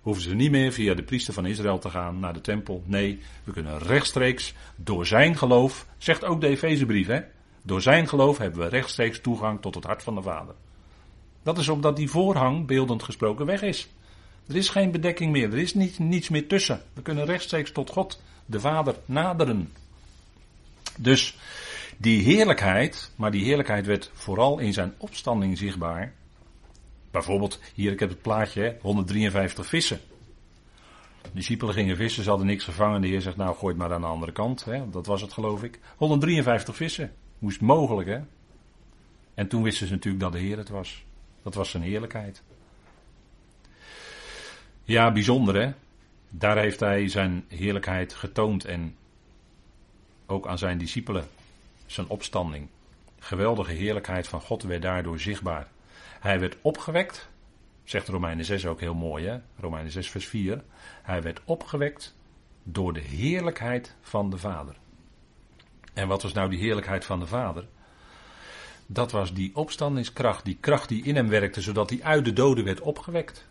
Hoeven 0.00 0.22
ze 0.22 0.34
niet 0.34 0.50
meer 0.50 0.72
via 0.72 0.94
de 0.94 1.02
priester 1.02 1.34
van 1.34 1.46
Israël 1.46 1.78
te 1.78 1.90
gaan 1.90 2.18
naar 2.18 2.32
de 2.32 2.40
tempel. 2.40 2.82
Nee, 2.86 3.20
we 3.44 3.52
kunnen 3.52 3.78
rechtstreeks 3.78 4.54
door 4.76 5.06
zijn 5.06 5.36
geloof, 5.36 5.86
zegt 5.98 6.24
ook 6.24 6.40
de 6.40 6.48
Efezebrief, 6.48 7.06
hè? 7.06 7.20
Door 7.62 7.82
zijn 7.82 8.08
geloof 8.08 8.38
hebben 8.38 8.60
we 8.60 8.68
rechtstreeks 8.68 9.20
toegang 9.20 9.60
tot 9.60 9.74
het 9.74 9.84
hart 9.84 10.02
van 10.02 10.14
de 10.14 10.22
Vader. 10.22 10.54
Dat 11.42 11.58
is 11.58 11.68
omdat 11.68 11.96
die 11.96 12.10
voorhang, 12.10 12.66
beeldend 12.66 13.02
gesproken, 13.02 13.46
weg 13.46 13.62
is. 13.62 13.88
Er 14.46 14.56
is 14.56 14.68
geen 14.68 14.90
bedekking 14.90 15.32
meer, 15.32 15.52
er 15.52 15.58
is 15.58 15.74
niet, 15.74 15.98
niets 15.98 16.28
meer 16.28 16.48
tussen. 16.48 16.82
We 16.92 17.02
kunnen 17.02 17.24
rechtstreeks 17.24 17.72
tot 17.72 17.90
God 17.90 18.20
de 18.46 18.60
Vader 18.60 18.96
naderen. 19.04 19.72
Dus 20.98 21.38
die 21.96 22.22
heerlijkheid, 22.22 23.10
maar 23.16 23.30
die 23.30 23.44
heerlijkheid 23.44 23.86
werd 23.86 24.10
vooral 24.14 24.58
in 24.58 24.72
zijn 24.72 24.94
opstanding 24.96 25.58
zichtbaar. 25.58 26.12
Bijvoorbeeld, 27.10 27.60
hier 27.74 27.92
ik 27.92 28.00
heb 28.00 28.08
het 28.08 28.22
plaatje, 28.22 28.76
153 28.80 29.66
vissen. 29.66 30.00
De 31.22 31.28
discipelen 31.32 31.74
gingen 31.74 31.96
vissen, 31.96 32.22
ze 32.22 32.28
hadden 32.28 32.46
niks 32.46 32.64
gevangen. 32.64 33.00
De 33.00 33.06
Heer 33.06 33.20
zegt, 33.20 33.36
nou 33.36 33.56
gooi 33.56 33.74
het 33.74 33.82
maar 33.82 33.92
aan 33.92 34.00
de 34.00 34.06
andere 34.06 34.32
kant. 34.32 34.64
Hè? 34.64 34.90
Dat 34.90 35.06
was 35.06 35.20
het 35.20 35.32
geloof 35.32 35.62
ik. 35.62 35.78
153 35.96 36.76
vissen. 36.76 37.12
Moest 37.38 37.60
mogelijk 37.60 38.08
hè. 38.08 38.20
En 39.34 39.48
toen 39.48 39.62
wisten 39.62 39.86
ze 39.86 39.92
natuurlijk 39.92 40.22
dat 40.22 40.32
de 40.32 40.38
Heer 40.38 40.56
het 40.56 40.68
was. 40.68 41.04
Dat 41.42 41.54
was 41.54 41.70
zijn 41.70 41.82
heerlijkheid. 41.82 42.42
Ja, 44.84 45.12
bijzonder 45.12 45.54
hè. 45.54 45.72
Daar 46.28 46.58
heeft 46.58 46.80
hij 46.80 47.08
zijn 47.08 47.44
heerlijkheid 47.48 48.14
getoond 48.14 48.64
en 48.64 48.96
ook 50.26 50.46
aan 50.46 50.58
zijn 50.58 50.78
discipelen 50.78 51.28
zijn 51.86 52.08
opstanding. 52.08 52.68
Geweldige 53.18 53.72
heerlijkheid 53.72 54.28
van 54.28 54.40
God 54.40 54.62
werd 54.62 54.82
daardoor 54.82 55.20
zichtbaar. 55.20 55.68
Hij 56.20 56.40
werd 56.40 56.56
opgewekt, 56.60 57.28
zegt 57.84 58.08
Romeinen 58.08 58.44
6 58.44 58.66
ook 58.66 58.80
heel 58.80 58.94
mooi, 58.94 59.26
hè? 59.26 59.38
Romeinen 59.60 59.92
6, 59.92 60.10
vers 60.10 60.26
4. 60.26 60.62
Hij 61.02 61.22
werd 61.22 61.40
opgewekt 61.44 62.14
door 62.62 62.92
de 62.92 63.00
heerlijkheid 63.00 63.94
van 64.00 64.30
de 64.30 64.38
Vader. 64.38 64.74
En 65.94 66.08
wat 66.08 66.22
was 66.22 66.32
nou 66.32 66.50
die 66.50 66.58
heerlijkheid 66.58 67.04
van 67.04 67.20
de 67.20 67.26
Vader? 67.26 67.66
Dat 68.86 69.10
was 69.10 69.34
die 69.34 69.56
opstandingskracht, 69.56 70.44
die 70.44 70.56
kracht 70.60 70.88
die 70.88 71.04
in 71.04 71.16
hem 71.16 71.28
werkte, 71.28 71.60
zodat 71.60 71.90
hij 71.90 72.02
uit 72.02 72.24
de 72.24 72.32
doden 72.32 72.64
werd 72.64 72.80
opgewekt. 72.80 73.48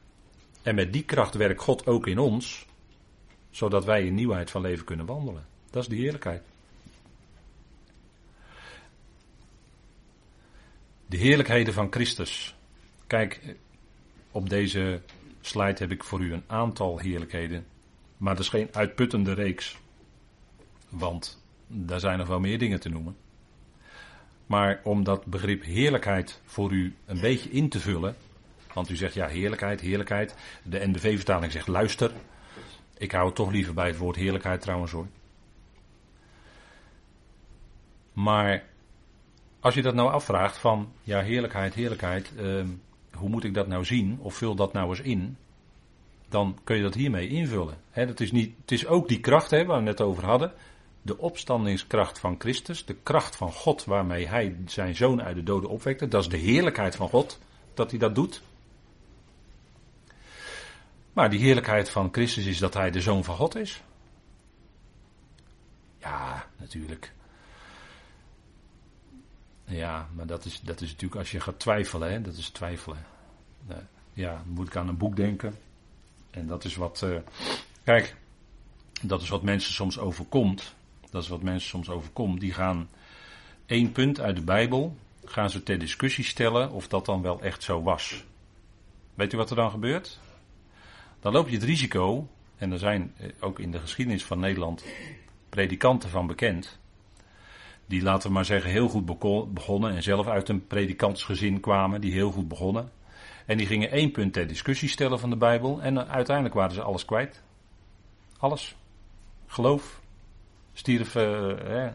En 0.69 0.75
met 0.75 0.93
die 0.93 1.03
kracht 1.03 1.33
werkt 1.33 1.61
God 1.61 1.87
ook 1.87 2.07
in 2.07 2.19
ons, 2.19 2.65
zodat 3.49 3.85
wij 3.85 4.05
in 4.05 4.15
nieuwheid 4.15 4.51
van 4.51 4.61
leven 4.61 4.85
kunnen 4.85 5.05
wandelen. 5.05 5.45
Dat 5.69 5.83
is 5.83 5.89
de 5.89 5.95
heerlijkheid. 5.95 6.41
De 11.05 11.17
heerlijkheden 11.17 11.73
van 11.73 11.91
Christus. 11.91 12.55
Kijk, 13.07 13.55
op 14.31 14.49
deze 14.49 15.01
slide 15.41 15.75
heb 15.77 15.91
ik 15.91 16.03
voor 16.03 16.21
u 16.21 16.33
een 16.33 16.43
aantal 16.47 16.97
heerlijkheden. 16.97 17.65
Maar 18.17 18.35
dat 18.35 18.43
is 18.43 18.49
geen 18.49 18.69
uitputtende 18.71 19.33
reeks. 19.33 19.77
Want 20.89 21.43
daar 21.67 21.99
zijn 21.99 22.17
nog 22.17 22.27
wel 22.27 22.39
meer 22.39 22.59
dingen 22.59 22.79
te 22.79 22.89
noemen. 22.89 23.15
Maar 24.45 24.81
om 24.83 25.03
dat 25.03 25.25
begrip 25.25 25.63
heerlijkheid 25.63 26.41
voor 26.45 26.71
u 26.71 26.95
een 27.05 27.19
beetje 27.19 27.49
in 27.49 27.69
te 27.69 27.79
vullen. 27.79 28.15
Want 28.79 28.91
u 28.91 28.95
zegt 28.95 29.13
ja, 29.13 29.27
heerlijkheid, 29.27 29.81
heerlijkheid. 29.81 30.35
De 30.63 30.87
NBV-vertaling 30.87 31.51
zegt 31.51 31.67
luister. 31.67 32.11
Ik 32.97 33.11
hou 33.11 33.25
het 33.25 33.35
toch 33.35 33.51
liever 33.51 33.73
bij 33.73 33.87
het 33.87 33.97
woord 33.97 34.15
heerlijkheid 34.15 34.61
trouwens 34.61 34.91
hoor. 34.91 35.07
Maar 38.13 38.63
als 39.59 39.73
je 39.73 39.81
dat 39.81 39.93
nou 39.93 40.11
afvraagt 40.11 40.57
van, 40.57 40.91
ja 41.03 41.21
heerlijkheid, 41.21 41.73
heerlijkheid, 41.73 42.35
eh, 42.35 42.63
hoe 43.13 43.29
moet 43.29 43.43
ik 43.43 43.53
dat 43.53 43.67
nou 43.67 43.85
zien? 43.85 44.17
Of 44.21 44.35
vul 44.35 44.55
dat 44.55 44.73
nou 44.73 44.89
eens 44.89 45.01
in. 45.01 45.37
Dan 46.29 46.57
kun 46.63 46.75
je 46.75 46.83
dat 46.83 46.93
hiermee 46.93 47.27
invullen. 47.27 47.77
Dat 47.93 48.19
is 48.19 48.31
niet, 48.31 48.55
het 48.61 48.71
is 48.71 48.87
ook 48.87 49.07
die 49.07 49.19
kracht 49.19 49.51
hè, 49.51 49.65
waar 49.65 49.77
we 49.77 49.83
net 49.83 50.01
over 50.01 50.25
hadden. 50.25 50.53
De 51.01 51.17
opstandingskracht 51.17 52.19
van 52.19 52.35
Christus, 52.37 52.85
de 52.85 52.95
kracht 53.03 53.35
van 53.35 53.51
God 53.51 53.85
waarmee 53.85 54.27
hij 54.27 54.55
zijn 54.65 54.95
zoon 54.95 55.21
uit 55.21 55.35
de 55.35 55.43
doden 55.43 55.69
opwekte. 55.69 56.07
Dat 56.07 56.21
is 56.21 56.29
de 56.29 56.37
heerlijkheid 56.37 56.95
van 56.95 57.09
God 57.09 57.39
dat 57.73 57.89
hij 57.89 57.99
dat 57.99 58.15
doet. 58.15 58.41
Maar 61.13 61.29
die 61.29 61.39
heerlijkheid 61.39 61.89
van 61.89 62.09
Christus 62.11 62.45
is 62.45 62.57
dat 62.57 62.73
hij 62.73 62.91
de 62.91 63.01
zoon 63.01 63.23
van 63.23 63.35
God 63.35 63.55
is. 63.55 63.81
Ja, 65.97 66.45
natuurlijk. 66.57 67.13
Ja, 69.65 70.07
maar 70.13 70.27
dat 70.27 70.45
is, 70.45 70.61
dat 70.61 70.81
is 70.81 70.89
natuurlijk 70.89 71.19
als 71.19 71.31
je 71.31 71.39
gaat 71.39 71.59
twijfelen, 71.59 72.11
hè, 72.11 72.21
dat 72.21 72.35
is 72.35 72.49
twijfelen. 72.49 73.05
Ja, 74.13 74.31
dan 74.31 74.53
moet 74.53 74.67
ik 74.67 74.75
aan 74.75 74.87
een 74.87 74.97
boek 74.97 75.15
denken. 75.15 75.55
En 76.31 76.47
dat 76.47 76.63
is 76.63 76.75
wat. 76.75 77.01
Uh, 77.03 77.19
kijk, 77.83 78.15
Dat 79.01 79.21
is 79.21 79.29
wat 79.29 79.43
mensen 79.43 79.73
soms 79.73 79.99
overkomt. 79.99 80.75
Dat 81.09 81.23
is 81.23 81.29
wat 81.29 81.41
mensen 81.41 81.69
soms 81.69 81.89
overkomt. 81.89 82.39
Die 82.39 82.53
gaan 82.53 82.89
één 83.65 83.91
punt 83.91 84.19
uit 84.19 84.35
de 84.35 84.41
Bijbel, 84.41 84.97
gaan 85.25 85.49
ze 85.49 85.63
ter 85.63 85.79
discussie 85.79 86.23
stellen 86.23 86.71
of 86.71 86.87
dat 86.87 87.05
dan 87.05 87.21
wel 87.21 87.41
echt 87.41 87.63
zo 87.63 87.81
was. 87.81 88.23
Weet 89.13 89.33
u 89.33 89.37
wat 89.37 89.49
er 89.49 89.55
dan 89.55 89.71
gebeurt? 89.71 90.19
Dan 91.19 91.33
loop 91.33 91.47
je 91.47 91.55
het 91.55 91.63
risico, 91.63 92.27
en 92.57 92.71
er 92.71 92.79
zijn 92.79 93.13
eh, 93.17 93.29
ook 93.39 93.59
in 93.59 93.71
de 93.71 93.79
geschiedenis 93.79 94.25
van 94.25 94.39
Nederland 94.39 94.85
predikanten 95.49 96.09
van 96.09 96.27
bekend, 96.27 96.79
die 97.85 98.01
laten 98.01 98.27
we 98.27 98.33
maar 98.33 98.45
zeggen 98.45 98.71
heel 98.71 98.89
goed 98.89 99.05
begonnen 99.53 99.95
en 99.95 100.03
zelf 100.03 100.27
uit 100.27 100.49
een 100.49 100.67
predikantsgezin 100.67 101.59
kwamen, 101.59 102.01
die 102.01 102.13
heel 102.13 102.31
goed 102.31 102.47
begonnen. 102.47 102.91
En 103.45 103.57
die 103.57 103.67
gingen 103.67 103.91
één 103.91 104.11
punt 104.11 104.33
ter 104.33 104.47
discussie 104.47 104.89
stellen 104.89 105.19
van 105.19 105.29
de 105.29 105.35
Bijbel 105.35 105.81
en 105.81 106.07
uiteindelijk 106.07 106.55
waren 106.55 106.73
ze 106.73 106.81
alles 106.81 107.05
kwijt. 107.05 107.41
Alles. 108.37 108.75
Geloof. 109.47 110.01
Stierf 110.73 111.15
uh, 111.15 111.87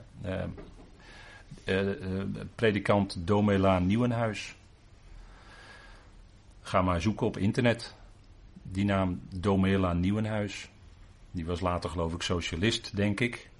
uh, 1.64 1.90
predikant 2.54 3.26
Domela 3.26 3.78
Nieuwenhuis. 3.78 4.54
Ga 6.62 6.82
maar 6.82 7.00
zoeken 7.00 7.26
op 7.26 7.36
internet. 7.36 7.94
Die 8.72 8.84
naam 8.84 9.20
Domela 9.40 9.92
Nieuwenhuis. 9.92 10.68
Die 11.30 11.46
was 11.46 11.60
later 11.60 11.90
geloof 11.90 12.14
ik 12.14 12.22
socialist, 12.22 12.96
denk 12.96 13.20
ik. 13.20 13.50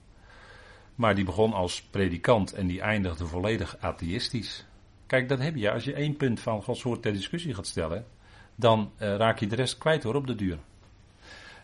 Maar 0.94 1.14
die 1.14 1.24
begon 1.24 1.52
als 1.52 1.82
predikant 1.82 2.52
en 2.52 2.66
die 2.66 2.80
eindigde 2.80 3.26
volledig 3.26 3.76
atheïstisch. 3.80 4.64
Kijk, 5.06 5.28
dat 5.28 5.38
heb 5.38 5.56
je. 5.56 5.70
Als 5.70 5.84
je 5.84 5.94
één 5.94 6.16
punt 6.16 6.40
van 6.40 6.62
Gods 6.62 6.82
woord 6.82 7.02
ter 7.02 7.12
discussie 7.12 7.54
gaat 7.54 7.66
stellen, 7.66 8.06
dan 8.54 8.92
uh, 8.98 9.16
raak 9.16 9.38
je 9.38 9.46
de 9.46 9.54
rest 9.54 9.78
kwijt 9.78 10.02
hoor 10.02 10.14
op 10.14 10.26
de 10.26 10.34
duur. 10.34 10.58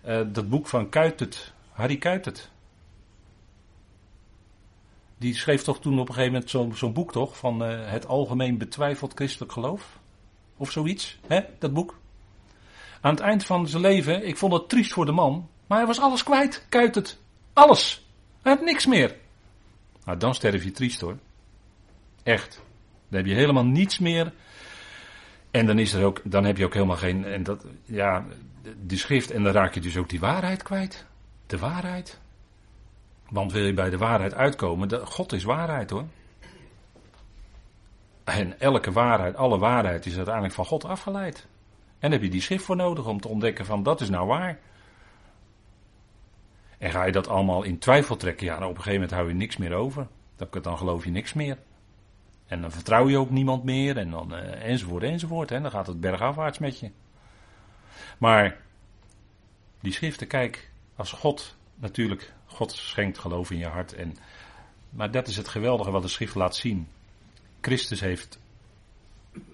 Uh, 0.06 0.20
dat 0.32 0.48
boek 0.48 0.66
van 0.66 0.88
Kuitert, 0.88 1.52
Harry 1.70 1.96
Kuitert. 1.96 2.50
Die 5.18 5.34
schreef 5.34 5.62
toch 5.62 5.80
toen 5.80 5.98
op 5.98 6.08
een 6.08 6.14
gegeven 6.14 6.44
moment 6.50 6.76
zo'n 6.76 6.92
boek 6.92 7.12
toch, 7.12 7.36
van 7.36 7.62
uh, 7.62 7.90
het 7.90 8.06
algemeen 8.06 8.58
betwijfeld 8.58 9.14
christelijk 9.14 9.52
geloof? 9.52 9.98
Of 10.56 10.70
zoiets, 10.70 11.18
hè, 11.26 11.40
dat 11.58 11.72
boek. 11.72 11.98
Aan 13.00 13.10
het 13.10 13.20
eind 13.20 13.44
van 13.44 13.68
zijn 13.68 13.82
leven, 13.82 14.26
ik 14.26 14.36
vond 14.36 14.52
het 14.52 14.68
triest 14.68 14.92
voor 14.92 15.06
de 15.06 15.12
man, 15.12 15.48
maar 15.66 15.78
hij 15.78 15.86
was 15.86 16.00
alles 16.00 16.22
kwijt, 16.22 16.66
Kuitert. 16.68 17.18
Alles. 17.52 18.06
Hij 18.42 18.52
had 18.52 18.62
niks 18.62 18.86
meer. 18.86 19.16
Nou, 20.04 20.18
dan 20.18 20.34
sterf 20.34 20.64
je 20.64 20.70
triest 20.70 21.00
hoor. 21.00 21.16
Echt. 22.22 22.62
Dan 23.08 23.18
heb 23.18 23.26
je 23.26 23.34
helemaal 23.34 23.64
niets 23.64 23.98
meer. 23.98 24.32
En 25.50 25.66
dan, 25.66 25.78
is 25.78 25.92
er 25.92 26.04
ook, 26.04 26.20
dan 26.24 26.44
heb 26.44 26.56
je 26.56 26.64
ook 26.64 26.74
helemaal 26.74 26.96
geen. 26.96 27.24
En 27.24 27.42
dat, 27.42 27.64
ja, 27.84 28.24
de 28.86 28.96
schrift. 28.96 29.30
En 29.30 29.42
dan 29.42 29.52
raak 29.52 29.74
je 29.74 29.80
dus 29.80 29.96
ook 29.96 30.08
die 30.08 30.20
waarheid 30.20 30.62
kwijt. 30.62 31.06
De 31.46 31.58
waarheid. 31.58 32.20
Want 33.28 33.52
wil 33.52 33.64
je 33.64 33.74
bij 33.74 33.90
de 33.90 33.98
waarheid 33.98 34.34
uitkomen, 34.34 35.06
God 35.06 35.32
is 35.32 35.44
waarheid 35.44 35.90
hoor. 35.90 36.04
En 38.24 38.60
elke 38.60 38.92
waarheid, 38.92 39.36
alle 39.36 39.58
waarheid 39.58 40.06
is 40.06 40.16
uiteindelijk 40.16 40.54
van 40.54 40.64
God 40.64 40.84
afgeleid. 40.84 41.46
En 42.00 42.12
heb 42.12 42.22
je 42.22 42.30
die 42.30 42.40
schrift 42.40 42.64
voor 42.64 42.76
nodig 42.76 43.06
om 43.06 43.20
te 43.20 43.28
ontdekken 43.28 43.64
van 43.64 43.82
dat 43.82 44.00
is 44.00 44.08
nou 44.08 44.26
waar. 44.26 44.58
En 46.78 46.90
ga 46.90 47.04
je 47.04 47.12
dat 47.12 47.28
allemaal 47.28 47.62
in 47.62 47.78
twijfel 47.78 48.16
trekken, 48.16 48.46
ja, 48.46 48.54
op 48.54 48.60
een 48.60 48.68
gegeven 48.68 48.92
moment 48.92 49.10
hou 49.10 49.28
je 49.28 49.34
niks 49.34 49.56
meer 49.56 49.72
over. 49.72 50.06
Dan 50.62 50.78
geloof 50.78 51.04
je 51.04 51.10
niks 51.10 51.32
meer. 51.32 51.58
En 52.46 52.60
dan 52.60 52.70
vertrouw 52.70 53.08
je 53.08 53.18
ook 53.18 53.30
niemand 53.30 53.64
meer 53.64 53.96
en 53.96 54.10
dan 54.10 54.34
uh, 54.34 54.64
enzovoort 54.64 55.02
enzovoort. 55.02 55.48
Dan 55.48 55.70
gaat 55.70 55.86
het 55.86 56.00
bergafwaarts 56.00 56.58
met 56.58 56.78
je. 56.78 56.90
Maar 58.18 58.56
die 59.80 59.92
schriften, 59.92 60.26
kijk, 60.26 60.70
als 60.96 61.12
God 61.12 61.56
natuurlijk, 61.74 62.32
God 62.46 62.72
schenkt 62.72 63.18
geloof 63.18 63.50
in 63.50 63.58
je 63.58 63.66
hart. 63.66 63.92
En, 63.92 64.16
maar 64.90 65.10
dat 65.10 65.28
is 65.28 65.36
het 65.36 65.48
geweldige 65.48 65.90
wat 65.90 66.02
de 66.02 66.08
schrift 66.08 66.34
laat 66.34 66.56
zien. 66.56 66.88
Christus 67.60 68.00
heeft 68.00 68.38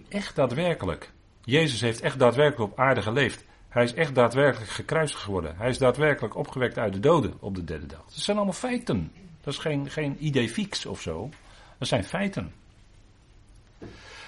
echt 0.08 0.36
daadwerkelijk, 0.36 1.12
Jezus 1.46 1.80
heeft 1.80 2.00
echt 2.00 2.18
daadwerkelijk 2.18 2.72
op 2.72 2.78
aarde 2.78 3.02
geleefd. 3.02 3.44
Hij 3.68 3.84
is 3.84 3.94
echt 3.94 4.14
daadwerkelijk 4.14 4.70
gekruisigd 4.70 5.22
geworden. 5.22 5.56
Hij 5.56 5.68
is 5.68 5.78
daadwerkelijk 5.78 6.36
opgewekt 6.36 6.78
uit 6.78 6.92
de 6.92 7.00
doden 7.00 7.34
op 7.40 7.54
de 7.54 7.64
derde 7.64 7.86
dag. 7.86 8.04
Dat 8.04 8.14
zijn 8.14 8.36
allemaal 8.36 8.54
feiten. 8.54 9.12
Dat 9.40 9.54
is 9.54 9.60
geen, 9.60 9.90
geen 9.90 10.16
idee 10.24 10.48
fix 10.48 10.86
of 10.86 11.00
zo. 11.00 11.30
Dat 11.78 11.88
zijn 11.88 12.04
feiten. 12.04 12.52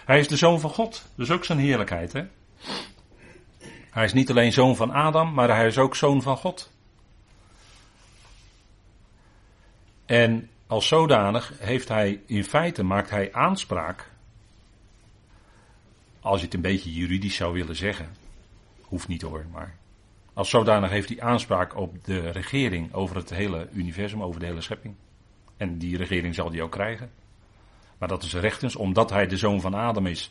Hij 0.05 0.19
is 0.19 0.29
de 0.29 0.37
zoon 0.37 0.61
van 0.61 0.71
God. 0.71 1.07
Dus 1.15 1.31
ook 1.31 1.45
zijn 1.45 1.59
heerlijkheid. 1.59 2.13
Hè? 2.13 2.27
Hij 3.91 4.05
is 4.05 4.13
niet 4.13 4.31
alleen 4.31 4.53
zoon 4.53 4.77
van 4.77 4.91
Adam, 4.91 5.35
maar 5.35 5.57
hij 5.57 5.67
is 5.67 5.79
ook 5.79 5.97
zoon 5.97 6.23
van 6.23 6.37
God. 6.37 6.71
En 10.07 10.51
als 10.67 10.89
zodanig 10.89 11.53
heeft 11.59 11.89
hij 11.89 12.23
in 12.27 12.45
feite 12.45 12.83
maakt 12.83 13.11
hij 13.11 13.33
aanspraak. 13.33 14.11
Als 16.29 16.41
je 16.41 16.45
het 16.45 16.55
een 16.55 16.61
beetje 16.61 16.93
juridisch 16.93 17.37
zou 17.37 17.53
willen 17.53 17.77
zeggen. 17.77 18.09
Hoeft 18.81 19.09
niet 19.09 19.23
hoor, 19.23 19.47
maar. 19.53 19.77
Als 20.33 20.51
zodanig 20.51 20.91
heeft 20.91 21.09
hij 21.09 21.21
aanspraak 21.21 21.77
op 21.77 22.05
de 22.05 22.31
regering 22.31 22.95
over 22.95 23.17
het 23.17 23.31
hele 23.31 23.69
universum, 23.73 24.23
over 24.23 24.41
de 24.41 24.47
hele 24.47 24.61
schepping. 24.61 24.95
En 25.57 25.79
die 25.79 25.97
regering 25.97 26.35
zal 26.35 26.51
hij 26.51 26.63
ook 26.63 26.71
krijgen. 26.71 27.11
Maar 27.99 28.09
dat 28.09 28.23
is 28.23 28.35
rechtens, 28.35 28.77
omdat 28.77 29.11
hij 29.11 29.27
de 29.27 29.37
zoon 29.37 29.61
van 29.61 29.75
Adam 29.75 30.07
is, 30.07 30.31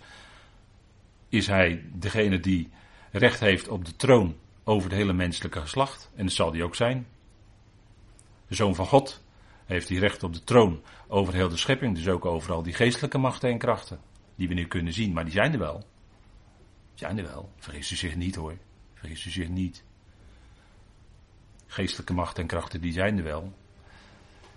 is 1.30 1.48
hij 1.48 1.84
degene 1.94 2.40
die 2.40 2.70
recht 3.12 3.40
heeft 3.40 3.68
op 3.68 3.86
de 3.86 3.96
troon 3.96 4.36
over 4.64 4.90
het 4.90 5.00
hele 5.00 5.14
menselijke 5.14 5.62
geslacht. 5.62 6.10
En 6.16 6.26
dat 6.26 6.34
zal 6.34 6.52
hij 6.52 6.64
ook 6.64 6.76
zijn. 6.76 7.08
De 8.48 8.56
zoon 8.56 8.76
van 8.76 8.86
God 8.86 9.24
heeft 9.66 9.90
hij 9.90 9.98
recht 9.98 10.24
op 10.24 10.34
de 10.34 10.44
troon 10.44 10.82
over 11.08 11.34
heel 11.34 11.50
de 11.50 11.58
schepping, 11.58 11.96
dus 11.96 12.08
ook 12.08 12.26
over 12.26 12.54
al 12.54 12.64
die 12.64 12.74
geestelijke 12.74 13.18
machten 13.18 13.50
en 13.50 13.58
krachten. 13.58 14.00
Die 14.38 14.48
we 14.48 14.54
nu 14.54 14.68
kunnen 14.68 14.94
zien, 14.94 15.14
maar 15.14 15.24
die 15.24 15.34
zijn 15.34 15.54
er 15.54 15.60
wel. 15.60 15.86
Zijn 16.94 17.18
er 17.18 17.24
wel. 17.24 17.52
Vergis 17.58 17.92
u 17.92 17.96
zich 17.96 18.16
niet 18.16 18.36
hoor. 18.36 18.58
Vergis 18.94 19.26
u 19.26 19.30
zich 19.30 19.50
niet. 19.50 19.84
Geestelijke 21.68 22.14
machten 22.14 22.42
en 22.42 22.48
krachten, 22.48 22.82
die 22.82 22.94
zijn 22.94 23.18
er 23.18 23.24
wel. 23.24 23.54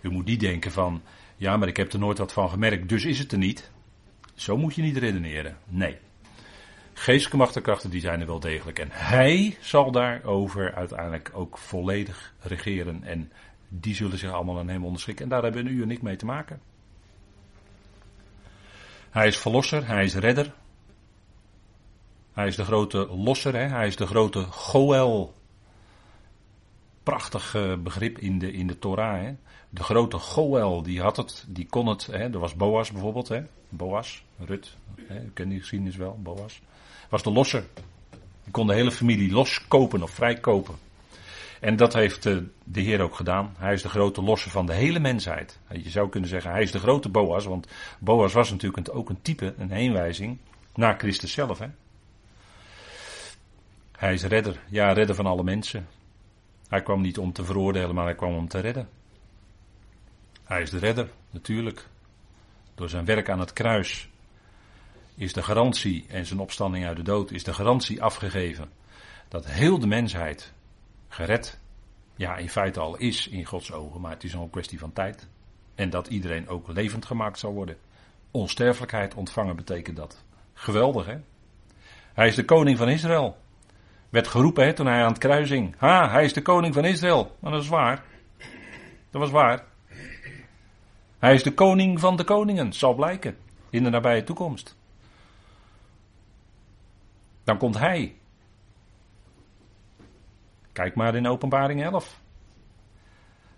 U 0.01 0.11
moet 0.11 0.25
niet 0.25 0.41
denken 0.41 0.73
van, 0.73 1.03
ja, 1.37 1.57
maar 1.57 1.69
ik 1.69 1.77
heb 1.77 1.93
er 1.93 1.99
nooit 1.99 2.19
wat 2.19 2.33
van 2.33 2.51
gemerkt, 2.51 2.89
dus 2.89 3.05
is 3.05 3.19
het 3.19 3.33
er 3.33 3.39
niet. 3.39 3.71
Zo 4.35 4.57
moet 4.57 4.75
je 4.75 4.83
niet 4.83 4.97
redeneren. 4.97 5.57
Nee. 5.67 5.99
Geestelijke 6.93 7.37
machtenkrachten 7.37 7.91
die 7.91 8.01
zijn 8.01 8.21
er 8.21 8.27
wel 8.27 8.41
degelijk. 8.41 8.79
En 8.79 8.89
hij 8.91 9.57
zal 9.61 9.91
daarover 9.91 10.75
uiteindelijk 10.75 11.31
ook 11.33 11.59
volledig 11.59 12.35
regeren. 12.41 13.05
En 13.05 13.33
die 13.69 13.95
zullen 13.95 14.19
zich 14.19 14.33
allemaal 14.33 14.59
aan 14.59 14.69
hem 14.69 14.85
onderschikken. 14.85 15.25
En 15.25 15.31
daar 15.31 15.43
hebben 15.43 15.67
u 15.67 15.83
en 15.83 15.91
ik 15.91 16.03
mee 16.03 16.17
te 16.17 16.25
maken. 16.25 16.61
Hij 19.11 19.27
is 19.27 19.37
verlosser, 19.37 19.87
hij 19.87 20.05
is 20.05 20.15
redder. 20.15 20.53
Hij 22.33 22.47
is 22.47 22.57
de 22.57 22.65
grote 22.65 23.09
losser, 23.17 23.55
hè? 23.55 23.67
hij 23.67 23.87
is 23.87 23.97
de 23.97 24.07
grote 24.07 24.43
Goel. 24.43 25.35
Prachtig 27.03 27.55
eh, 27.55 27.75
begrip 27.77 28.19
in 28.19 28.39
de, 28.39 28.53
in 28.53 28.67
de 28.67 28.79
Torah. 28.79 29.21
Hè? 29.21 29.35
De 29.71 29.83
grote 29.83 30.19
Goel, 30.19 30.83
die 30.83 31.01
had 31.01 31.17
het, 31.17 31.45
die 31.49 31.67
kon 31.67 31.87
het. 31.87 32.07
Hè? 32.07 32.19
Er 32.19 32.39
was 32.39 32.55
Boas 32.55 32.91
bijvoorbeeld, 32.91 33.29
hè? 33.29 33.43
Boas, 33.69 34.25
Rut, 34.39 34.77
hè? 35.07 35.23
u 35.23 35.31
kent 35.35 35.51
die 35.51 35.61
geschiedenis 35.61 35.97
wel, 35.97 36.19
Boas. 36.23 36.61
Was 37.09 37.23
de 37.23 37.31
losser. 37.31 37.65
Die 38.43 38.53
kon 38.53 38.67
de 38.67 38.75
hele 38.75 38.91
familie 38.91 39.33
loskopen 39.33 40.03
of 40.03 40.11
vrijkopen. 40.11 40.75
En 41.61 41.77
dat 41.77 41.93
heeft 41.93 42.27
eh, 42.27 42.37
de 42.65 42.81
Heer 42.81 43.01
ook 43.01 43.15
gedaan. 43.15 43.55
Hij 43.59 43.73
is 43.73 43.83
de 43.83 43.89
grote 43.89 44.23
losser 44.23 44.51
van 44.51 44.67
de 44.67 44.73
hele 44.73 45.01
mensheid. 45.01 45.59
Je 45.73 45.91
zou 45.91 46.09
kunnen 46.09 46.29
zeggen, 46.29 46.51
hij 46.51 46.63
is 46.63 46.73
de 46.73 46.79
grote 46.79 47.09
Boas, 47.09 47.45
want 47.45 47.67
Boas 47.99 48.33
was 48.33 48.51
natuurlijk 48.51 48.95
ook 48.95 49.09
een 49.09 49.23
type, 49.23 49.55
een 49.59 49.71
heenwijzing 49.71 50.39
naar 50.75 50.99
Christus 50.99 51.33
zelf. 51.33 51.59
Hè? 51.59 51.67
Hij 53.97 54.13
is 54.13 54.23
redder, 54.23 54.61
ja, 54.69 54.93
redder 54.93 55.15
van 55.15 55.27
alle 55.27 55.43
mensen. 55.43 55.89
Hij 56.69 56.83
kwam 56.83 57.01
niet 57.01 57.19
om 57.19 57.33
te 57.33 57.45
veroordelen, 57.45 57.95
maar 57.95 58.05
hij 58.05 58.15
kwam 58.15 58.35
om 58.35 58.49
te 58.49 58.59
redden. 58.59 58.89
Hij 60.45 60.63
is 60.63 60.71
de 60.71 60.79
redder, 60.79 61.11
natuurlijk. 61.31 61.87
Door 62.75 62.89
zijn 62.89 63.05
werk 63.05 63.29
aan 63.29 63.41
het 63.41 63.53
kruis 63.53 64.09
is 65.15 65.33
de 65.33 65.43
garantie 65.43 66.05
en 66.09 66.27
zijn 66.27 66.41
opstanding 66.41 66.87
uit 66.87 66.97
de 66.97 67.03
dood 67.03 67.31
is 67.31 67.45
de 67.45 67.53
garantie 67.53 68.03
afgegeven 68.03 68.71
dat 69.29 69.47
heel 69.47 69.79
de 69.79 69.87
mensheid 69.87 70.53
gered, 71.11 71.61
ja, 72.17 72.37
in 72.37 72.49
feite 72.49 72.81
al 72.81 72.97
is 72.97 73.29
in 73.29 73.45
Gods 73.45 73.73
ogen, 73.73 74.01
maar 74.01 74.11
het 74.11 74.25
is 74.25 74.33
nog 74.33 74.43
een 74.43 74.51
kwestie 74.51 74.79
van 74.79 74.93
tijd. 74.93 75.29
En 75.75 75.91
dat 75.91 76.07
iedereen 76.07 76.49
ook 76.49 76.69
levend 76.69 77.05
gemaakt 77.05 77.39
zal 77.39 77.53
worden. 77.53 77.77
Onsterfelijkheid 78.31 79.15
ontvangen 79.15 79.57
betekent 79.57 79.97
dat. 79.97 80.25
Geweldig, 80.53 81.07
hè? 81.07 81.17
Hij 82.15 82.29
is 82.29 82.35
de 82.35 82.45
koning 82.45 82.79
van 82.79 82.89
Israël. 82.89 83.37
Werd 84.09 84.29
geroepen 84.29 84.65
hè, 84.65 84.73
toen 84.73 84.87
hij 84.87 85.03
aan 85.03 85.09
het 85.09 85.19
kruising. 85.19 85.75
Ha, 85.79 86.11
hij 86.11 86.25
is 86.25 86.33
de 86.33 86.43
koning 86.43 86.75
van 86.75 86.85
Israël. 86.85 87.37
Maar 87.41 87.53
dat 87.53 87.63
is 87.63 87.69
waar. 87.69 88.05
Dat 89.11 89.21
was 89.21 89.31
waar. 89.31 89.65
Hij 91.19 91.35
is 91.35 91.43
de 91.43 91.55
koning 91.55 92.01
van 92.01 92.17
de 92.17 92.25
koningen, 92.25 92.73
zal 92.73 92.95
blijken. 92.95 93.37
In 93.71 93.85
de 93.85 93.91
nabije 93.91 94.25
toekomst. 94.25 94.77
Dan 97.45 97.59
komt 97.59 97.79
hij. 97.79 98.20
Kijk 100.81 100.95
maar 100.95 101.15
in 101.15 101.27
openbaring 101.27 101.83
11. 101.83 102.21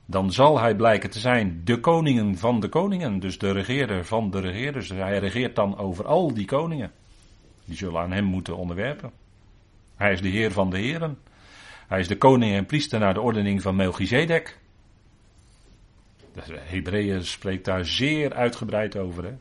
dan 0.07 0.33
zal 0.33 0.61
hij 0.61 0.77
blijken 0.77 1.11
te 1.11 1.19
zijn 1.19 1.61
de 1.65 1.81
koningen 1.81 2.37
van 2.37 2.61
de 2.61 2.69
koningen, 2.69 3.19
dus 3.19 3.39
de 3.39 3.53
regeerder 3.53 4.05
van 4.05 4.31
de 4.31 4.41
regeerders. 4.41 4.89
Hij 4.89 5.19
regeert 5.19 5.57
dan 5.57 5.79
over 5.79 6.07
al 6.07 6.35
die 6.35 6.45
koningen. 6.45 6.93
Die 7.65 7.77
zullen 7.77 8.01
aan 8.01 8.13
hem 8.13 8.25
moeten 8.25 8.57
onderwerpen. 8.57 9.13
Hij 9.97 10.13
is 10.13 10.21
de 10.21 10.29
Heer 10.29 10.53
van 10.53 10.71
de 10.71 10.79
Heren. 10.79 11.19
Hij 11.89 12.01
is 12.01 12.09
de 12.09 12.19
koning 12.19 12.55
en 12.55 12.67
priester 12.67 12.99
naar 12.99 13.15
de 13.15 13.21
ordening 13.21 13.63
van 13.63 13.77
Melchizedek. 13.77 14.59
De 16.33 16.43
Hebreeën 16.47 17.25
spreekt 17.25 17.65
daar 17.65 17.85
zeer 17.85 18.35
uitgebreid 18.35 18.97
over. 18.97 19.25
Hè? 19.25 19.35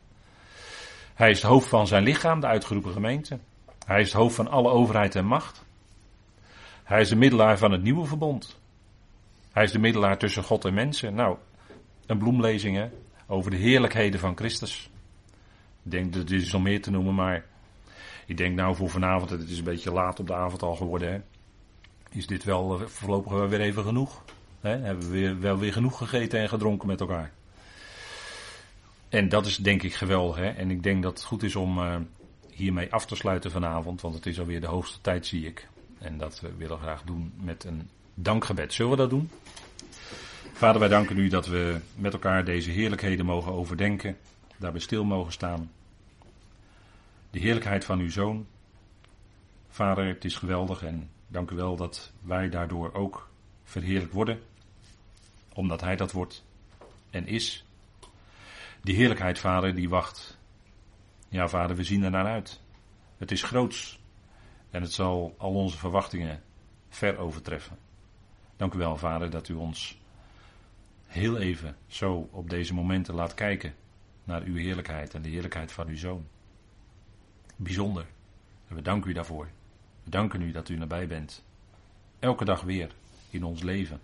Hij 1.13 1.29
is 1.29 1.41
het 1.41 1.51
hoofd 1.51 1.67
van 1.67 1.87
zijn 1.87 2.03
lichaam, 2.03 2.39
de 2.39 2.47
uitgeroepen 2.47 2.91
gemeente. 2.91 3.39
Hij 3.85 4.01
is 4.01 4.07
het 4.07 4.21
hoofd 4.21 4.35
van 4.35 4.47
alle 4.47 4.69
overheid 4.69 5.15
en 5.15 5.25
macht. 5.25 5.69
Hij 6.83 7.01
is 7.01 7.09
de 7.09 7.15
middelaar 7.15 7.57
van 7.57 7.71
het 7.71 7.83
nieuwe 7.83 8.05
verbond. 8.05 8.59
Hij 9.51 9.63
is 9.63 9.71
de 9.71 9.79
middelaar 9.79 10.17
tussen 10.17 10.43
God 10.43 10.65
en 10.65 10.73
mensen. 10.73 11.13
Nou, 11.13 11.37
een 12.05 12.17
bloemlezing 12.17 12.75
hè, 12.75 12.89
over 13.27 13.51
de 13.51 13.57
heerlijkheden 13.57 14.19
van 14.19 14.37
Christus. 14.37 14.89
Ik 15.83 15.91
denk 15.91 16.13
dat 16.13 16.27
dit 16.27 16.41
is 16.41 16.51
nog 16.51 16.61
meer 16.61 16.81
te 16.81 16.91
noemen, 16.91 17.15
maar 17.15 17.45
ik 18.25 18.37
denk 18.37 18.55
nou 18.55 18.75
voor 18.75 18.89
vanavond, 18.89 19.29
het 19.29 19.49
is 19.49 19.57
een 19.57 19.63
beetje 19.63 19.91
laat 19.91 20.19
op 20.19 20.27
de 20.27 20.35
avond 20.35 20.61
al 20.61 20.75
geworden, 20.75 21.11
hè, 21.11 21.19
is 22.11 22.27
dit 22.27 22.43
wel 22.43 22.79
eh, 22.79 22.85
voorlopig 22.85 23.49
weer 23.49 23.61
even 23.61 23.83
genoeg. 23.83 24.23
Hè? 24.61 24.77
Hebben 24.77 25.05
we 25.05 25.11
weer, 25.11 25.39
wel 25.39 25.57
weer 25.57 25.73
genoeg 25.73 25.97
gegeten 25.97 26.39
en 26.39 26.49
gedronken 26.49 26.87
met 26.87 26.99
elkaar. 26.99 27.31
En 29.09 29.29
dat 29.29 29.45
is 29.45 29.57
denk 29.57 29.83
ik 29.83 29.93
geweldig. 29.93 30.35
Hè? 30.35 30.49
En 30.49 30.71
ik 30.71 30.83
denk 30.83 31.03
dat 31.03 31.13
het 31.13 31.23
goed 31.23 31.43
is 31.43 31.55
om 31.55 31.77
uh, 31.77 31.95
hiermee 32.49 32.91
af 32.91 33.05
te 33.05 33.15
sluiten 33.15 33.51
vanavond, 33.51 34.01
want 34.01 34.15
het 34.15 34.25
is 34.25 34.39
alweer 34.39 34.61
de 34.61 34.67
hoogste 34.67 35.01
tijd, 35.01 35.25
zie 35.25 35.45
ik. 35.45 35.67
En 36.01 36.17
dat 36.17 36.39
we 36.39 36.55
willen 36.55 36.79
graag 36.79 37.03
doen 37.03 37.33
met 37.35 37.63
een 37.63 37.89
dankgebed. 38.13 38.73
Zullen 38.73 38.91
we 38.91 38.97
dat 38.97 39.09
doen? 39.09 39.29
Vader, 40.53 40.79
wij 40.79 40.89
danken 40.89 41.17
u 41.17 41.27
dat 41.27 41.47
we 41.47 41.79
met 41.95 42.13
elkaar 42.13 42.45
deze 42.45 42.71
heerlijkheden 42.71 43.25
mogen 43.25 43.51
overdenken, 43.51 44.17
daarbij 44.57 44.81
stil 44.81 45.03
mogen 45.03 45.31
staan. 45.31 45.71
De 47.29 47.39
heerlijkheid 47.39 47.85
van 47.85 47.99
uw 47.99 48.09
zoon. 48.09 48.47
Vader, 49.69 50.07
het 50.07 50.25
is 50.25 50.35
geweldig 50.35 50.83
en 50.83 51.09
dank 51.27 51.51
u 51.51 51.55
wel 51.55 51.75
dat 51.75 52.11
wij 52.21 52.49
daardoor 52.49 52.93
ook 52.93 53.29
verheerlijk 53.63 54.11
worden, 54.11 54.39
omdat 55.53 55.81
hij 55.81 55.95
dat 55.95 56.11
wordt 56.11 56.43
en 57.09 57.27
is. 57.27 57.65
Die 58.81 58.95
heerlijkheid, 58.95 59.39
Vader, 59.39 59.75
die 59.75 59.89
wacht. 59.89 60.37
Ja, 61.29 61.47
Vader, 61.47 61.75
we 61.75 61.83
zien 61.83 62.03
er 62.03 62.11
naar 62.11 62.25
uit. 62.25 62.61
Het 63.17 63.31
is 63.31 63.43
groots 63.43 64.00
en 64.71 64.81
het 64.81 64.93
zal 64.93 65.35
al 65.37 65.53
onze 65.53 65.77
verwachtingen 65.77 66.43
ver 66.89 67.17
overtreffen. 67.17 67.77
Dank 68.55 68.73
u 68.73 68.77
wel, 68.77 68.97
Vader, 68.97 69.29
dat 69.29 69.47
u 69.47 69.53
ons 69.53 69.99
heel 71.07 71.37
even 71.37 71.77
zo 71.87 72.29
op 72.31 72.49
deze 72.49 72.73
momenten 72.73 73.13
laat 73.13 73.33
kijken 73.33 73.75
naar 74.23 74.41
uw 74.43 74.55
heerlijkheid 74.55 75.13
en 75.13 75.21
de 75.21 75.29
heerlijkheid 75.29 75.71
van 75.71 75.87
uw 75.87 75.97
zoon. 75.97 76.27
Bijzonder. 77.55 78.05
En 78.67 78.75
we 78.75 78.81
danken 78.81 79.09
u 79.09 79.13
daarvoor. 79.13 79.49
We 80.03 80.09
danken 80.09 80.41
u 80.41 80.51
dat 80.51 80.69
u 80.69 80.77
nabij 80.77 81.07
bent. 81.07 81.43
Elke 82.19 82.45
dag 82.45 82.61
weer 82.61 82.95
in 83.29 83.43
ons 83.43 83.61
leven. 83.61 84.01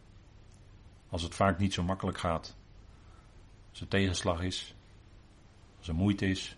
Als 1.09 1.21
het 1.21 1.35
vaak 1.35 1.57
niet 1.57 1.73
zo 1.73 1.83
makkelijk 1.83 2.17
gaat. 2.17 2.55
Als 3.69 3.81
er 3.81 3.87
tegenslag 3.87 4.41
is. 4.41 4.75
Als 5.77 5.87
er 5.87 5.95
moeite 5.95 6.25
is. 6.25 6.57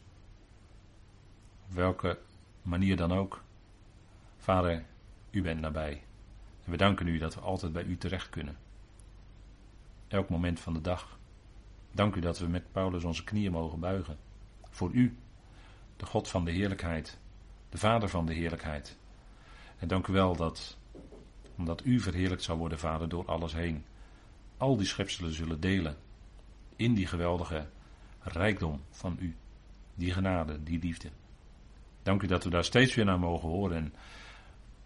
Op 1.67 1.75
welke 1.75 2.19
manier 2.61 2.97
dan 2.97 3.11
ook. 3.11 3.43
Vader, 4.39 4.85
u 5.31 5.41
bent 5.41 5.59
nabij. 5.59 6.03
En 6.63 6.71
we 6.71 6.77
danken 6.77 7.07
u 7.07 7.17
dat 7.17 7.35
we 7.35 7.41
altijd 7.41 7.73
bij 7.73 7.83
u 7.83 7.97
terecht 7.97 8.29
kunnen. 8.29 8.57
Elk 10.07 10.29
moment 10.29 10.59
van 10.59 10.73
de 10.73 10.81
dag. 10.81 11.19
Dank 11.91 12.15
u 12.15 12.19
dat 12.19 12.39
we 12.39 12.47
met 12.47 12.71
Paulus 12.71 13.03
onze 13.03 13.23
knieën 13.23 13.51
mogen 13.51 13.79
buigen. 13.79 14.17
Voor 14.69 14.91
u, 14.91 15.17
de 15.97 16.05
God 16.05 16.27
van 16.27 16.45
de 16.45 16.51
heerlijkheid, 16.51 17.17
de 17.69 17.77
Vader 17.77 18.09
van 18.09 18.25
de 18.25 18.33
heerlijkheid. 18.33 18.97
En 19.77 19.87
dank 19.87 20.07
u 20.07 20.13
wel 20.13 20.35
dat, 20.35 20.77
omdat 21.57 21.85
u 21.85 21.99
verheerlijkt 21.99 22.43
zal 22.43 22.57
worden, 22.57 22.79
Vader, 22.79 23.09
door 23.09 23.25
alles 23.25 23.53
heen, 23.53 23.85
al 24.57 24.77
die 24.77 24.85
schepselen 24.85 25.33
zullen 25.33 25.59
delen 25.59 25.97
in 26.75 26.93
die 26.93 27.07
geweldige 27.07 27.67
rijkdom 28.19 28.81
van 28.89 29.17
u, 29.19 29.35
die 29.95 30.11
genade, 30.11 30.63
die 30.63 30.79
liefde. 30.79 31.09
Dank 32.03 32.21
u 32.21 32.27
dat 32.27 32.43
we 32.43 32.49
daar 32.49 32.63
steeds 32.63 32.95
weer 32.95 33.05
naar 33.05 33.19
mogen 33.19 33.49
horen 33.49 33.77
en 33.77 33.93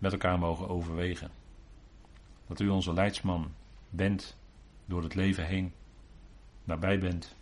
met 0.03 0.11
elkaar 0.11 0.39
mogen 0.39 0.69
overwegen. 0.69 1.31
Dat 2.47 2.59
u 2.59 2.69
onze 2.69 2.93
leidsman 2.93 3.53
bent 3.89 4.37
door 4.85 5.03
het 5.03 5.15
leven 5.15 5.45
heen, 5.45 5.73
nabij 6.63 6.99
bent. 6.99 7.35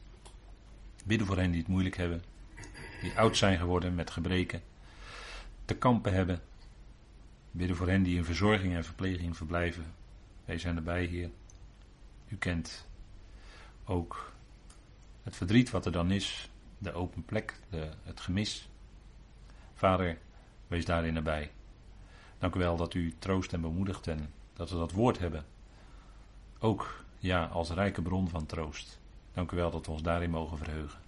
Bidden 1.06 1.28
voor 1.28 1.38
hen 1.38 1.52
die 1.52 1.60
het 1.60 1.70
moeilijk 1.70 1.98
hebben, 1.98 2.24
die 3.02 3.18
oud 3.18 3.38
zijn 3.38 3.58
geworden 3.58 3.96
met 3.96 4.10
gebreken, 4.10 4.62
te 5.66 5.76
kampen 5.76 6.14
hebben. 6.14 6.42
Bidden 7.52 7.76
voor 7.76 7.88
hen 7.88 8.04
die 8.04 8.18
in 8.18 8.26
verzorging 8.26 8.76
en 8.76 8.84
verpleging 8.84 9.38
verblijven. 9.38 9.94
Wij 10.46 10.58
zijn 10.58 10.76
erbij, 10.76 11.06
Heer. 11.06 11.30
U 12.28 12.36
kent 12.36 12.88
ook 13.86 14.32
het 15.24 15.36
verdriet 15.36 15.70
wat 15.70 15.86
er 15.86 15.92
dan 15.92 16.12
is, 16.12 16.50
de 16.78 16.94
open 16.94 17.26
plek, 17.26 17.56
de, 17.70 17.90
het 18.04 18.20
gemis. 18.20 18.70
Vader, 19.74 20.18
wees 20.68 20.86
daarin 20.86 21.16
erbij. 21.16 21.52
Dank 22.42 22.56
u 22.56 22.60
wel 22.60 22.78
dat 22.78 22.94
u 22.94 23.14
troost 23.20 23.54
en 23.54 23.62
bemoedigt 23.62 24.08
en 24.08 24.30
dat 24.54 24.70
we 24.70 24.78
dat 24.78 24.92
woord 24.92 25.20
hebben. 25.20 25.46
Ook, 26.60 27.04
ja, 27.18 27.46
als 27.46 27.70
rijke 27.70 28.02
bron 28.02 28.30
van 28.30 28.46
troost. 28.46 29.00
Dank 29.34 29.52
u 29.52 29.56
wel 29.56 29.72
dat 29.72 29.86
we 29.86 29.92
ons 29.92 30.02
daarin 30.02 30.30
mogen 30.30 30.58
verheugen. 30.58 31.00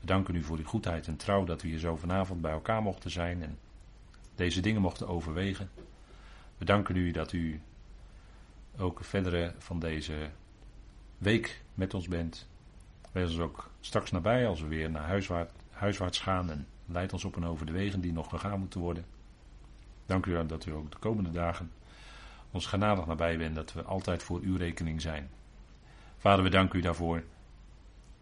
We 0.00 0.06
danken 0.06 0.34
u 0.34 0.42
voor 0.42 0.58
uw 0.58 0.64
goedheid 0.64 1.06
en 1.06 1.16
trouw 1.16 1.44
dat 1.44 1.62
we 1.62 1.68
hier 1.68 1.78
zo 1.78 1.96
vanavond 1.96 2.40
bij 2.40 2.52
elkaar 2.52 2.82
mochten 2.82 3.10
zijn 3.10 3.42
en 3.42 3.58
deze 4.34 4.60
dingen 4.60 4.80
mochten 4.80 5.08
overwegen. 5.08 5.70
We 6.58 6.64
danken 6.64 6.96
u 6.96 7.10
dat 7.10 7.32
u 7.32 7.60
ook 8.78 9.04
verdere 9.04 9.54
van 9.58 9.78
deze 9.78 10.30
week 11.18 11.62
met 11.74 11.94
ons 11.94 12.08
bent. 12.08 12.48
Wees 13.12 13.30
ons 13.30 13.40
ook 13.40 13.70
straks 13.80 14.10
nabij 14.10 14.46
als 14.46 14.60
we 14.60 14.68
weer 14.68 14.90
naar 14.90 15.22
huiswaarts, 15.70 16.18
gaan 16.18 16.50
en 16.50 16.66
leid 16.86 17.12
ons 17.12 17.24
op 17.24 17.36
en 17.36 17.44
over 17.44 17.66
de 17.66 17.72
wegen 17.72 18.00
die 18.00 18.12
nog 18.12 18.28
gegaan 18.28 18.58
moeten 18.58 18.80
worden. 18.80 19.17
Dank 20.08 20.26
u 20.26 20.46
dat 20.46 20.66
u 20.66 20.72
ook 20.72 20.90
de 20.90 20.98
komende 20.98 21.30
dagen 21.30 21.70
ons 22.50 22.66
genadig 22.66 23.06
nabij 23.06 23.38
bent, 23.38 23.54
dat 23.54 23.72
we 23.72 23.82
altijd 23.82 24.22
voor 24.22 24.40
uw 24.40 24.56
rekening 24.56 25.00
zijn. 25.00 25.30
Vader, 26.16 26.44
we 26.44 26.50
danken 26.50 26.78
u 26.78 26.82
daarvoor. 26.82 27.24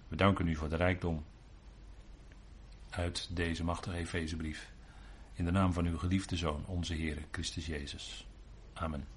We 0.08 0.16
danken 0.16 0.48
u 0.48 0.54
voor 0.54 0.68
de 0.68 0.76
rijkdom 0.76 1.24
uit 2.90 3.28
deze 3.36 3.64
machtige 3.64 3.96
Efezebrief. 3.96 4.72
In 5.32 5.44
de 5.44 5.50
naam 5.50 5.72
van 5.72 5.86
uw 5.86 5.98
geliefde 5.98 6.36
Zoon, 6.36 6.64
onze 6.66 6.94
Heer 6.94 7.18
Christus 7.30 7.66
Jezus. 7.66 8.26
Amen. 8.72 9.15